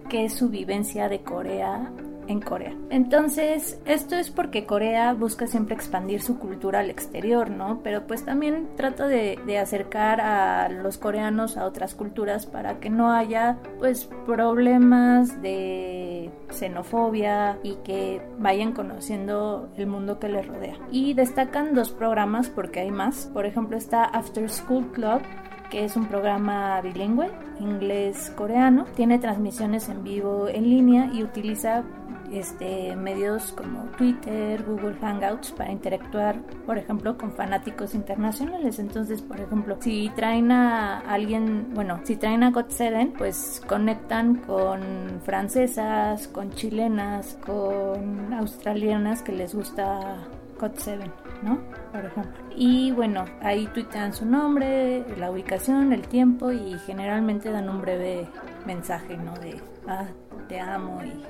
qué 0.10 0.26
es 0.26 0.34
su 0.34 0.50
vivencia 0.50 1.10
de 1.10 1.22
Corea 1.22 1.92
en 2.30 2.42
Corea. 2.42 2.74
Entonces, 2.92 3.82
esto 3.86 4.16
es 4.16 4.30
porque 4.30 4.66
Corea 4.66 5.14
busca 5.14 5.48
siempre 5.48 5.76
expandir 5.76 6.22
su 6.22 6.38
cultura 6.38 6.80
al 6.80 6.92
exterior, 6.92 7.50
¿no? 7.50 7.82
Pero 7.84 8.06
pues 8.06 8.24
también 8.24 8.70
trata 8.78 9.08
de, 9.08 9.40
de 9.46 9.58
acercar 9.58 10.22
a 10.22 10.70
los 10.70 11.00
coreanos 11.00 11.58
a 11.58 11.66
otras 11.66 11.96
culturas 11.96 12.46
para 12.46 12.80
que 12.80 12.92
no 12.92 13.12
haya 13.12 13.58
pues 13.80 14.08
problemas 14.28 15.42
de 15.42 16.30
xenofobia 16.52 17.58
y 17.64 17.76
que 17.84 18.22
vayan 18.38 18.74
conociendo 18.74 19.70
el 19.76 19.88
mundo 19.88 20.20
que 20.20 20.30
les 20.30 20.48
rodea. 20.48 20.78
Y 20.92 21.16
destacan 21.16 21.74
dos 21.74 21.90
programas 21.90 22.50
porque 22.50 22.82
hay 22.82 22.92
más. 22.92 23.26
Por 23.34 23.48
ejemplo, 23.48 23.76
está 23.76 24.04
After 24.04 24.48
School 24.50 24.92
Club 24.92 25.22
que 25.70 25.86
es 25.86 25.96
un 25.96 26.08
programa 26.08 26.82
bilingüe, 26.82 27.30
inglés-coreano. 27.60 28.86
Tiene 28.96 29.20
transmisiones 29.20 29.88
en 29.90 30.04
vivo 30.04 30.48
en 30.48 30.70
línea 30.70 31.10
y 31.14 31.24
utiliza 31.24 31.84
este, 32.32 32.96
medios 32.96 33.52
como 33.54 33.84
Twitter, 33.98 34.64
Google 34.64 34.96
Hangouts 35.02 35.52
para 35.52 35.72
interactuar, 35.72 36.42
por 36.66 36.78
ejemplo, 36.78 37.18
con 37.18 37.32
fanáticos 37.32 37.96
internacionales. 37.96 38.80
Entonces, 38.80 39.22
por 39.22 39.40
ejemplo, 39.40 39.78
si 39.80 40.10
traen 40.16 40.52
a 40.52 41.00
alguien, 41.00 41.74
bueno, 41.74 42.00
si 42.04 42.16
traen 42.16 42.44
a 42.44 42.52
GOT7, 42.52 43.14
pues 43.18 43.62
conectan 43.68 44.36
con 44.36 44.82
francesas, 45.24 46.28
con 46.28 46.52
chilenas, 46.52 47.38
con 47.46 48.34
australianas 48.34 49.22
que 49.22 49.32
les 49.32 49.56
gusta 49.56 50.18
GOT7, 50.60 51.00
¿no? 51.42 51.60
Por 51.92 52.06
ejemplo. 52.06 52.44
Y 52.56 52.92
bueno, 52.92 53.26
ahí 53.42 53.68
tuitean 53.68 54.14
su 54.14 54.26
nombre, 54.26 55.06
la 55.18 55.32
ubicación, 55.32 55.94
el 55.94 56.08
tiempo 56.08 56.52
y 56.52 56.78
generalmente 56.86 57.52
dan 57.52 57.70
un 57.70 57.82
breve 57.82 58.28
mensaje, 58.66 59.18
¿no? 59.18 59.34
De, 59.36 59.60
ah, 59.88 60.06
te 60.48 60.60
amo 60.60 61.02
y 61.04 61.24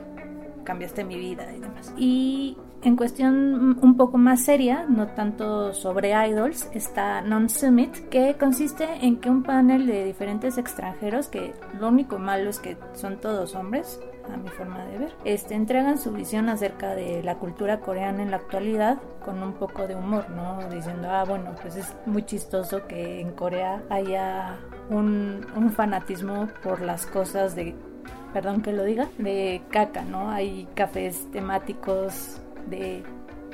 cambiaste 0.69 1.03
mi 1.03 1.17
vida 1.17 1.51
y 1.51 1.59
demás. 1.59 1.91
Y 1.97 2.55
en 2.83 2.95
cuestión 2.95 3.79
un 3.81 3.97
poco 3.97 4.19
más 4.19 4.45
seria, 4.45 4.85
no 4.87 5.07
tanto 5.07 5.73
sobre 5.73 6.11
idols, 6.29 6.69
está 6.75 7.21
Non 7.21 7.49
Summit, 7.49 8.07
que 8.09 8.35
consiste 8.37 8.85
en 9.01 9.17
que 9.17 9.31
un 9.31 9.41
panel 9.41 9.87
de 9.87 10.05
diferentes 10.05 10.59
extranjeros, 10.59 11.27
que 11.27 11.55
lo 11.79 11.87
único 11.87 12.19
malo 12.19 12.51
es 12.51 12.59
que 12.59 12.77
son 12.93 13.17
todos 13.17 13.55
hombres, 13.55 13.99
a 14.31 14.37
mi 14.37 14.49
forma 14.49 14.85
de 14.85 14.99
ver, 14.99 15.11
este, 15.25 15.55
entregan 15.55 15.97
su 15.97 16.11
visión 16.11 16.49
acerca 16.49 16.93
de 16.93 17.23
la 17.23 17.39
cultura 17.39 17.79
coreana 17.79 18.21
en 18.21 18.29
la 18.29 18.37
actualidad 18.37 18.99
con 19.25 19.41
un 19.41 19.53
poco 19.53 19.87
de 19.87 19.95
humor, 19.95 20.29
¿no? 20.29 20.59
Diciendo, 20.69 21.07
ah, 21.09 21.25
bueno, 21.27 21.55
pues 21.63 21.77
es 21.77 21.95
muy 22.05 22.21
chistoso 22.23 22.85
que 22.85 23.21
en 23.21 23.31
Corea 23.31 23.81
haya 23.89 24.59
un, 24.91 25.47
un 25.55 25.71
fanatismo 25.71 26.47
por 26.61 26.81
las 26.81 27.07
cosas 27.07 27.55
de 27.55 27.75
perdón 28.33 28.61
que 28.61 28.73
lo 28.73 28.83
diga, 28.83 29.07
de 29.17 29.61
caca, 29.69 30.03
¿no? 30.03 30.29
Hay 30.29 30.67
cafés 30.75 31.29
temáticos 31.31 32.41
de 32.69 33.03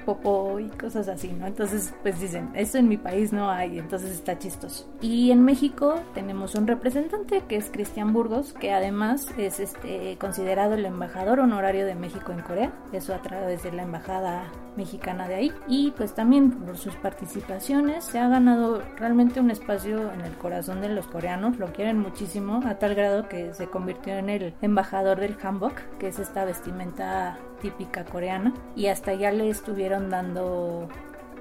popó 0.05 0.59
y 0.59 0.69
cosas 0.69 1.07
así, 1.07 1.29
¿no? 1.29 1.47
Entonces, 1.47 1.93
pues 2.03 2.19
dicen, 2.19 2.49
eso 2.53 2.77
en 2.77 2.87
mi 2.87 2.97
país 2.97 3.33
no 3.33 3.49
hay, 3.49 3.79
entonces 3.79 4.11
está 4.11 4.37
chistoso. 4.37 4.87
Y 5.01 5.31
en 5.31 5.43
México 5.43 5.95
tenemos 6.13 6.55
un 6.55 6.67
representante 6.67 7.41
que 7.47 7.57
es 7.57 7.69
Cristian 7.71 8.13
Burgos, 8.13 8.53
que 8.53 8.71
además 8.71 9.27
es 9.37 9.59
este 9.59 10.17
considerado 10.19 10.75
el 10.75 10.85
embajador 10.85 11.39
honorario 11.39 11.85
de 11.85 11.95
México 11.95 12.31
en 12.31 12.41
Corea, 12.41 12.71
eso 12.93 13.13
a 13.13 13.21
través 13.21 13.63
de 13.63 13.71
la 13.71 13.83
embajada 13.83 14.51
mexicana 14.77 15.27
de 15.27 15.35
ahí. 15.35 15.51
Y 15.67 15.91
pues 15.91 16.13
también 16.13 16.51
por 16.51 16.77
sus 16.77 16.95
participaciones 16.95 18.03
se 18.05 18.19
ha 18.19 18.27
ganado 18.27 18.81
realmente 18.97 19.39
un 19.39 19.51
espacio 19.51 20.11
en 20.11 20.21
el 20.21 20.33
corazón 20.37 20.81
de 20.81 20.89
los 20.89 21.07
coreanos, 21.07 21.57
lo 21.57 21.67
quieren 21.73 21.99
muchísimo, 21.99 22.61
a 22.65 22.75
tal 22.79 22.95
grado 22.95 23.27
que 23.27 23.53
se 23.53 23.67
convirtió 23.67 24.13
en 24.13 24.29
el 24.29 24.53
embajador 24.61 25.19
del 25.19 25.37
hanbok, 25.41 25.75
que 25.99 26.07
es 26.07 26.19
esta 26.19 26.45
vestimenta 26.45 27.37
típica 27.61 28.05
coreana, 28.05 28.53
y 28.75 28.87
hasta 28.87 29.13
ya 29.13 29.31
le 29.31 29.49
estuvieron 29.49 30.09
dando 30.09 30.87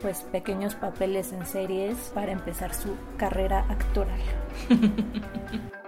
pues 0.01 0.23
pequeños 0.23 0.75
papeles 0.75 1.33
en 1.33 1.47
series 1.47 2.11
para 2.15 2.33
empezar 2.33 2.75
su 2.75 2.97
carrera 3.17 3.65
actoral. 3.69 4.21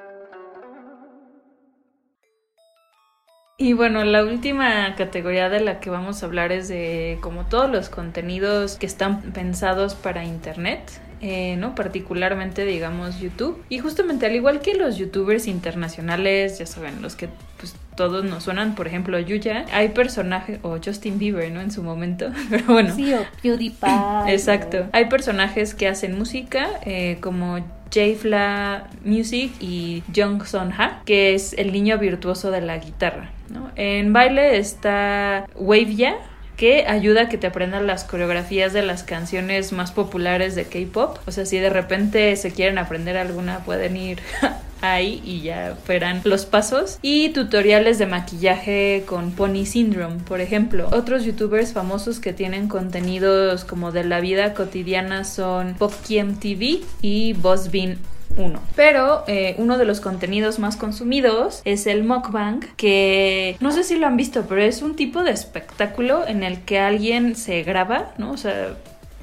Y 3.59 3.73
bueno, 3.73 4.05
la 4.05 4.23
última 4.23 4.95
categoría 4.97 5.49
de 5.49 5.61
la 5.61 5.81
que 5.81 5.89
vamos 5.89 6.23
a 6.23 6.27
hablar 6.27 6.53
es 6.53 6.69
de 6.69 7.19
como 7.23 7.47
todos 7.47 7.71
los 7.71 7.89
contenidos 7.89 8.77
que 8.77 8.85
están 8.85 9.23
pensados 9.33 9.95
para 9.95 10.25
Internet. 10.25 11.01
Eh, 11.23 11.57
¿no? 11.57 11.75
Particularmente, 11.75 12.67
digamos, 12.67 13.19
YouTube. 13.21 13.65
Y 13.71 13.79
justamente, 13.79 14.27
al 14.27 14.35
igual 14.35 14.61
que 14.61 14.75
los 14.75 14.99
youtubers 14.99 15.47
internacionales, 15.47 16.59
ya 16.59 16.67
saben, 16.67 17.01
los 17.01 17.17
que 17.17 17.31
pues 17.59 17.75
todos 17.97 18.25
nos 18.25 18.45
suenan, 18.45 18.75
por 18.75 18.87
ejemplo, 18.87 19.19
Yuya, 19.19 19.65
hay 19.73 19.89
personajes, 19.89 20.59
o 20.63 20.77
Justin 20.77 21.19
Bieber, 21.19 21.51
¿no? 21.51 21.63
En 21.63 21.71
su 21.71 21.83
momento, 21.83 22.31
pero 22.51 22.65
bueno. 22.67 22.95
Sí, 22.95 23.15
o 23.15 23.25
PewDiePie. 23.43 23.89
Exacto. 24.29 24.89
Hay 24.93 25.07
personajes 25.07 25.75
que 25.75 25.89
hacen 25.89 26.19
música, 26.19 26.69
eh, 26.85 27.17
como 27.23 27.65
Jayfla 27.93 28.89
Music 29.05 29.53
y 29.61 30.03
Jung 30.15 30.45
Son 30.45 30.73
Ha, 30.73 31.03
que 31.05 31.35
es 31.35 31.53
el 31.55 31.73
niño 31.73 31.99
virtuoso 31.99 32.51
de 32.51 32.61
la 32.61 32.79
guitarra. 32.79 33.31
En 33.77 34.13
baile 34.13 34.59
está 34.59 35.47
Wavya, 35.55 36.17
que 36.57 36.87
ayuda 36.87 37.23
a 37.23 37.29
que 37.29 37.39
te 37.39 37.47
aprendan 37.47 37.87
las 37.87 38.05
coreografías 38.05 38.73
de 38.73 38.83
las 38.83 39.03
canciones 39.03 39.73
más 39.73 39.93
populares 39.93 40.55
de 40.55 40.65
K-pop. 40.65 41.19
O 41.27 41.33
sea, 41.33 41.45
si 41.45 41.59
de 41.59 41.71
repente 41.71 42.35
se 42.37 42.51
quieren 42.53 42.79
aprender 42.79 43.17
alguna, 43.17 43.61
pueden 43.61 43.97
ir 43.97 44.21
ahí 44.81 45.23
y 45.25 45.43
ya 45.43 45.77
fueran 45.85 46.21
los 46.25 46.47
pasos. 46.47 46.99
Y 47.03 47.31
tutoriales 47.31 47.99
de 47.99 48.07
maquillaje 48.07 49.05
con 49.07 49.33
Pony 49.33 49.65
Syndrome, 49.65 50.17
por 50.27 50.41
ejemplo. 50.41 50.89
Otros 50.93 51.25
youtubers 51.25 51.73
famosos 51.73 52.21
que 52.21 52.33
tienen 52.33 52.69
contenidos 52.69 53.65
como 53.65 53.93
de 53.93 54.05
la 54.05 54.21
vida 54.21 54.55
cotidiana 54.55 55.25
son 55.25 55.75
Popkiem 55.75 56.37
y 57.03 57.33
Bossbin 57.35 57.99
uno. 58.37 58.61
Pero 58.75 59.25
eh, 59.27 59.55
uno 59.59 59.79
de 59.79 59.85
los 59.85 60.01
contenidos 60.01 60.59
más 60.59 60.77
consumidos 60.77 61.63
es 61.65 61.87
el 61.87 62.05
mukbang, 62.05 62.61
que 62.77 63.57
no 63.61 63.73
sé 63.73 63.83
si 63.83 63.97
lo 63.97 64.07
han 64.07 64.17
visto, 64.17 64.45
pero 64.49 64.63
es 64.63 64.83
un 64.83 64.97
tipo 64.97 65.23
de 65.23 65.31
espectáculo 65.31 66.27
en 66.27 66.43
el 66.43 66.61
que 66.61 66.79
alguien 66.79 67.37
se 67.37 67.63
graba, 67.63 68.13
¿no? 68.19 68.33
O 68.33 68.37
sea, 68.37 68.77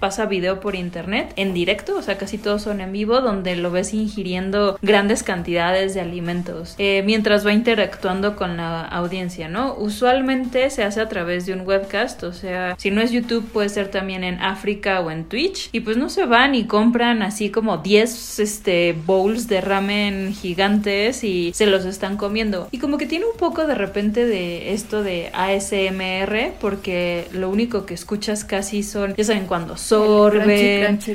pasa 0.04 0.26
video 0.26 0.60
por 0.60 0.76
internet 0.76 1.32
en 1.38 1.54
directo, 1.54 1.96
o 1.96 2.02
sea, 2.02 2.18
casi 2.18 2.38
todos 2.38 2.64
son 2.64 2.82
en 2.82 2.92
vivo, 2.92 3.22
donde 3.22 3.56
lo 3.56 3.72
ves 3.72 3.94
ingiriendo 3.94 4.78
grandes 4.82 5.24
cantidades 5.24 5.94
de 5.94 6.02
alimentos 6.02 6.76
eh, 6.78 7.04
mientras 7.06 7.46
va 7.46 7.54
interactuando 7.54 8.36
con 8.36 8.58
la 8.58 8.82
audiencia, 8.82 9.48
¿no? 9.48 9.74
Usualmente 9.76 10.70
se 10.72 10.84
hace 10.84 11.00
a 11.00 11.08
través 11.08 11.46
de 11.46 11.54
un 11.54 11.62
webcast, 11.66 12.22
o 12.24 12.34
sea, 12.34 12.76
si 12.78 12.92
no 12.92 13.00
es 13.00 13.12
YouTube 13.12 13.50
puede 13.50 13.70
ser 13.70 13.92
también 13.92 14.26
en 14.26 14.42
África 14.42 15.00
o 15.00 15.10
en 15.10 15.24
Twitch 15.24 15.70
y 15.72 15.80
pues 15.80 15.96
no 15.96 16.10
se 16.10 16.26
van 16.26 16.54
y 16.54 16.66
compran 16.66 17.22
así 17.22 17.50
como 17.50 17.78
10 17.78 18.40
este, 18.42 18.98
bowls 19.06 19.48
de 19.48 19.62
ramen 19.62 20.34
gigantes 20.34 21.24
y 21.24 21.54
se 21.54 21.66
los 21.66 21.86
están 21.86 22.18
comiendo. 22.18 22.68
Y 22.72 22.80
como 22.80 22.98
que 22.98 23.06
tiene 23.06 23.24
un 23.24 23.38
poco 23.38 23.66
de 23.68 23.76
repente 23.76 24.26
de 24.26 24.74
esto 24.74 25.02
de 25.02 25.30
ASMR 25.32 26.56
porque 26.60 27.30
lo 27.32 27.50
único 27.50 27.86
que 27.86 27.94
escuchas 27.94 28.44
casi 28.44 28.84
son, 28.84 29.16
ya 29.16 29.24
saben, 29.24 29.46
cuando 29.46 29.78
son 29.78 29.93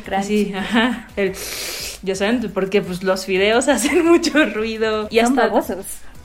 Crunchy, 0.01 0.53
ajá. 0.55 1.09
ya 2.03 2.15
saben, 2.15 2.51
porque 2.53 2.83
pues 2.83 3.03
los 3.03 3.27
videos 3.27 3.69
hacen 3.69 4.05
mucho 4.05 4.45
ruido. 4.47 5.09
Y 5.11 5.19
hasta. 5.19 5.51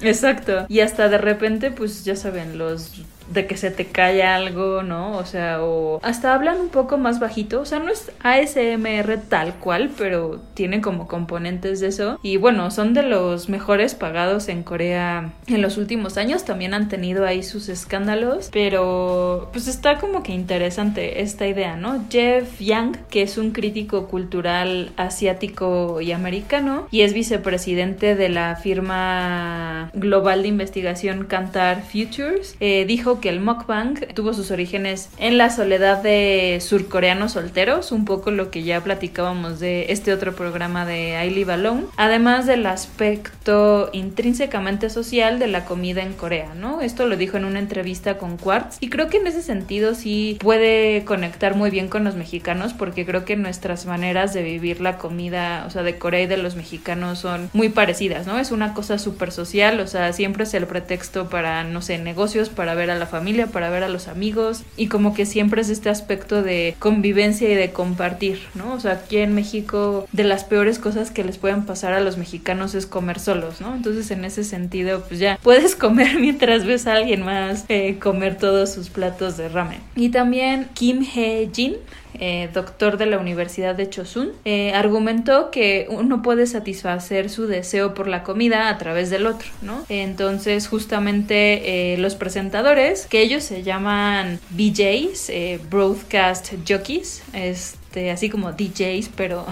Exacto. 0.01 0.65
Y 0.67 0.81
hasta 0.81 1.09
de 1.09 1.17
repente, 1.17 1.71
pues 1.71 2.03
ya 2.03 2.15
saben, 2.15 2.57
los 2.57 2.91
de 3.33 3.47
que 3.47 3.57
se 3.57 3.71
te 3.71 3.85
cae 3.85 4.23
algo, 4.23 4.83
¿no? 4.83 5.17
O 5.17 5.25
sea, 5.25 5.63
o 5.63 5.99
hasta 6.03 6.33
hablan 6.33 6.59
un 6.59 6.69
poco 6.69 6.97
más 6.97 7.19
bajito, 7.19 7.61
o 7.61 7.65
sea, 7.65 7.79
no 7.79 7.89
es 7.89 8.11
ASMR 8.21 9.17
tal 9.29 9.55
cual, 9.55 9.91
pero 9.97 10.39
tiene 10.53 10.81
como 10.81 11.07
componentes 11.07 11.79
de 11.79 11.87
eso. 11.87 12.19
Y 12.23 12.37
bueno, 12.37 12.71
son 12.71 12.93
de 12.93 13.03
los 13.03 13.49
mejores 13.49 13.95
pagados 13.95 14.47
en 14.49 14.63
Corea 14.63 15.33
en 15.47 15.61
los 15.61 15.77
últimos 15.77 16.17
años, 16.17 16.45
también 16.45 16.73
han 16.73 16.89
tenido 16.89 17.25
ahí 17.25 17.43
sus 17.43 17.69
escándalos, 17.69 18.49
pero 18.51 19.49
pues 19.51 19.67
está 19.67 19.99
como 19.99 20.23
que 20.23 20.33
interesante 20.33 21.21
esta 21.21 21.47
idea, 21.47 21.75
¿no? 21.75 22.05
Jeff 22.09 22.59
Yang, 22.59 22.97
que 23.09 23.23
es 23.23 23.37
un 23.37 23.51
crítico 23.51 24.07
cultural 24.07 24.91
asiático 24.97 26.01
y 26.01 26.11
americano 26.11 26.87
y 26.91 27.01
es 27.01 27.13
vicepresidente 27.13 28.15
de 28.15 28.29
la 28.29 28.55
firma 28.55 29.89
global 29.93 30.43
de 30.43 30.47
investigación 30.49 31.25
Kantar 31.25 31.83
Futures, 31.83 32.55
eh, 32.59 32.85
dijo 32.85 33.19
que 33.23 33.29
el 33.29 33.39
mukbang 33.39 34.05
tuvo 34.13 34.33
sus 34.33 34.51
orígenes 34.51 35.09
en 35.17 35.37
la 35.37 35.49
soledad 35.49 36.03
de 36.03 36.57
surcoreanos 36.59 37.31
solteros, 37.31 37.93
un 37.93 38.03
poco 38.03 38.31
lo 38.31 38.51
que 38.51 38.63
ya 38.63 38.83
platicábamos 38.83 39.61
de 39.61 39.85
este 39.93 40.11
otro 40.11 40.35
programa 40.35 40.85
de 40.85 41.25
I 41.25 41.29
Live 41.29 41.53
Alone, 41.53 41.85
además 41.95 42.47
del 42.47 42.65
aspecto 42.65 43.89
intrínsecamente 43.93 44.89
social 44.89 45.39
de 45.39 45.47
la 45.47 45.63
comida 45.63 46.01
en 46.01 46.11
Corea, 46.11 46.53
¿no? 46.53 46.81
Esto 46.81 47.07
lo 47.07 47.15
dijo 47.15 47.37
en 47.37 47.45
una 47.45 47.59
entrevista 47.59 48.17
con 48.17 48.35
Quartz 48.35 48.75
y 48.81 48.89
creo 48.89 49.07
que 49.07 49.19
en 49.19 49.27
ese 49.27 49.41
sentido 49.41 49.95
sí 49.95 50.37
puede 50.41 51.05
conectar 51.05 51.55
muy 51.55 51.69
bien 51.69 51.87
con 51.87 52.03
los 52.03 52.15
mexicanos 52.15 52.73
porque 52.73 53.05
creo 53.05 53.23
que 53.23 53.37
nuestras 53.37 53.85
maneras 53.85 54.33
de 54.33 54.43
vivir 54.43 54.81
la 54.81 54.97
comida, 54.97 55.63
o 55.65 55.69
sea, 55.69 55.83
de 55.83 55.97
Corea 55.97 56.23
y 56.23 56.27
de 56.27 56.35
los 56.35 56.57
mexicanos 56.57 57.19
son 57.19 57.49
muy 57.53 57.69
parecidas, 57.69 58.27
¿no? 58.27 58.37
Es 58.37 58.51
una 58.51 58.73
cosa 58.73 58.97
súper 58.97 59.31
social, 59.31 59.79
o 59.79 59.87
sea, 59.87 60.11
siempre 60.11 60.43
es 60.43 60.53
el 60.53 60.67
pretexto 60.67 61.29
para, 61.29 61.63
no 61.63 61.81
sé, 61.81 61.99
negocios, 61.99 62.49
para 62.49 62.75
ver 62.75 62.91
a 62.91 62.95
la 62.95 63.02
la 63.03 63.09
familia, 63.09 63.47
para 63.47 63.69
ver 63.69 63.83
a 63.83 63.89
los 63.89 64.07
amigos 64.07 64.63
y 64.77 64.87
como 64.87 65.13
que 65.13 65.25
siempre 65.25 65.61
es 65.61 65.69
este 65.69 65.89
aspecto 65.89 66.41
de 66.41 66.75
convivencia 66.79 67.49
y 67.49 67.55
de 67.55 67.71
compartir, 67.71 68.39
¿no? 68.55 68.73
O 68.73 68.79
sea, 68.79 68.93
aquí 68.93 69.17
en 69.17 69.35
México 69.35 70.07
de 70.13 70.23
las 70.23 70.45
peores 70.45 70.79
cosas 70.79 71.11
que 71.11 71.23
les 71.23 71.37
pueden 71.37 71.65
pasar 71.65 71.93
a 71.93 71.99
los 71.99 72.17
mexicanos 72.17 72.75
es 72.75 72.85
comer 72.85 73.19
solos, 73.19 73.59
¿no? 73.59 73.75
Entonces 73.75 74.09
en 74.11 74.23
ese 74.23 74.43
sentido 74.43 75.03
pues 75.07 75.19
ya 75.19 75.37
puedes 75.43 75.75
comer 75.75 76.19
mientras 76.19 76.65
ves 76.65 76.87
a 76.87 76.93
alguien 76.93 77.23
más 77.23 77.65
eh, 77.67 77.97
comer 77.99 78.37
todos 78.37 78.71
sus 78.71 78.89
platos 78.89 79.35
de 79.35 79.49
ramen. 79.49 79.79
Y 79.95 80.09
también 80.09 80.69
Kim 80.73 81.01
Hee-jin 81.03 81.75
eh, 82.19 82.49
doctor 82.53 82.97
de 82.97 83.05
la 83.05 83.17
Universidad 83.17 83.75
de 83.75 83.89
Chosun, 83.89 84.31
eh, 84.45 84.73
argumentó 84.73 85.51
que 85.51 85.87
uno 85.89 86.21
puede 86.21 86.47
satisfacer 86.47 87.29
su 87.29 87.47
deseo 87.47 87.93
por 87.93 88.07
la 88.07 88.23
comida 88.23 88.69
a 88.69 88.77
través 88.77 89.09
del 89.09 89.25
otro, 89.25 89.49
¿no? 89.61 89.85
Entonces, 89.89 90.67
justamente 90.67 91.93
eh, 91.93 91.97
los 91.97 92.15
presentadores, 92.15 93.07
que 93.07 93.21
ellos 93.21 93.43
se 93.43 93.63
llaman 93.63 94.39
BJs, 94.51 95.31
Broadcast 95.69 96.53
Jockeys, 96.67 97.23
es 97.33 97.75
este, 97.93 98.09
así 98.09 98.27
como 98.27 98.53
DJs, 98.53 99.11
pero 99.15 99.45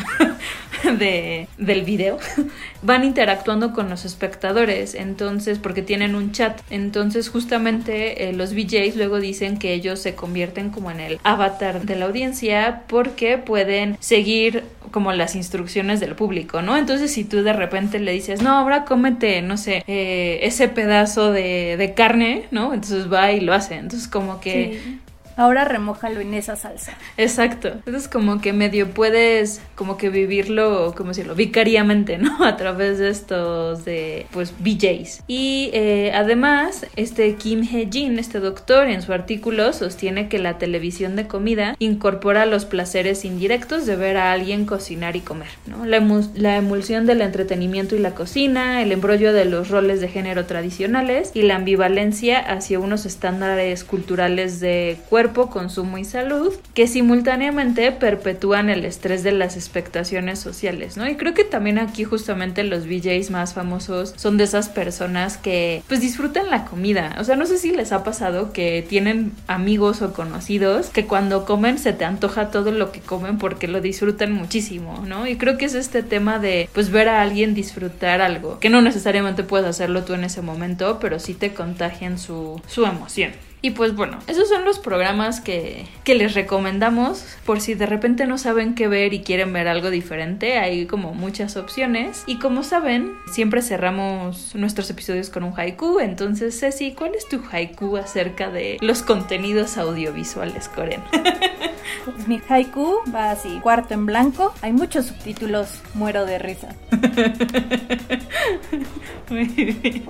de, 0.98 1.48
del 1.60 1.84
video, 1.84 2.18
van 2.82 3.04
interactuando 3.04 3.72
con 3.72 3.88
los 3.88 4.04
espectadores, 4.04 4.96
entonces, 4.96 5.60
porque 5.60 5.84
tienen 5.84 6.16
un 6.16 6.32
chat. 6.32 6.60
Entonces, 6.72 7.30
justamente 7.30 8.30
eh, 8.30 8.34
los 8.34 8.56
DJs 8.56 8.96
luego 8.96 9.20
dicen 9.20 9.60
que 9.60 9.76
ellos 9.76 10.00
se 10.00 10.16
convierten 10.16 10.72
como 10.72 10.90
en 10.90 11.02
el 11.02 11.20
avatar 11.24 11.82
de 11.82 11.96
la 11.96 12.06
audiencia 12.06 12.82
porque 12.88 13.38
pueden 13.38 13.96
seguir 14.00 14.64
como 14.90 15.14
las 15.14 15.36
instrucciones 15.36 16.00
del 16.00 16.16
público, 16.16 16.64
¿no? 16.64 16.78
Entonces, 16.78 17.14
si 17.14 17.24
tú 17.24 17.44
de 17.44 17.54
repente 17.54 18.00
le 18.00 18.12
dices, 18.12 18.42
no, 18.42 18.58
ahora 18.58 18.86
cómete, 18.86 19.44
no 19.44 19.56
sé, 19.56 19.84
eh, 19.86 20.40
ese 20.42 20.68
pedazo 20.68 21.32
de, 21.32 21.78
de, 21.78 21.94
carne, 21.94 22.46
¿no? 22.50 22.74
Entonces 22.74 23.12
va 23.12 23.32
y 23.34 23.40
lo 23.40 23.54
hace. 23.54 23.76
Entonces, 23.76 24.08
como 24.08 24.42
que 24.42 25.00
Ahora 25.42 25.66
remójalo 25.66 26.20
en 26.20 26.36
esa 26.36 26.56
salsa. 26.56 26.96
Exacto. 27.18 27.70
Entonces 27.70 28.08
como 28.08 28.42
que 28.42 28.54
medio 28.54 28.92
puedes 28.92 29.60
como 29.74 29.98
que 29.98 30.10
vivirlo, 30.10 30.94
como 30.96 31.10
decirlo, 31.10 31.34
vicariamente, 31.34 32.20
¿no? 32.20 32.44
A 32.46 32.58
través 32.58 33.00
de 33.00 33.10
estos 33.10 33.84
de, 33.84 34.28
pues, 34.30 34.54
BJs. 34.60 35.24
Y 35.26 35.72
eh, 35.74 36.12
además, 36.14 36.86
este 36.96 37.34
Kim 37.38 37.64
Hee-jin, 37.64 38.20
este 38.20 38.40
doctor, 38.40 38.88
en 38.88 39.02
su 39.02 39.14
artículo 39.14 39.74
sostiene 39.74 40.30
que 40.30 40.38
la 40.38 40.60
televisión 40.60 41.16
de 41.16 41.26
comida 41.26 41.76
incorpora 41.80 42.46
los 42.46 42.66
placeres 42.66 43.26
indirectos 43.26 43.88
de 43.88 43.96
ver 43.96 44.18
a 44.18 44.34
alguien 44.34 44.68
cocinar 44.68 45.16
y 45.16 45.22
comer, 45.22 45.50
¿no? 45.66 45.88
La 45.88 46.58
emulsión 46.58 47.08
del 47.08 47.22
entretenimiento 47.22 47.96
y 47.96 48.00
la 48.00 48.14
cocina, 48.14 48.84
el 48.84 48.92
embrollo 48.92 49.34
de 49.34 49.46
los 49.46 49.70
roles 49.70 50.02
de 50.02 50.08
género 50.08 50.46
tradicionales 50.46 51.32
y 51.34 51.42
la 51.42 51.56
ambivalencia 51.56 52.38
hacia 52.38 52.78
unos 52.78 53.08
estándares 53.08 53.84
culturales 53.84 54.60
de 54.60 55.00
cuerpo 55.10 55.31
consumo 55.34 55.98
y 55.98 56.06
salud, 56.06 56.54
que 56.74 56.88
simultáneamente 56.88 57.92
perpetúan 57.92 58.70
el 58.70 58.86
estrés 58.86 59.24
de 59.24 59.32
las 59.32 59.56
expectaciones 59.56 60.40
sociales, 60.40 60.98
¿no? 60.98 61.08
Y 61.08 61.16
creo 61.16 61.34
que 61.34 61.44
también 61.44 61.80
aquí 61.80 62.04
justamente 62.04 62.64
los 62.64 62.86
VJs 62.86 63.32
más 63.32 63.54
famosos 63.54 64.14
son 64.18 64.38
de 64.38 64.44
esas 64.44 64.70
personas 64.70 65.38
que 65.38 65.84
pues 65.88 66.02
disfrutan 66.02 66.50
la 66.50 66.66
comida. 66.66 67.16
O 67.20 67.24
sea, 67.24 67.36
no 67.36 67.46
sé 67.46 67.58
si 67.58 67.72
les 67.72 67.92
ha 67.92 68.04
pasado 68.04 68.54
que 68.54 68.86
tienen 68.88 69.32
amigos 69.48 70.02
o 70.02 70.14
conocidos 70.14 70.88
que 70.90 71.06
cuando 71.06 71.46
comen 71.46 71.78
se 71.78 71.94
te 71.94 72.06
antoja 72.06 72.52
todo 72.52 72.72
lo 72.72 72.92
que 72.92 73.00
comen 73.00 73.38
porque 73.38 73.68
lo 73.68 73.82
disfrutan 73.82 74.32
muchísimo, 74.32 75.04
¿no? 75.08 75.28
Y 75.28 75.38
creo 75.38 75.58
que 75.58 75.66
es 75.66 75.74
este 75.74 76.04
tema 76.04 76.40
de 76.40 76.70
pues 76.74 76.92
ver 76.92 77.10
a 77.10 77.22
alguien 77.22 77.54
disfrutar 77.54 78.22
algo, 78.22 78.60
que 78.60 78.70
no 78.70 78.82
necesariamente 78.82 79.44
puedes 79.44 79.68
hacerlo 79.68 80.04
tú 80.04 80.14
en 80.14 80.24
ese 80.24 80.42
momento, 80.42 81.00
pero 81.00 81.20
sí 81.20 81.34
te 81.34 81.54
contagian 81.54 82.18
su, 82.18 82.62
su 82.68 82.86
emoción. 82.86 83.32
Y 83.64 83.72
pues 83.72 83.96
bueno, 83.96 84.18
esos 84.26 84.50
son 84.50 84.66
los 84.66 84.80
programas 84.80 85.40
que, 85.40 85.86
que, 86.04 86.16
les 86.16 86.34
recomendamos 86.34 87.24
por 87.46 87.62
si 87.62 87.76
de 87.76 87.86
repente 87.86 88.26
no 88.26 88.40
saben 88.40 88.74
qué 88.74 88.88
ver 88.88 89.14
y 89.14 89.22
quieren 89.22 89.54
ver 89.54 89.68
algo 89.68 89.92
diferente. 89.92 90.58
Hay 90.58 90.88
como 90.88 91.14
muchas 91.14 91.58
opciones. 91.58 92.24
Y 92.26 92.40
como 92.40 92.64
saben, 92.64 93.14
siempre 93.32 93.62
cerramos 93.62 94.56
nuestros 94.56 94.90
episodios 94.90 95.30
con 95.30 95.44
un 95.44 95.54
haiku. 95.56 96.00
Entonces, 96.00 96.60
Ceci, 96.60 96.94
¿cuál 96.94 97.14
es 97.14 97.30
tu 97.30 97.40
haiku 97.52 97.98
acerca 97.98 98.50
de 98.50 98.80
los 98.82 99.04
contenidos 99.04 99.78
audiovisuales 99.78 100.68
coreanos? 100.68 101.10
Pues 102.06 102.28
mi 102.28 102.42
haiku 102.50 103.02
va 103.14 103.32
así, 103.32 103.60
cuarto 103.62 103.94
en 103.94 104.08
blanco. 104.08 104.54
Hay 104.62 104.72
muchos 104.72 105.08
subtítulos, 105.08 105.82
muero 105.94 106.26
de 106.26 106.40
risa. 106.40 106.70
Muy 109.30 109.44
bien. 109.46 110.06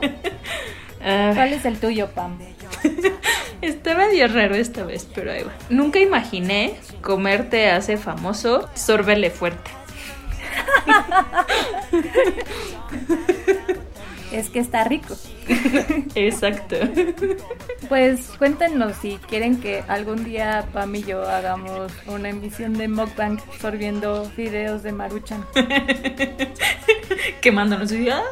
¿Cuál 1.01 1.53
es 1.53 1.65
el 1.65 1.79
tuyo, 1.79 2.11
Pam? 2.11 2.37
Está 3.61 3.95
medio 3.95 4.27
raro 4.27 4.55
esta 4.55 4.83
vez, 4.83 5.07
pero 5.13 5.31
ahí 5.31 5.43
va. 5.43 5.53
Nunca 5.69 5.99
imaginé 5.99 6.75
comerte 7.01 7.69
hace 7.69 7.97
famoso, 7.97 8.69
sórbele 8.73 9.29
fuerte. 9.29 9.71
es 14.31 14.49
que 14.49 14.59
está 14.59 14.83
rico. 14.83 15.15
Exacto. 16.15 16.77
Pues 17.89 18.29
cuéntenos 18.37 18.95
si 19.01 19.17
quieren 19.29 19.59
que 19.59 19.83
algún 19.87 20.23
día 20.23 20.65
Pam 20.73 20.95
y 20.95 21.03
yo 21.03 21.23
hagamos 21.23 21.91
una 22.07 22.29
emisión 22.29 22.73
de 22.73 22.87
Mukbang 22.87 23.39
sorbiendo 23.59 24.31
videos 24.37 24.83
de 24.83 24.91
Maruchan. 24.91 25.45
Quemándonos. 27.41 27.91
¡Ah! 28.11 28.23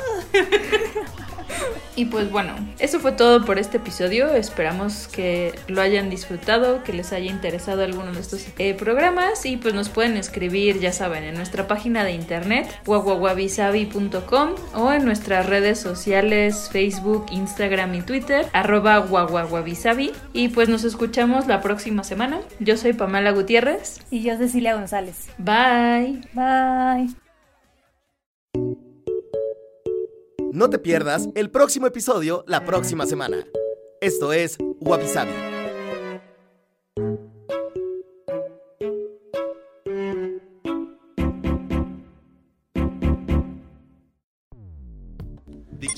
Y 1.99 2.05
pues 2.05 2.31
bueno, 2.31 2.53
eso 2.79 3.01
fue 3.01 3.11
todo 3.11 3.43
por 3.43 3.59
este 3.59 3.75
episodio. 3.75 4.33
Esperamos 4.33 5.09
que 5.09 5.53
lo 5.67 5.81
hayan 5.81 6.09
disfrutado, 6.09 6.81
que 6.81 6.93
les 6.93 7.11
haya 7.11 7.29
interesado 7.29 7.83
alguno 7.83 8.13
de 8.13 8.21
estos 8.21 8.47
eh, 8.57 8.73
programas 8.73 9.45
y 9.45 9.57
pues 9.57 9.73
nos 9.73 9.89
pueden 9.89 10.15
escribir, 10.15 10.79
ya 10.79 10.93
saben, 10.93 11.25
en 11.25 11.35
nuestra 11.35 11.67
página 11.67 12.05
de 12.05 12.13
internet 12.13 12.73
guaguaguabisabi.com 12.85 14.55
o 14.75 14.93
en 14.93 15.03
nuestras 15.03 15.47
redes 15.47 15.77
sociales 15.77 16.69
Facebook, 16.71 17.25
Instagram 17.31 17.93
y 17.95 18.01
Twitter 18.01 18.45
arroba 18.53 18.99
guaguaguabisabi 18.99 20.13
y 20.31 20.47
pues 20.47 20.69
nos 20.69 20.85
escuchamos 20.85 21.47
la 21.47 21.59
próxima 21.59 22.05
semana. 22.05 22.39
Yo 22.61 22.77
soy 22.77 22.93
Pamela 22.93 23.31
Gutiérrez 23.31 23.99
y 24.09 24.21
yo 24.21 24.37
Cecilia 24.37 24.73
González. 24.75 25.27
Bye. 25.37 26.21
Bye. 26.33 27.13
No 30.51 30.69
te 30.69 30.79
pierdas 30.79 31.29
el 31.35 31.51
próximo 31.51 31.85
episodio 31.85 32.43
la 32.47 32.65
próxima 32.65 33.05
semana. 33.05 33.45
Esto 34.01 34.33
es 34.33 34.57
Wabi 34.79 35.07
Sabi. 35.07 35.31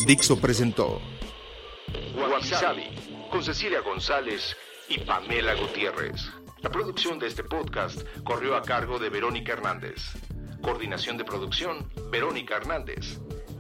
Dixo 0.06 0.40
presentó 0.42 1.00
Wabi 2.16 2.44
Sabi 2.44 2.84
con 3.32 3.44
Cecilia 3.44 3.80
González 3.82 4.58
y 4.90 5.00
Pamela 5.00 5.56
Gutiérrez. 5.56 6.30
La 6.62 6.70
producción 6.70 7.18
de 7.20 7.28
este 7.28 7.44
podcast 7.44 8.02
corrió 8.24 8.56
a 8.56 8.62
cargo 8.62 9.00
de 9.00 9.10
Verónica 9.10 9.54
Hernández. 9.54 10.14
Coordinación 10.62 11.18
de 11.18 11.24
producción, 11.24 11.90
Verónica 12.12 12.58
Hernández. 12.58 13.20